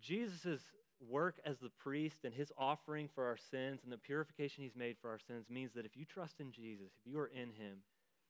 Jesus' 0.00 0.62
work 1.10 1.40
as 1.44 1.58
the 1.58 1.68
priest 1.68 2.24
and 2.24 2.32
his 2.32 2.50
offering 2.56 3.06
for 3.14 3.26
our 3.26 3.36
sins 3.36 3.80
and 3.84 3.92
the 3.92 3.98
purification 3.98 4.64
he's 4.64 4.74
made 4.74 4.96
for 5.02 5.10
our 5.10 5.18
sins 5.18 5.44
means 5.50 5.74
that 5.74 5.84
if 5.84 5.94
you 5.94 6.06
trust 6.06 6.40
in 6.40 6.52
Jesus, 6.52 6.86
if 7.04 7.12
you 7.12 7.18
are 7.18 7.30
in 7.34 7.50
him, 7.50 7.82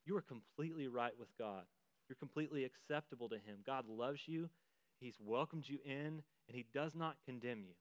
you 0.05 0.17
are 0.17 0.23
completely 0.23 0.89
right 0.89 1.17
with 1.17 1.29
God. 1.39 1.63
You're 2.09 2.17
completely 2.17 2.65
acceptable 2.65 3.29
to 3.29 3.37
him. 3.37 3.59
God 3.65 3.85
loves 3.89 4.27
you, 4.27 4.51
he's 4.99 5.19
welcomed 5.25 5.69
you 5.69 5.79
in, 5.85 6.25
and 6.49 6.57
he 6.57 6.67
does 6.75 6.97
not 6.97 7.19
condemn 7.25 7.61
you. 7.61 7.75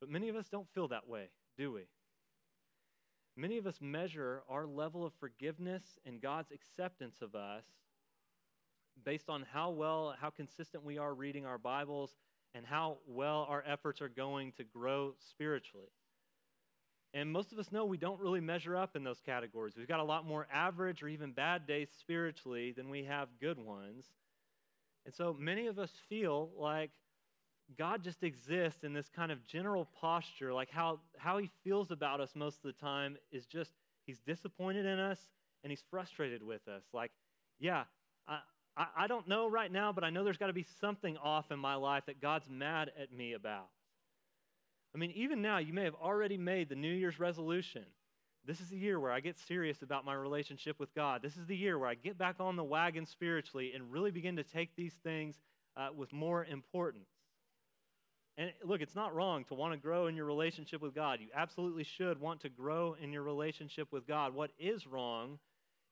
But 0.00 0.08
many 0.08 0.28
of 0.28 0.36
us 0.36 0.48
don't 0.48 0.68
feel 0.74 0.88
that 0.88 1.08
way, 1.08 1.28
do 1.56 1.72
we? 1.72 1.82
Many 3.36 3.58
of 3.58 3.66
us 3.66 3.76
measure 3.80 4.42
our 4.48 4.66
level 4.66 5.04
of 5.04 5.12
forgiveness 5.20 5.82
and 6.04 6.20
God's 6.20 6.50
acceptance 6.50 7.16
of 7.22 7.34
us 7.34 7.64
based 9.04 9.28
on 9.28 9.44
how 9.52 9.70
well, 9.70 10.14
how 10.20 10.30
consistent 10.30 10.84
we 10.84 10.98
are 10.98 11.14
reading 11.14 11.46
our 11.46 11.58
Bibles 11.58 12.16
and 12.54 12.66
how 12.66 12.98
well 13.06 13.46
our 13.48 13.62
efforts 13.66 14.00
are 14.00 14.08
going 14.08 14.52
to 14.52 14.64
grow 14.64 15.14
spiritually. 15.30 15.90
And 17.14 17.30
most 17.30 17.52
of 17.52 17.58
us 17.58 17.72
know 17.72 17.84
we 17.84 17.96
don't 17.96 18.20
really 18.20 18.40
measure 18.40 18.76
up 18.76 18.94
in 18.94 19.04
those 19.04 19.20
categories. 19.24 19.74
We've 19.76 19.88
got 19.88 20.00
a 20.00 20.04
lot 20.04 20.26
more 20.26 20.46
average 20.52 21.02
or 21.02 21.08
even 21.08 21.32
bad 21.32 21.66
days 21.66 21.88
spiritually 22.00 22.72
than 22.72 22.90
we 22.90 23.04
have 23.04 23.28
good 23.40 23.58
ones. 23.58 24.04
And 25.06 25.14
so 25.14 25.34
many 25.38 25.68
of 25.68 25.78
us 25.78 25.90
feel 26.08 26.50
like 26.58 26.90
God 27.76 28.02
just 28.02 28.22
exists 28.22 28.82
in 28.82 28.94
this 28.94 29.08
kind 29.14 29.30
of 29.30 29.44
general 29.46 29.88
posture, 30.00 30.54
like 30.54 30.70
how, 30.70 31.00
how 31.18 31.38
he 31.38 31.50
feels 31.64 31.90
about 31.90 32.20
us 32.20 32.30
most 32.34 32.56
of 32.56 32.62
the 32.62 32.72
time 32.72 33.16
is 33.30 33.46
just 33.46 33.72
he's 34.06 34.18
disappointed 34.20 34.86
in 34.86 34.98
us 34.98 35.18
and 35.62 35.70
he's 35.70 35.82
frustrated 35.90 36.42
with 36.42 36.66
us. 36.68 36.82
Like, 36.92 37.10
yeah, 37.58 37.84
I, 38.26 38.38
I, 38.76 38.86
I 38.96 39.06
don't 39.06 39.28
know 39.28 39.50
right 39.50 39.70
now, 39.70 39.92
but 39.92 40.04
I 40.04 40.10
know 40.10 40.24
there's 40.24 40.38
got 40.38 40.46
to 40.46 40.52
be 40.52 40.66
something 40.80 41.16
off 41.18 41.50
in 41.50 41.58
my 41.58 41.74
life 41.74 42.04
that 42.06 42.22
God's 42.22 42.48
mad 42.48 42.90
at 43.00 43.12
me 43.12 43.34
about. 43.34 43.68
I 44.94 44.98
mean, 44.98 45.12
even 45.14 45.42
now, 45.42 45.58
you 45.58 45.74
may 45.74 45.84
have 45.84 45.94
already 45.94 46.38
made 46.38 46.68
the 46.68 46.74
New 46.74 46.92
Year's 46.92 47.20
resolution. 47.20 47.84
This 48.46 48.60
is 48.60 48.68
the 48.70 48.78
year 48.78 48.98
where 48.98 49.12
I 49.12 49.20
get 49.20 49.36
serious 49.46 49.82
about 49.82 50.06
my 50.06 50.14
relationship 50.14 50.80
with 50.80 50.94
God. 50.94 51.20
This 51.20 51.36
is 51.36 51.46
the 51.46 51.56
year 51.56 51.78
where 51.78 51.90
I 51.90 51.94
get 51.94 52.16
back 52.16 52.36
on 52.40 52.56
the 52.56 52.64
wagon 52.64 53.04
spiritually 53.04 53.72
and 53.74 53.92
really 53.92 54.10
begin 54.10 54.36
to 54.36 54.42
take 54.42 54.74
these 54.74 54.94
things 55.04 55.36
uh, 55.76 55.88
with 55.94 56.12
more 56.14 56.46
importance. 56.46 57.10
And 58.38 58.52
look, 58.62 58.80
it's 58.80 58.94
not 58.94 59.14
wrong 59.14 59.44
to 59.46 59.54
want 59.54 59.72
to 59.72 59.78
grow 59.78 60.06
in 60.06 60.14
your 60.14 60.24
relationship 60.24 60.80
with 60.80 60.94
God. 60.94 61.18
You 61.20 61.26
absolutely 61.34 61.82
should 61.82 62.20
want 62.20 62.40
to 62.42 62.48
grow 62.48 62.94
in 63.02 63.12
your 63.12 63.24
relationship 63.24 63.92
with 63.92 64.06
God. 64.06 64.32
What 64.32 64.52
is 64.60 64.86
wrong 64.86 65.40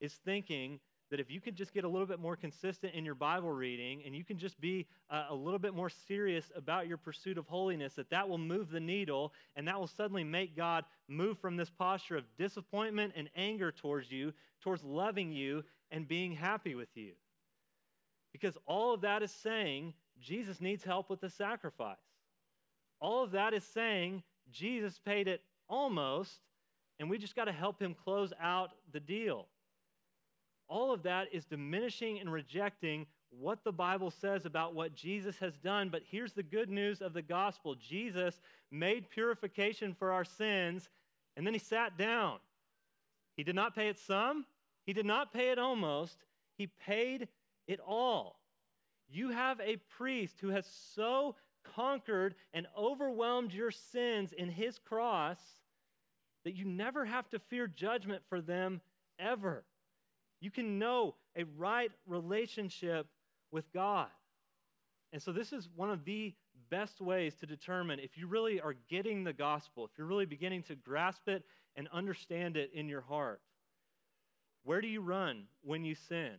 is 0.01 0.15
thinking 0.25 0.79
that 1.11 1.19
if 1.19 1.29
you 1.29 1.41
can 1.41 1.57
just 1.57 1.75
get 1.75 1.83
a 1.83 1.89
little 1.89 2.07
bit 2.07 2.21
more 2.21 2.37
consistent 2.37 2.95
in 2.95 3.05
your 3.05 3.17
Bible 3.17 3.51
reading 3.51 4.03
and 4.07 4.15
you 4.15 4.25
can 4.25 4.39
just 4.39 4.61
be 4.61 4.87
uh, 5.11 5.27
a 5.29 5.35
little 5.35 5.59
bit 5.59 5.75
more 5.75 5.91
serious 5.91 6.45
about 6.55 6.87
your 6.87 6.99
pursuit 6.99 7.37
of 7.37 7.49
holiness, 7.49 7.95
that 7.95 8.11
that 8.11 8.29
will 8.29 8.39
move 8.39 8.71
the 8.71 8.81
needle 8.81 9.33
and 9.57 9.67
that 9.67 9.79
will 9.79 9.89
suddenly 9.89 10.25
make 10.25 10.57
God 10.57 10.85
move 11.09 11.39
from 11.41 11.57
this 11.57 11.71
posture 11.71 12.17
of 12.17 12.25
disappointment 12.39 13.13
and 13.17 13.29
anger 13.35 13.73
towards 13.73 14.11
you 14.11 14.33
towards 14.61 14.85
loving 14.85 15.33
you 15.33 15.65
and 15.91 16.07
being 16.07 16.33
happy 16.33 16.77
with 16.77 16.89
you. 16.95 17.13
Because 18.33 18.57
all 18.67 18.95
of 18.95 19.01
that 19.01 19.23
is 19.23 19.33
saying 19.33 19.95
Jesus 20.21 20.61
needs 20.61 20.85
help 20.85 21.11
with 21.11 21.21
the 21.21 21.31
sacrifice. 21.31 21.97
All 23.01 23.23
of 23.23 23.33
that 23.33 23.55
is 23.55 23.65
saying 23.65 24.23
Jesus 24.51 24.99
paid 24.99 25.29
it 25.29 25.43
almost, 25.69 26.41
and 26.99 27.11
we 27.11 27.19
just 27.19 27.37
got 27.37 27.45
to 27.45 27.53
help 27.53 27.81
him 27.81 27.95
close 27.95 28.33
out 28.41 28.71
the 28.93 29.01
deal 29.01 29.47
all 30.69 30.93
of 30.93 31.03
that 31.05 31.29
is 31.33 31.45
diminishing 31.45 32.19
and 32.19 32.33
rejecting 32.33 33.07
what 33.31 33.63
the 33.65 33.73
Bible 33.73 34.11
says 34.11 34.47
about 34.47 34.75
what 34.75 34.95
Jesus 34.95 35.39
has 35.39 35.57
done. 35.59 35.89
But 35.89 36.03
here's 36.11 36.33
the 36.33 36.43
good 36.43 36.71
news 36.71 37.01
of 37.01 37.13
the 37.13 37.23
gospel 37.23 37.75
Jesus 37.75 38.41
made 38.71 39.11
purification 39.11 39.95
for 39.95 40.13
our 40.13 40.25
sins, 40.25 40.89
and 41.37 41.47
then 41.47 41.55
he 41.55 41.61
sat 41.61 41.97
down. 41.99 42.39
He 43.37 43.45
did 43.45 43.55
not 43.55 43.75
pay 43.75 43.89
it 43.89 43.99
some, 43.99 44.47
he 44.87 44.93
did 44.93 45.07
not 45.07 45.33
pay 45.33 45.51
it 45.51 45.59
almost, 45.59 46.17
he 46.57 46.67
paid 46.67 47.29
it 47.67 47.81
all. 47.87 48.39
You 49.09 49.31
have 49.31 49.61
a 49.61 49.77
priest 49.97 50.37
who 50.41 50.49
has 50.49 50.67
so 50.95 51.37
conquered 51.75 52.35
and 52.53 52.67
overwhelmed 52.77 53.53
your 53.53 53.71
sins 53.71 54.33
in 54.33 54.49
his 54.49 54.79
cross 54.79 55.39
that 56.45 56.55
you 56.55 56.65
never 56.65 57.05
have 57.05 57.29
to 57.31 57.39
fear 57.39 57.67
judgment 57.67 58.23
for 58.29 58.41
them 58.41 58.81
ever. 59.19 59.65
You 60.41 60.51
can 60.51 60.79
know 60.79 61.15
a 61.37 61.45
right 61.57 61.91
relationship 62.07 63.07
with 63.51 63.71
God. 63.73 64.09
And 65.13 65.23
so, 65.23 65.33
this 65.33 65.53
is 65.53 65.69
one 65.75 65.91
of 65.91 66.05
the 66.05 66.35
best 66.71 67.01
ways 67.01 67.35
to 67.37 67.47
determine 67.47 68.01
if 68.01 68.17
you 68.17 68.27
really 68.27 68.61
are 68.61 68.75
getting 68.89 69.25
the 69.25 69.33
gospel, 69.33 69.85
if 69.85 69.91
you're 69.97 70.07
really 70.07 70.27
beginning 70.27 70.63
to 70.65 70.75
grasp 70.75 71.29
it 71.29 71.45
and 71.77 71.89
understand 71.93 72.57
it 72.57 72.71
in 72.75 72.89
your 72.89 73.01
heart. 73.01 73.41
Where 74.65 74.81
do 74.81 74.89
you 74.89 75.01
run 75.01 75.45
when 75.63 75.85
you 75.85 75.95
sin? 75.95 76.33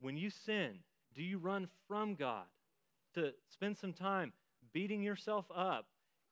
When 0.00 0.16
you 0.16 0.30
sin, 0.30 0.78
do 1.14 1.22
you 1.22 1.38
run 1.38 1.68
from 1.88 2.14
God 2.14 2.44
to 3.14 3.32
spend 3.48 3.76
some 3.76 3.92
time 3.92 4.32
beating 4.72 5.02
yourself 5.02 5.46
up, 5.54 5.86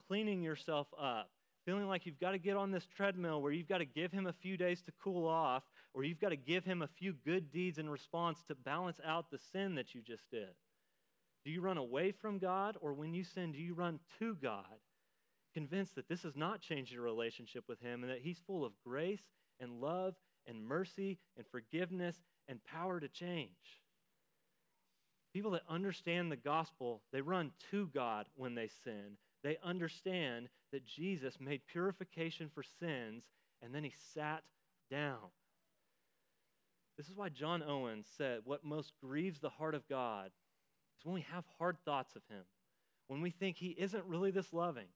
cleaning 0.07 0.41
yourself 0.41 0.87
up, 0.99 1.29
feeling 1.65 1.87
like 1.87 2.05
you've 2.05 2.19
got 2.19 2.31
to 2.31 2.37
get 2.37 2.55
on 2.55 2.71
this 2.71 2.87
treadmill 2.95 3.41
where 3.41 3.51
you've 3.51 3.67
got 3.67 3.79
to 3.79 3.85
give 3.85 4.11
him 4.11 4.27
a 4.27 4.33
few 4.33 4.55
days 4.55 4.81
to 4.81 4.91
cool 5.03 5.27
off, 5.27 5.63
or 5.93 6.03
you've 6.03 6.21
got 6.21 6.29
to 6.29 6.37
give 6.37 6.63
him 6.63 6.81
a 6.81 6.87
few 6.87 7.13
good 7.25 7.51
deeds 7.51 7.77
in 7.77 7.89
response 7.89 8.41
to 8.47 8.55
balance 8.55 8.99
out 9.05 9.29
the 9.29 9.39
sin 9.51 9.75
that 9.75 9.93
you 9.93 10.01
just 10.01 10.23
did? 10.31 10.55
Do 11.43 11.51
you 11.51 11.61
run 11.61 11.77
away 11.77 12.11
from 12.11 12.39
God, 12.39 12.77
or 12.81 12.93
when 12.93 13.13
you 13.13 13.23
sin, 13.23 13.51
do 13.51 13.57
you 13.57 13.73
run 13.73 13.99
to 14.19 14.35
God, 14.35 14.63
convinced 15.53 15.95
that 15.95 16.07
this 16.07 16.23
has 16.23 16.35
not 16.35 16.61
changed 16.61 16.91
your 16.91 17.03
relationship 17.03 17.65
with 17.67 17.81
him 17.81 18.03
and 18.03 18.11
that 18.11 18.21
he's 18.21 18.39
full 18.45 18.63
of 18.63 18.73
grace 18.85 19.23
and 19.59 19.81
love 19.81 20.15
and 20.45 20.65
mercy 20.65 21.17
and 21.35 21.45
forgiveness 21.47 22.15
and 22.47 22.63
power 22.63 22.99
to 22.99 23.07
change? 23.07 23.49
People 25.37 25.51
that 25.51 25.61
understand 25.69 26.31
the 26.31 26.35
gospel, 26.35 27.03
they 27.11 27.21
run 27.21 27.51
to 27.69 27.87
God 27.93 28.25
when 28.35 28.55
they 28.55 28.69
sin 28.83 29.17
they 29.43 29.57
understand 29.63 30.49
that 30.73 30.85
Jesus 30.85 31.39
made 31.39 31.61
purification 31.71 32.49
for 32.53 32.63
sins 32.63 33.23
and 33.61 33.73
then 33.73 33.83
he 33.83 33.93
sat 34.13 34.43
down. 34.91 35.31
This 36.97 37.07
is 37.07 37.15
why 37.15 37.29
John 37.29 37.63
Owen 37.63 38.03
said, 38.17 38.41
What 38.43 38.65
most 38.65 38.91
grieves 39.01 39.39
the 39.39 39.49
heart 39.49 39.75
of 39.75 39.87
God 39.87 40.31
is 40.99 41.05
when 41.05 41.13
we 41.13 41.25
have 41.31 41.45
hard 41.59 41.77
thoughts 41.85 42.15
of 42.15 42.23
him, 42.29 42.43
when 43.07 43.21
we 43.21 43.29
think 43.29 43.55
he 43.55 43.69
isn't 43.69 44.03
really 44.05 44.31
this 44.31 44.51
loving, 44.51 44.87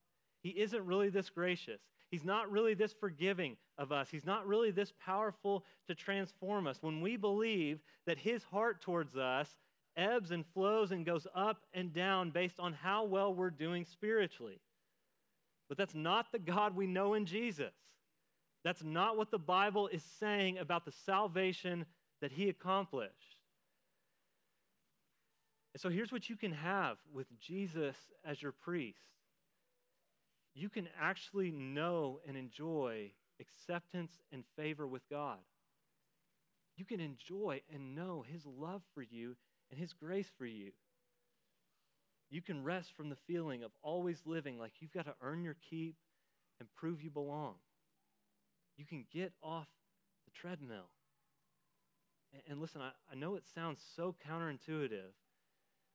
he 0.42 0.50
isn't 0.50 0.86
really 0.86 1.10
this 1.10 1.30
gracious, 1.30 1.80
he's 2.10 2.26
not 2.26 2.52
really 2.52 2.74
this 2.74 2.94
forgiving 2.94 3.56
of 3.78 3.92
us, 3.92 4.10
he's 4.10 4.26
not 4.26 4.48
really 4.48 4.72
this 4.72 4.92
powerful 5.00 5.64
to 5.88 5.96
transform 5.96 6.68
us. 6.68 6.80
When 6.82 7.00
we 7.00 7.16
believe 7.16 7.80
that 8.08 8.18
his 8.18 8.44
heart 8.44 8.82
towards 8.82 9.16
us 9.16 9.48
ebbs 10.02 10.32
and 10.32 10.46
flows 10.54 10.92
and 10.92 11.06
goes 11.06 11.28
up 11.36 11.58
and 11.74 11.94
down 11.94 12.32
based 12.32 12.60
on 12.60 12.74
how 12.74 13.06
well 13.06 13.34
we're 13.34 13.50
doing 13.50 13.86
spiritually. 13.86 14.60
But 15.70 15.78
that's 15.78 15.96
not 15.96 16.32
the 16.32 16.40
God 16.40 16.76
we 16.76 16.88
know 16.88 17.14
in 17.14 17.26
Jesus. 17.26 17.74
That's 18.64 18.84
not 18.84 19.18
what 19.18 19.32
the 19.32 19.40
Bible 19.40 19.88
is 19.88 20.04
saying 20.20 20.58
about 20.58 20.86
the 20.86 20.92
salvation 21.06 21.86
that 22.22 22.32
he 22.32 22.50
accomplished. 22.50 23.38
And 25.74 25.82
so 25.82 25.90
here's 25.90 26.12
what 26.12 26.30
you 26.30 26.36
can 26.36 26.52
have 26.52 26.98
with 27.14 27.28
Jesus 27.40 27.96
as 28.26 28.42
your 28.42 28.52
priest 28.52 29.00
you 30.54 30.70
can 30.70 30.90
actually 31.00 31.52
know 31.52 32.20
and 32.28 32.36
enjoy 32.36 33.12
acceptance 33.40 34.12
and 34.32 34.44
favor 34.58 34.86
with 34.86 35.02
God. 35.10 35.38
You 36.76 36.86
can 36.86 37.00
enjoy 37.00 37.62
and 37.74 37.96
know 37.96 38.26
His 38.28 38.46
love 38.46 38.82
for 38.94 39.02
you 39.02 39.36
and 39.72 39.80
His 39.80 39.94
grace 39.94 40.30
for 40.38 40.46
you. 40.46 40.72
You 42.30 42.42
can 42.42 42.64
rest 42.64 42.94
from 42.96 43.10
the 43.10 43.18
feeling 43.28 43.64
of 43.64 43.72
always 43.82 44.22
living 44.26 44.60
like 44.60 44.74
you've 44.80 44.94
got 44.94 45.06
to 45.06 45.16
earn 45.22 45.44
your 45.44 45.58
keep 45.70 45.96
and 46.60 46.70
prove 46.76 47.02
you 47.02 47.10
belong. 47.10 47.56
You 48.78 48.86
can 48.86 49.06
get 49.12 49.34
off 49.44 49.68
the 50.26 50.32
treadmill. 50.32 50.90
And, 52.34 52.42
and 52.50 52.62
listen, 52.62 52.82
I, 52.82 52.92
I 53.12 53.16
know 53.16 53.36
it 53.36 53.44
sounds 53.54 53.82
so 53.96 54.16
counterintuitive, 54.28 55.12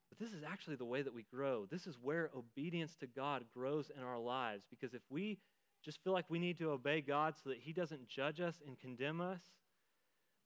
but 0.08 0.18
this 0.18 0.32
is 0.32 0.42
actually 0.46 0.76
the 0.76 0.84
way 0.84 1.02
that 1.02 1.14
we 1.14 1.22
grow. 1.22 1.66
This 1.70 1.86
is 1.86 1.96
where 2.00 2.30
obedience 2.36 2.96
to 2.96 3.06
God 3.06 3.44
grows 3.54 3.90
in 3.96 4.02
our 4.02 4.18
lives. 4.18 4.64
Because 4.68 4.94
if 4.94 5.02
we 5.08 5.38
just 5.84 6.02
feel 6.04 6.12
like 6.12 6.26
we 6.28 6.38
need 6.38 6.58
to 6.58 6.70
obey 6.70 7.00
God 7.00 7.34
so 7.42 7.48
that 7.50 7.58
He 7.60 7.72
doesn't 7.72 8.08
judge 8.08 8.40
us 8.40 8.56
and 8.66 8.78
condemn 8.78 9.20
us, 9.20 9.40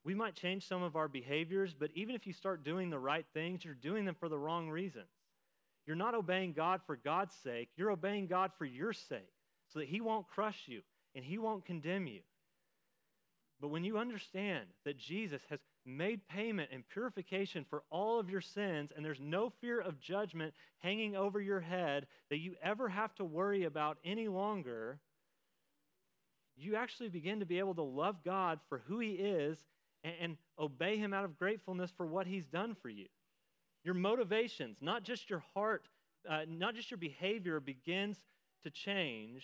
we 0.03 0.15
might 0.15 0.35
change 0.35 0.67
some 0.67 0.81
of 0.81 0.95
our 0.95 1.07
behaviors, 1.07 1.75
but 1.77 1.91
even 1.93 2.15
if 2.15 2.25
you 2.25 2.33
start 2.33 2.63
doing 2.63 2.89
the 2.89 2.99
right 2.99 3.25
things, 3.33 3.63
you're 3.63 3.73
doing 3.73 4.05
them 4.05 4.15
for 4.19 4.29
the 4.29 4.37
wrong 4.37 4.69
reasons. 4.69 5.09
You're 5.85 5.95
not 5.95 6.15
obeying 6.15 6.53
God 6.53 6.81
for 6.85 6.95
God's 6.95 7.35
sake, 7.43 7.69
you're 7.75 7.91
obeying 7.91 8.27
God 8.27 8.51
for 8.57 8.65
your 8.65 8.93
sake, 8.93 9.33
so 9.67 9.79
that 9.79 9.87
He 9.87 10.01
won't 10.01 10.27
crush 10.27 10.63
you 10.67 10.81
and 11.15 11.23
He 11.23 11.37
won't 11.37 11.65
condemn 11.65 12.07
you. 12.07 12.21
But 13.59 13.69
when 13.69 13.83
you 13.83 13.99
understand 13.99 14.65
that 14.85 14.97
Jesus 14.97 15.43
has 15.49 15.59
made 15.85 16.27
payment 16.27 16.69
and 16.73 16.87
purification 16.87 17.65
for 17.69 17.83
all 17.91 18.19
of 18.19 18.29
your 18.29 18.41
sins, 18.41 18.91
and 18.95 19.05
there's 19.05 19.19
no 19.19 19.51
fear 19.61 19.79
of 19.79 19.99
judgment 19.99 20.53
hanging 20.79 21.15
over 21.15 21.39
your 21.39 21.59
head 21.59 22.07
that 22.29 22.39
you 22.39 22.55
ever 22.63 22.89
have 22.89 23.13
to 23.15 23.25
worry 23.25 23.65
about 23.65 23.97
any 24.03 24.27
longer, 24.27 24.99
you 26.55 26.75
actually 26.75 27.09
begin 27.09 27.39
to 27.39 27.45
be 27.45 27.59
able 27.59 27.75
to 27.75 27.83
love 27.83 28.23
God 28.23 28.59
for 28.67 28.81
who 28.87 28.99
He 28.99 29.11
is 29.11 29.57
and, 30.03 30.13
and 30.21 30.37
obey 30.59 30.97
Him 30.97 31.13
out 31.13 31.25
of 31.25 31.37
gratefulness 31.37 31.91
for 31.95 32.05
what 32.05 32.27
He's 32.27 32.45
done 32.45 32.75
for 32.81 32.89
you. 32.89 33.07
Your 33.83 33.95
motivations, 33.95 34.77
not 34.81 35.03
just 35.03 35.29
your 35.29 35.43
heart, 35.53 35.87
uh, 36.29 36.41
not 36.47 36.75
just 36.75 36.91
your 36.91 36.99
behavior, 36.99 37.59
begins 37.59 38.17
to 38.63 38.69
change 38.69 39.43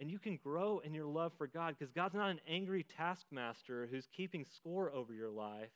and 0.00 0.10
you 0.10 0.18
can 0.18 0.38
grow 0.42 0.80
in 0.80 0.92
your 0.92 1.06
love 1.06 1.32
for 1.38 1.46
God 1.46 1.76
because 1.78 1.92
God's 1.92 2.14
not 2.14 2.30
an 2.30 2.40
angry 2.48 2.84
taskmaster 2.96 3.88
who's 3.90 4.08
keeping 4.14 4.44
score 4.56 4.92
over 4.92 5.12
your 5.12 5.30
life. 5.30 5.70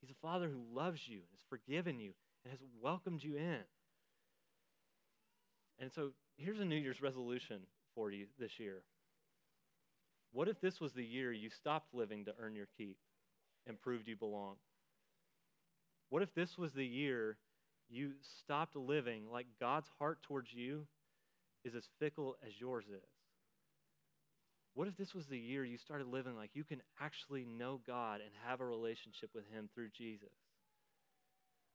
He's 0.00 0.10
a 0.10 0.20
father 0.26 0.48
who 0.48 0.62
loves 0.78 1.00
you, 1.08 1.20
has 1.32 1.40
forgiven 1.48 1.98
you, 1.98 2.12
and 2.44 2.50
has 2.50 2.60
welcomed 2.82 3.22
you 3.22 3.36
in. 3.36 3.60
And 5.78 5.90
so 5.92 6.10
here's 6.36 6.60
a 6.60 6.64
New 6.64 6.76
Year's 6.76 7.00
resolution 7.00 7.60
for 7.94 8.10
you 8.10 8.26
this 8.38 8.60
year. 8.60 8.82
What 10.34 10.48
if 10.48 10.60
this 10.60 10.80
was 10.80 10.92
the 10.92 11.04
year 11.04 11.32
you 11.32 11.48
stopped 11.48 11.94
living 11.94 12.24
to 12.24 12.34
earn 12.40 12.56
your 12.56 12.66
keep 12.76 12.96
and 13.68 13.80
proved 13.80 14.08
you 14.08 14.16
belong? 14.16 14.56
What 16.10 16.22
if 16.22 16.34
this 16.34 16.58
was 16.58 16.72
the 16.72 16.84
year 16.84 17.38
you 17.88 18.10
stopped 18.40 18.74
living 18.74 19.30
like 19.30 19.46
God's 19.60 19.88
heart 20.00 20.24
towards 20.24 20.52
you 20.52 20.88
is 21.64 21.76
as 21.76 21.88
fickle 22.00 22.34
as 22.44 22.60
yours 22.60 22.86
is? 22.86 23.08
What 24.74 24.88
if 24.88 24.96
this 24.96 25.14
was 25.14 25.26
the 25.28 25.38
year 25.38 25.64
you 25.64 25.78
started 25.78 26.08
living 26.08 26.34
like 26.34 26.50
you 26.54 26.64
can 26.64 26.82
actually 27.00 27.44
know 27.44 27.80
God 27.86 28.20
and 28.20 28.30
have 28.44 28.60
a 28.60 28.66
relationship 28.66 29.30
with 29.36 29.44
Him 29.52 29.68
through 29.72 29.90
Jesus? 29.96 30.34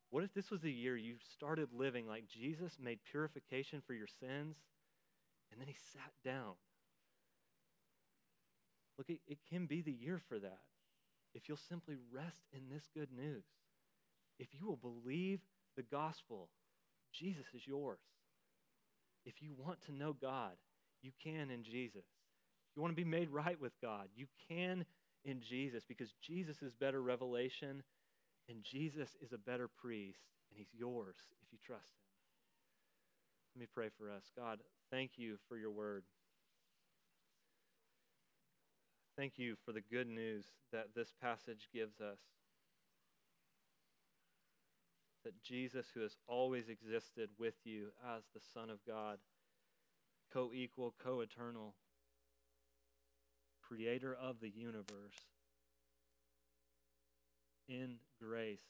What 0.10 0.26
if 0.26 0.34
this 0.34 0.52
was 0.52 0.60
the 0.60 0.72
year 0.72 0.98
you 0.98 1.16
started 1.34 1.70
living 1.72 2.08
like 2.08 2.28
Jesus 2.28 2.74
made 2.78 3.00
purification 3.10 3.82
for 3.88 3.94
your 3.94 4.08
sins 4.20 4.58
and 5.50 5.62
then 5.62 5.68
He 5.70 5.78
sat 5.94 6.12
down? 6.26 6.56
Look, 9.00 9.10
it, 9.10 9.22
it 9.28 9.38
can 9.50 9.66
be 9.66 9.82
the 9.82 9.94
year 9.94 10.20
for 10.28 10.38
that 10.40 10.60
if 11.34 11.48
you'll 11.48 11.58
simply 11.70 11.96
rest 12.14 12.42
in 12.52 12.64
this 12.70 12.84
good 12.94 13.08
news. 13.16 13.46
If 14.38 14.50
you 14.52 14.68
will 14.68 14.76
believe 14.76 15.40
the 15.78 15.84
gospel, 15.84 16.50
Jesus 17.14 17.46
is 17.56 17.66
yours. 17.66 18.02
If 19.26 19.42
you 19.42 19.54
want 19.58 19.82
to 19.86 19.94
know 19.94 20.12
God, 20.12 20.52
you 21.02 21.12
can 21.24 21.50
in 21.50 21.64
Jesus. 21.64 22.04
If 22.04 22.76
you 22.76 22.82
want 22.82 22.92
to 22.92 23.02
be 23.02 23.10
made 23.10 23.30
right 23.30 23.60
with 23.60 23.72
God, 23.82 24.10
you 24.18 24.28
can 24.50 24.84
in 25.24 25.42
Jesus 25.42 25.84
because 25.88 26.14
Jesus 26.22 26.62
is 26.62 26.74
better 26.74 27.02
revelation 27.02 27.84
and 28.50 28.64
Jesus 28.64 29.10
is 29.22 29.32
a 29.32 29.38
better 29.38 29.70
priest 29.70 30.20
and 30.50 30.58
he's 30.58 30.74
yours 30.78 31.16
if 31.42 31.54
you 31.54 31.58
trust 31.66 31.88
him. 31.88 32.10
Let 33.56 33.62
me 33.62 33.68
pray 33.74 33.90
for 33.98 34.12
us. 34.12 34.24
God, 34.38 34.60
thank 34.92 35.12
you 35.16 35.38
for 35.48 35.58
your 35.58 35.72
word. 35.72 36.04
Thank 39.20 39.38
you 39.38 39.58
for 39.66 39.74
the 39.74 39.82
good 39.82 40.08
news 40.08 40.46
that 40.72 40.96
this 40.96 41.12
passage 41.22 41.68
gives 41.74 42.00
us. 42.00 42.20
That 45.26 45.44
Jesus, 45.44 45.88
who 45.94 46.00
has 46.04 46.16
always 46.26 46.70
existed 46.70 47.30
with 47.38 47.56
you 47.66 47.88
as 48.16 48.24
the 48.34 48.40
Son 48.54 48.70
of 48.70 48.78
God, 48.88 49.18
co 50.32 50.52
equal, 50.54 50.96
co 51.04 51.20
eternal, 51.20 51.76
creator 53.62 54.16
of 54.16 54.40
the 54.40 54.48
universe, 54.48 55.20
in 57.68 57.96
grace, 58.22 58.64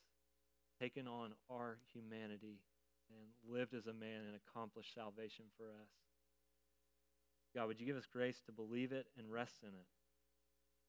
taken 0.81 1.07
on 1.07 1.33
our 1.51 1.77
humanity 1.93 2.57
and 3.11 3.53
lived 3.55 3.75
as 3.75 3.85
a 3.85 3.93
man 3.93 4.21
and 4.25 4.35
accomplished 4.35 4.95
salvation 4.95 5.45
for 5.55 5.65
us. 5.65 5.91
God, 7.55 7.67
would 7.67 7.79
you 7.79 7.85
give 7.85 7.97
us 7.97 8.07
grace 8.11 8.41
to 8.47 8.51
believe 8.51 8.91
it 8.91 9.05
and 9.15 9.31
rest 9.31 9.57
in 9.61 9.69
it? 9.69 9.98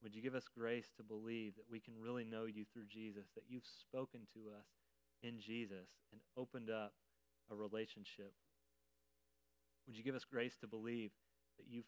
Would 0.03 0.15
you 0.15 0.21
give 0.21 0.35
us 0.35 0.45
grace 0.47 0.89
to 0.97 1.03
believe 1.03 1.55
that 1.55 1.69
we 1.69 1.79
can 1.79 1.93
really 1.99 2.23
know 2.23 2.45
you 2.45 2.65
through 2.65 2.85
Jesus, 2.87 3.27
that 3.35 3.43
you've 3.47 3.65
spoken 3.65 4.21
to 4.33 4.49
us 4.49 4.65
in 5.21 5.39
Jesus 5.39 5.89
and 6.11 6.21
opened 6.37 6.69
up 6.69 6.93
a 7.51 7.55
relationship? 7.55 8.33
Would 9.87 9.97
you 9.97 10.03
give 10.03 10.15
us 10.15 10.25
grace 10.25 10.55
to 10.61 10.67
believe 10.67 11.11
that 11.57 11.65
you've 11.69 11.85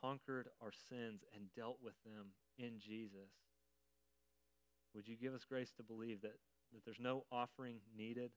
conquered 0.00 0.48
our 0.62 0.72
sins 0.88 1.22
and 1.34 1.52
dealt 1.56 1.78
with 1.82 1.94
them 2.04 2.26
in 2.58 2.78
Jesus. 2.78 3.30
Would 4.94 5.08
you 5.08 5.16
give 5.16 5.34
us 5.34 5.44
grace 5.44 5.72
to 5.76 5.82
believe 5.82 6.22
that, 6.22 6.36
that 6.72 6.84
there's 6.84 7.00
no 7.00 7.24
offering 7.30 7.76
needed, 7.96 8.30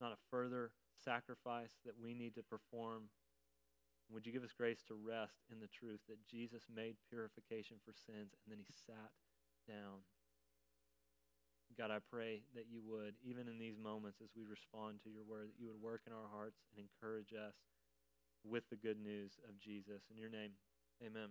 not 0.00 0.12
a 0.12 0.16
further 0.30 0.72
sacrifice 1.04 1.72
that 1.84 1.94
we 2.00 2.14
need 2.14 2.34
to 2.34 2.42
perform? 2.42 3.04
Would 4.12 4.26
you 4.26 4.32
give 4.32 4.44
us 4.44 4.52
grace 4.52 4.82
to 4.88 4.94
rest 4.94 5.40
in 5.50 5.60
the 5.60 5.72
truth 5.72 6.00
that 6.08 6.22
Jesus 6.28 6.68
made 6.68 6.96
purification 7.08 7.78
for 7.84 7.92
sins 7.92 8.36
and 8.44 8.48
then 8.52 8.60
he 8.60 8.72
sat 8.72 9.12
down? 9.66 10.04
God, 11.74 11.90
I 11.90 11.98
pray 11.98 12.42
that 12.54 12.70
you 12.70 12.78
would, 12.86 13.18
even 13.24 13.48
in 13.48 13.58
these 13.58 13.80
moments 13.80 14.20
as 14.22 14.30
we 14.36 14.44
respond 14.46 15.02
to 15.02 15.10
your 15.10 15.24
word, 15.26 15.50
that 15.50 15.58
you 15.58 15.66
would 15.66 15.82
work 15.82 16.02
in 16.06 16.12
our 16.12 16.30
hearts 16.30 16.62
and 16.70 16.78
encourage 16.78 17.34
us 17.34 17.56
with 18.44 18.68
the 18.70 18.76
good 18.76 19.00
news 19.00 19.40
of 19.48 19.58
Jesus. 19.58 20.06
In 20.12 20.20
your 20.20 20.30
name, 20.30 20.52
Amen. 21.02 21.30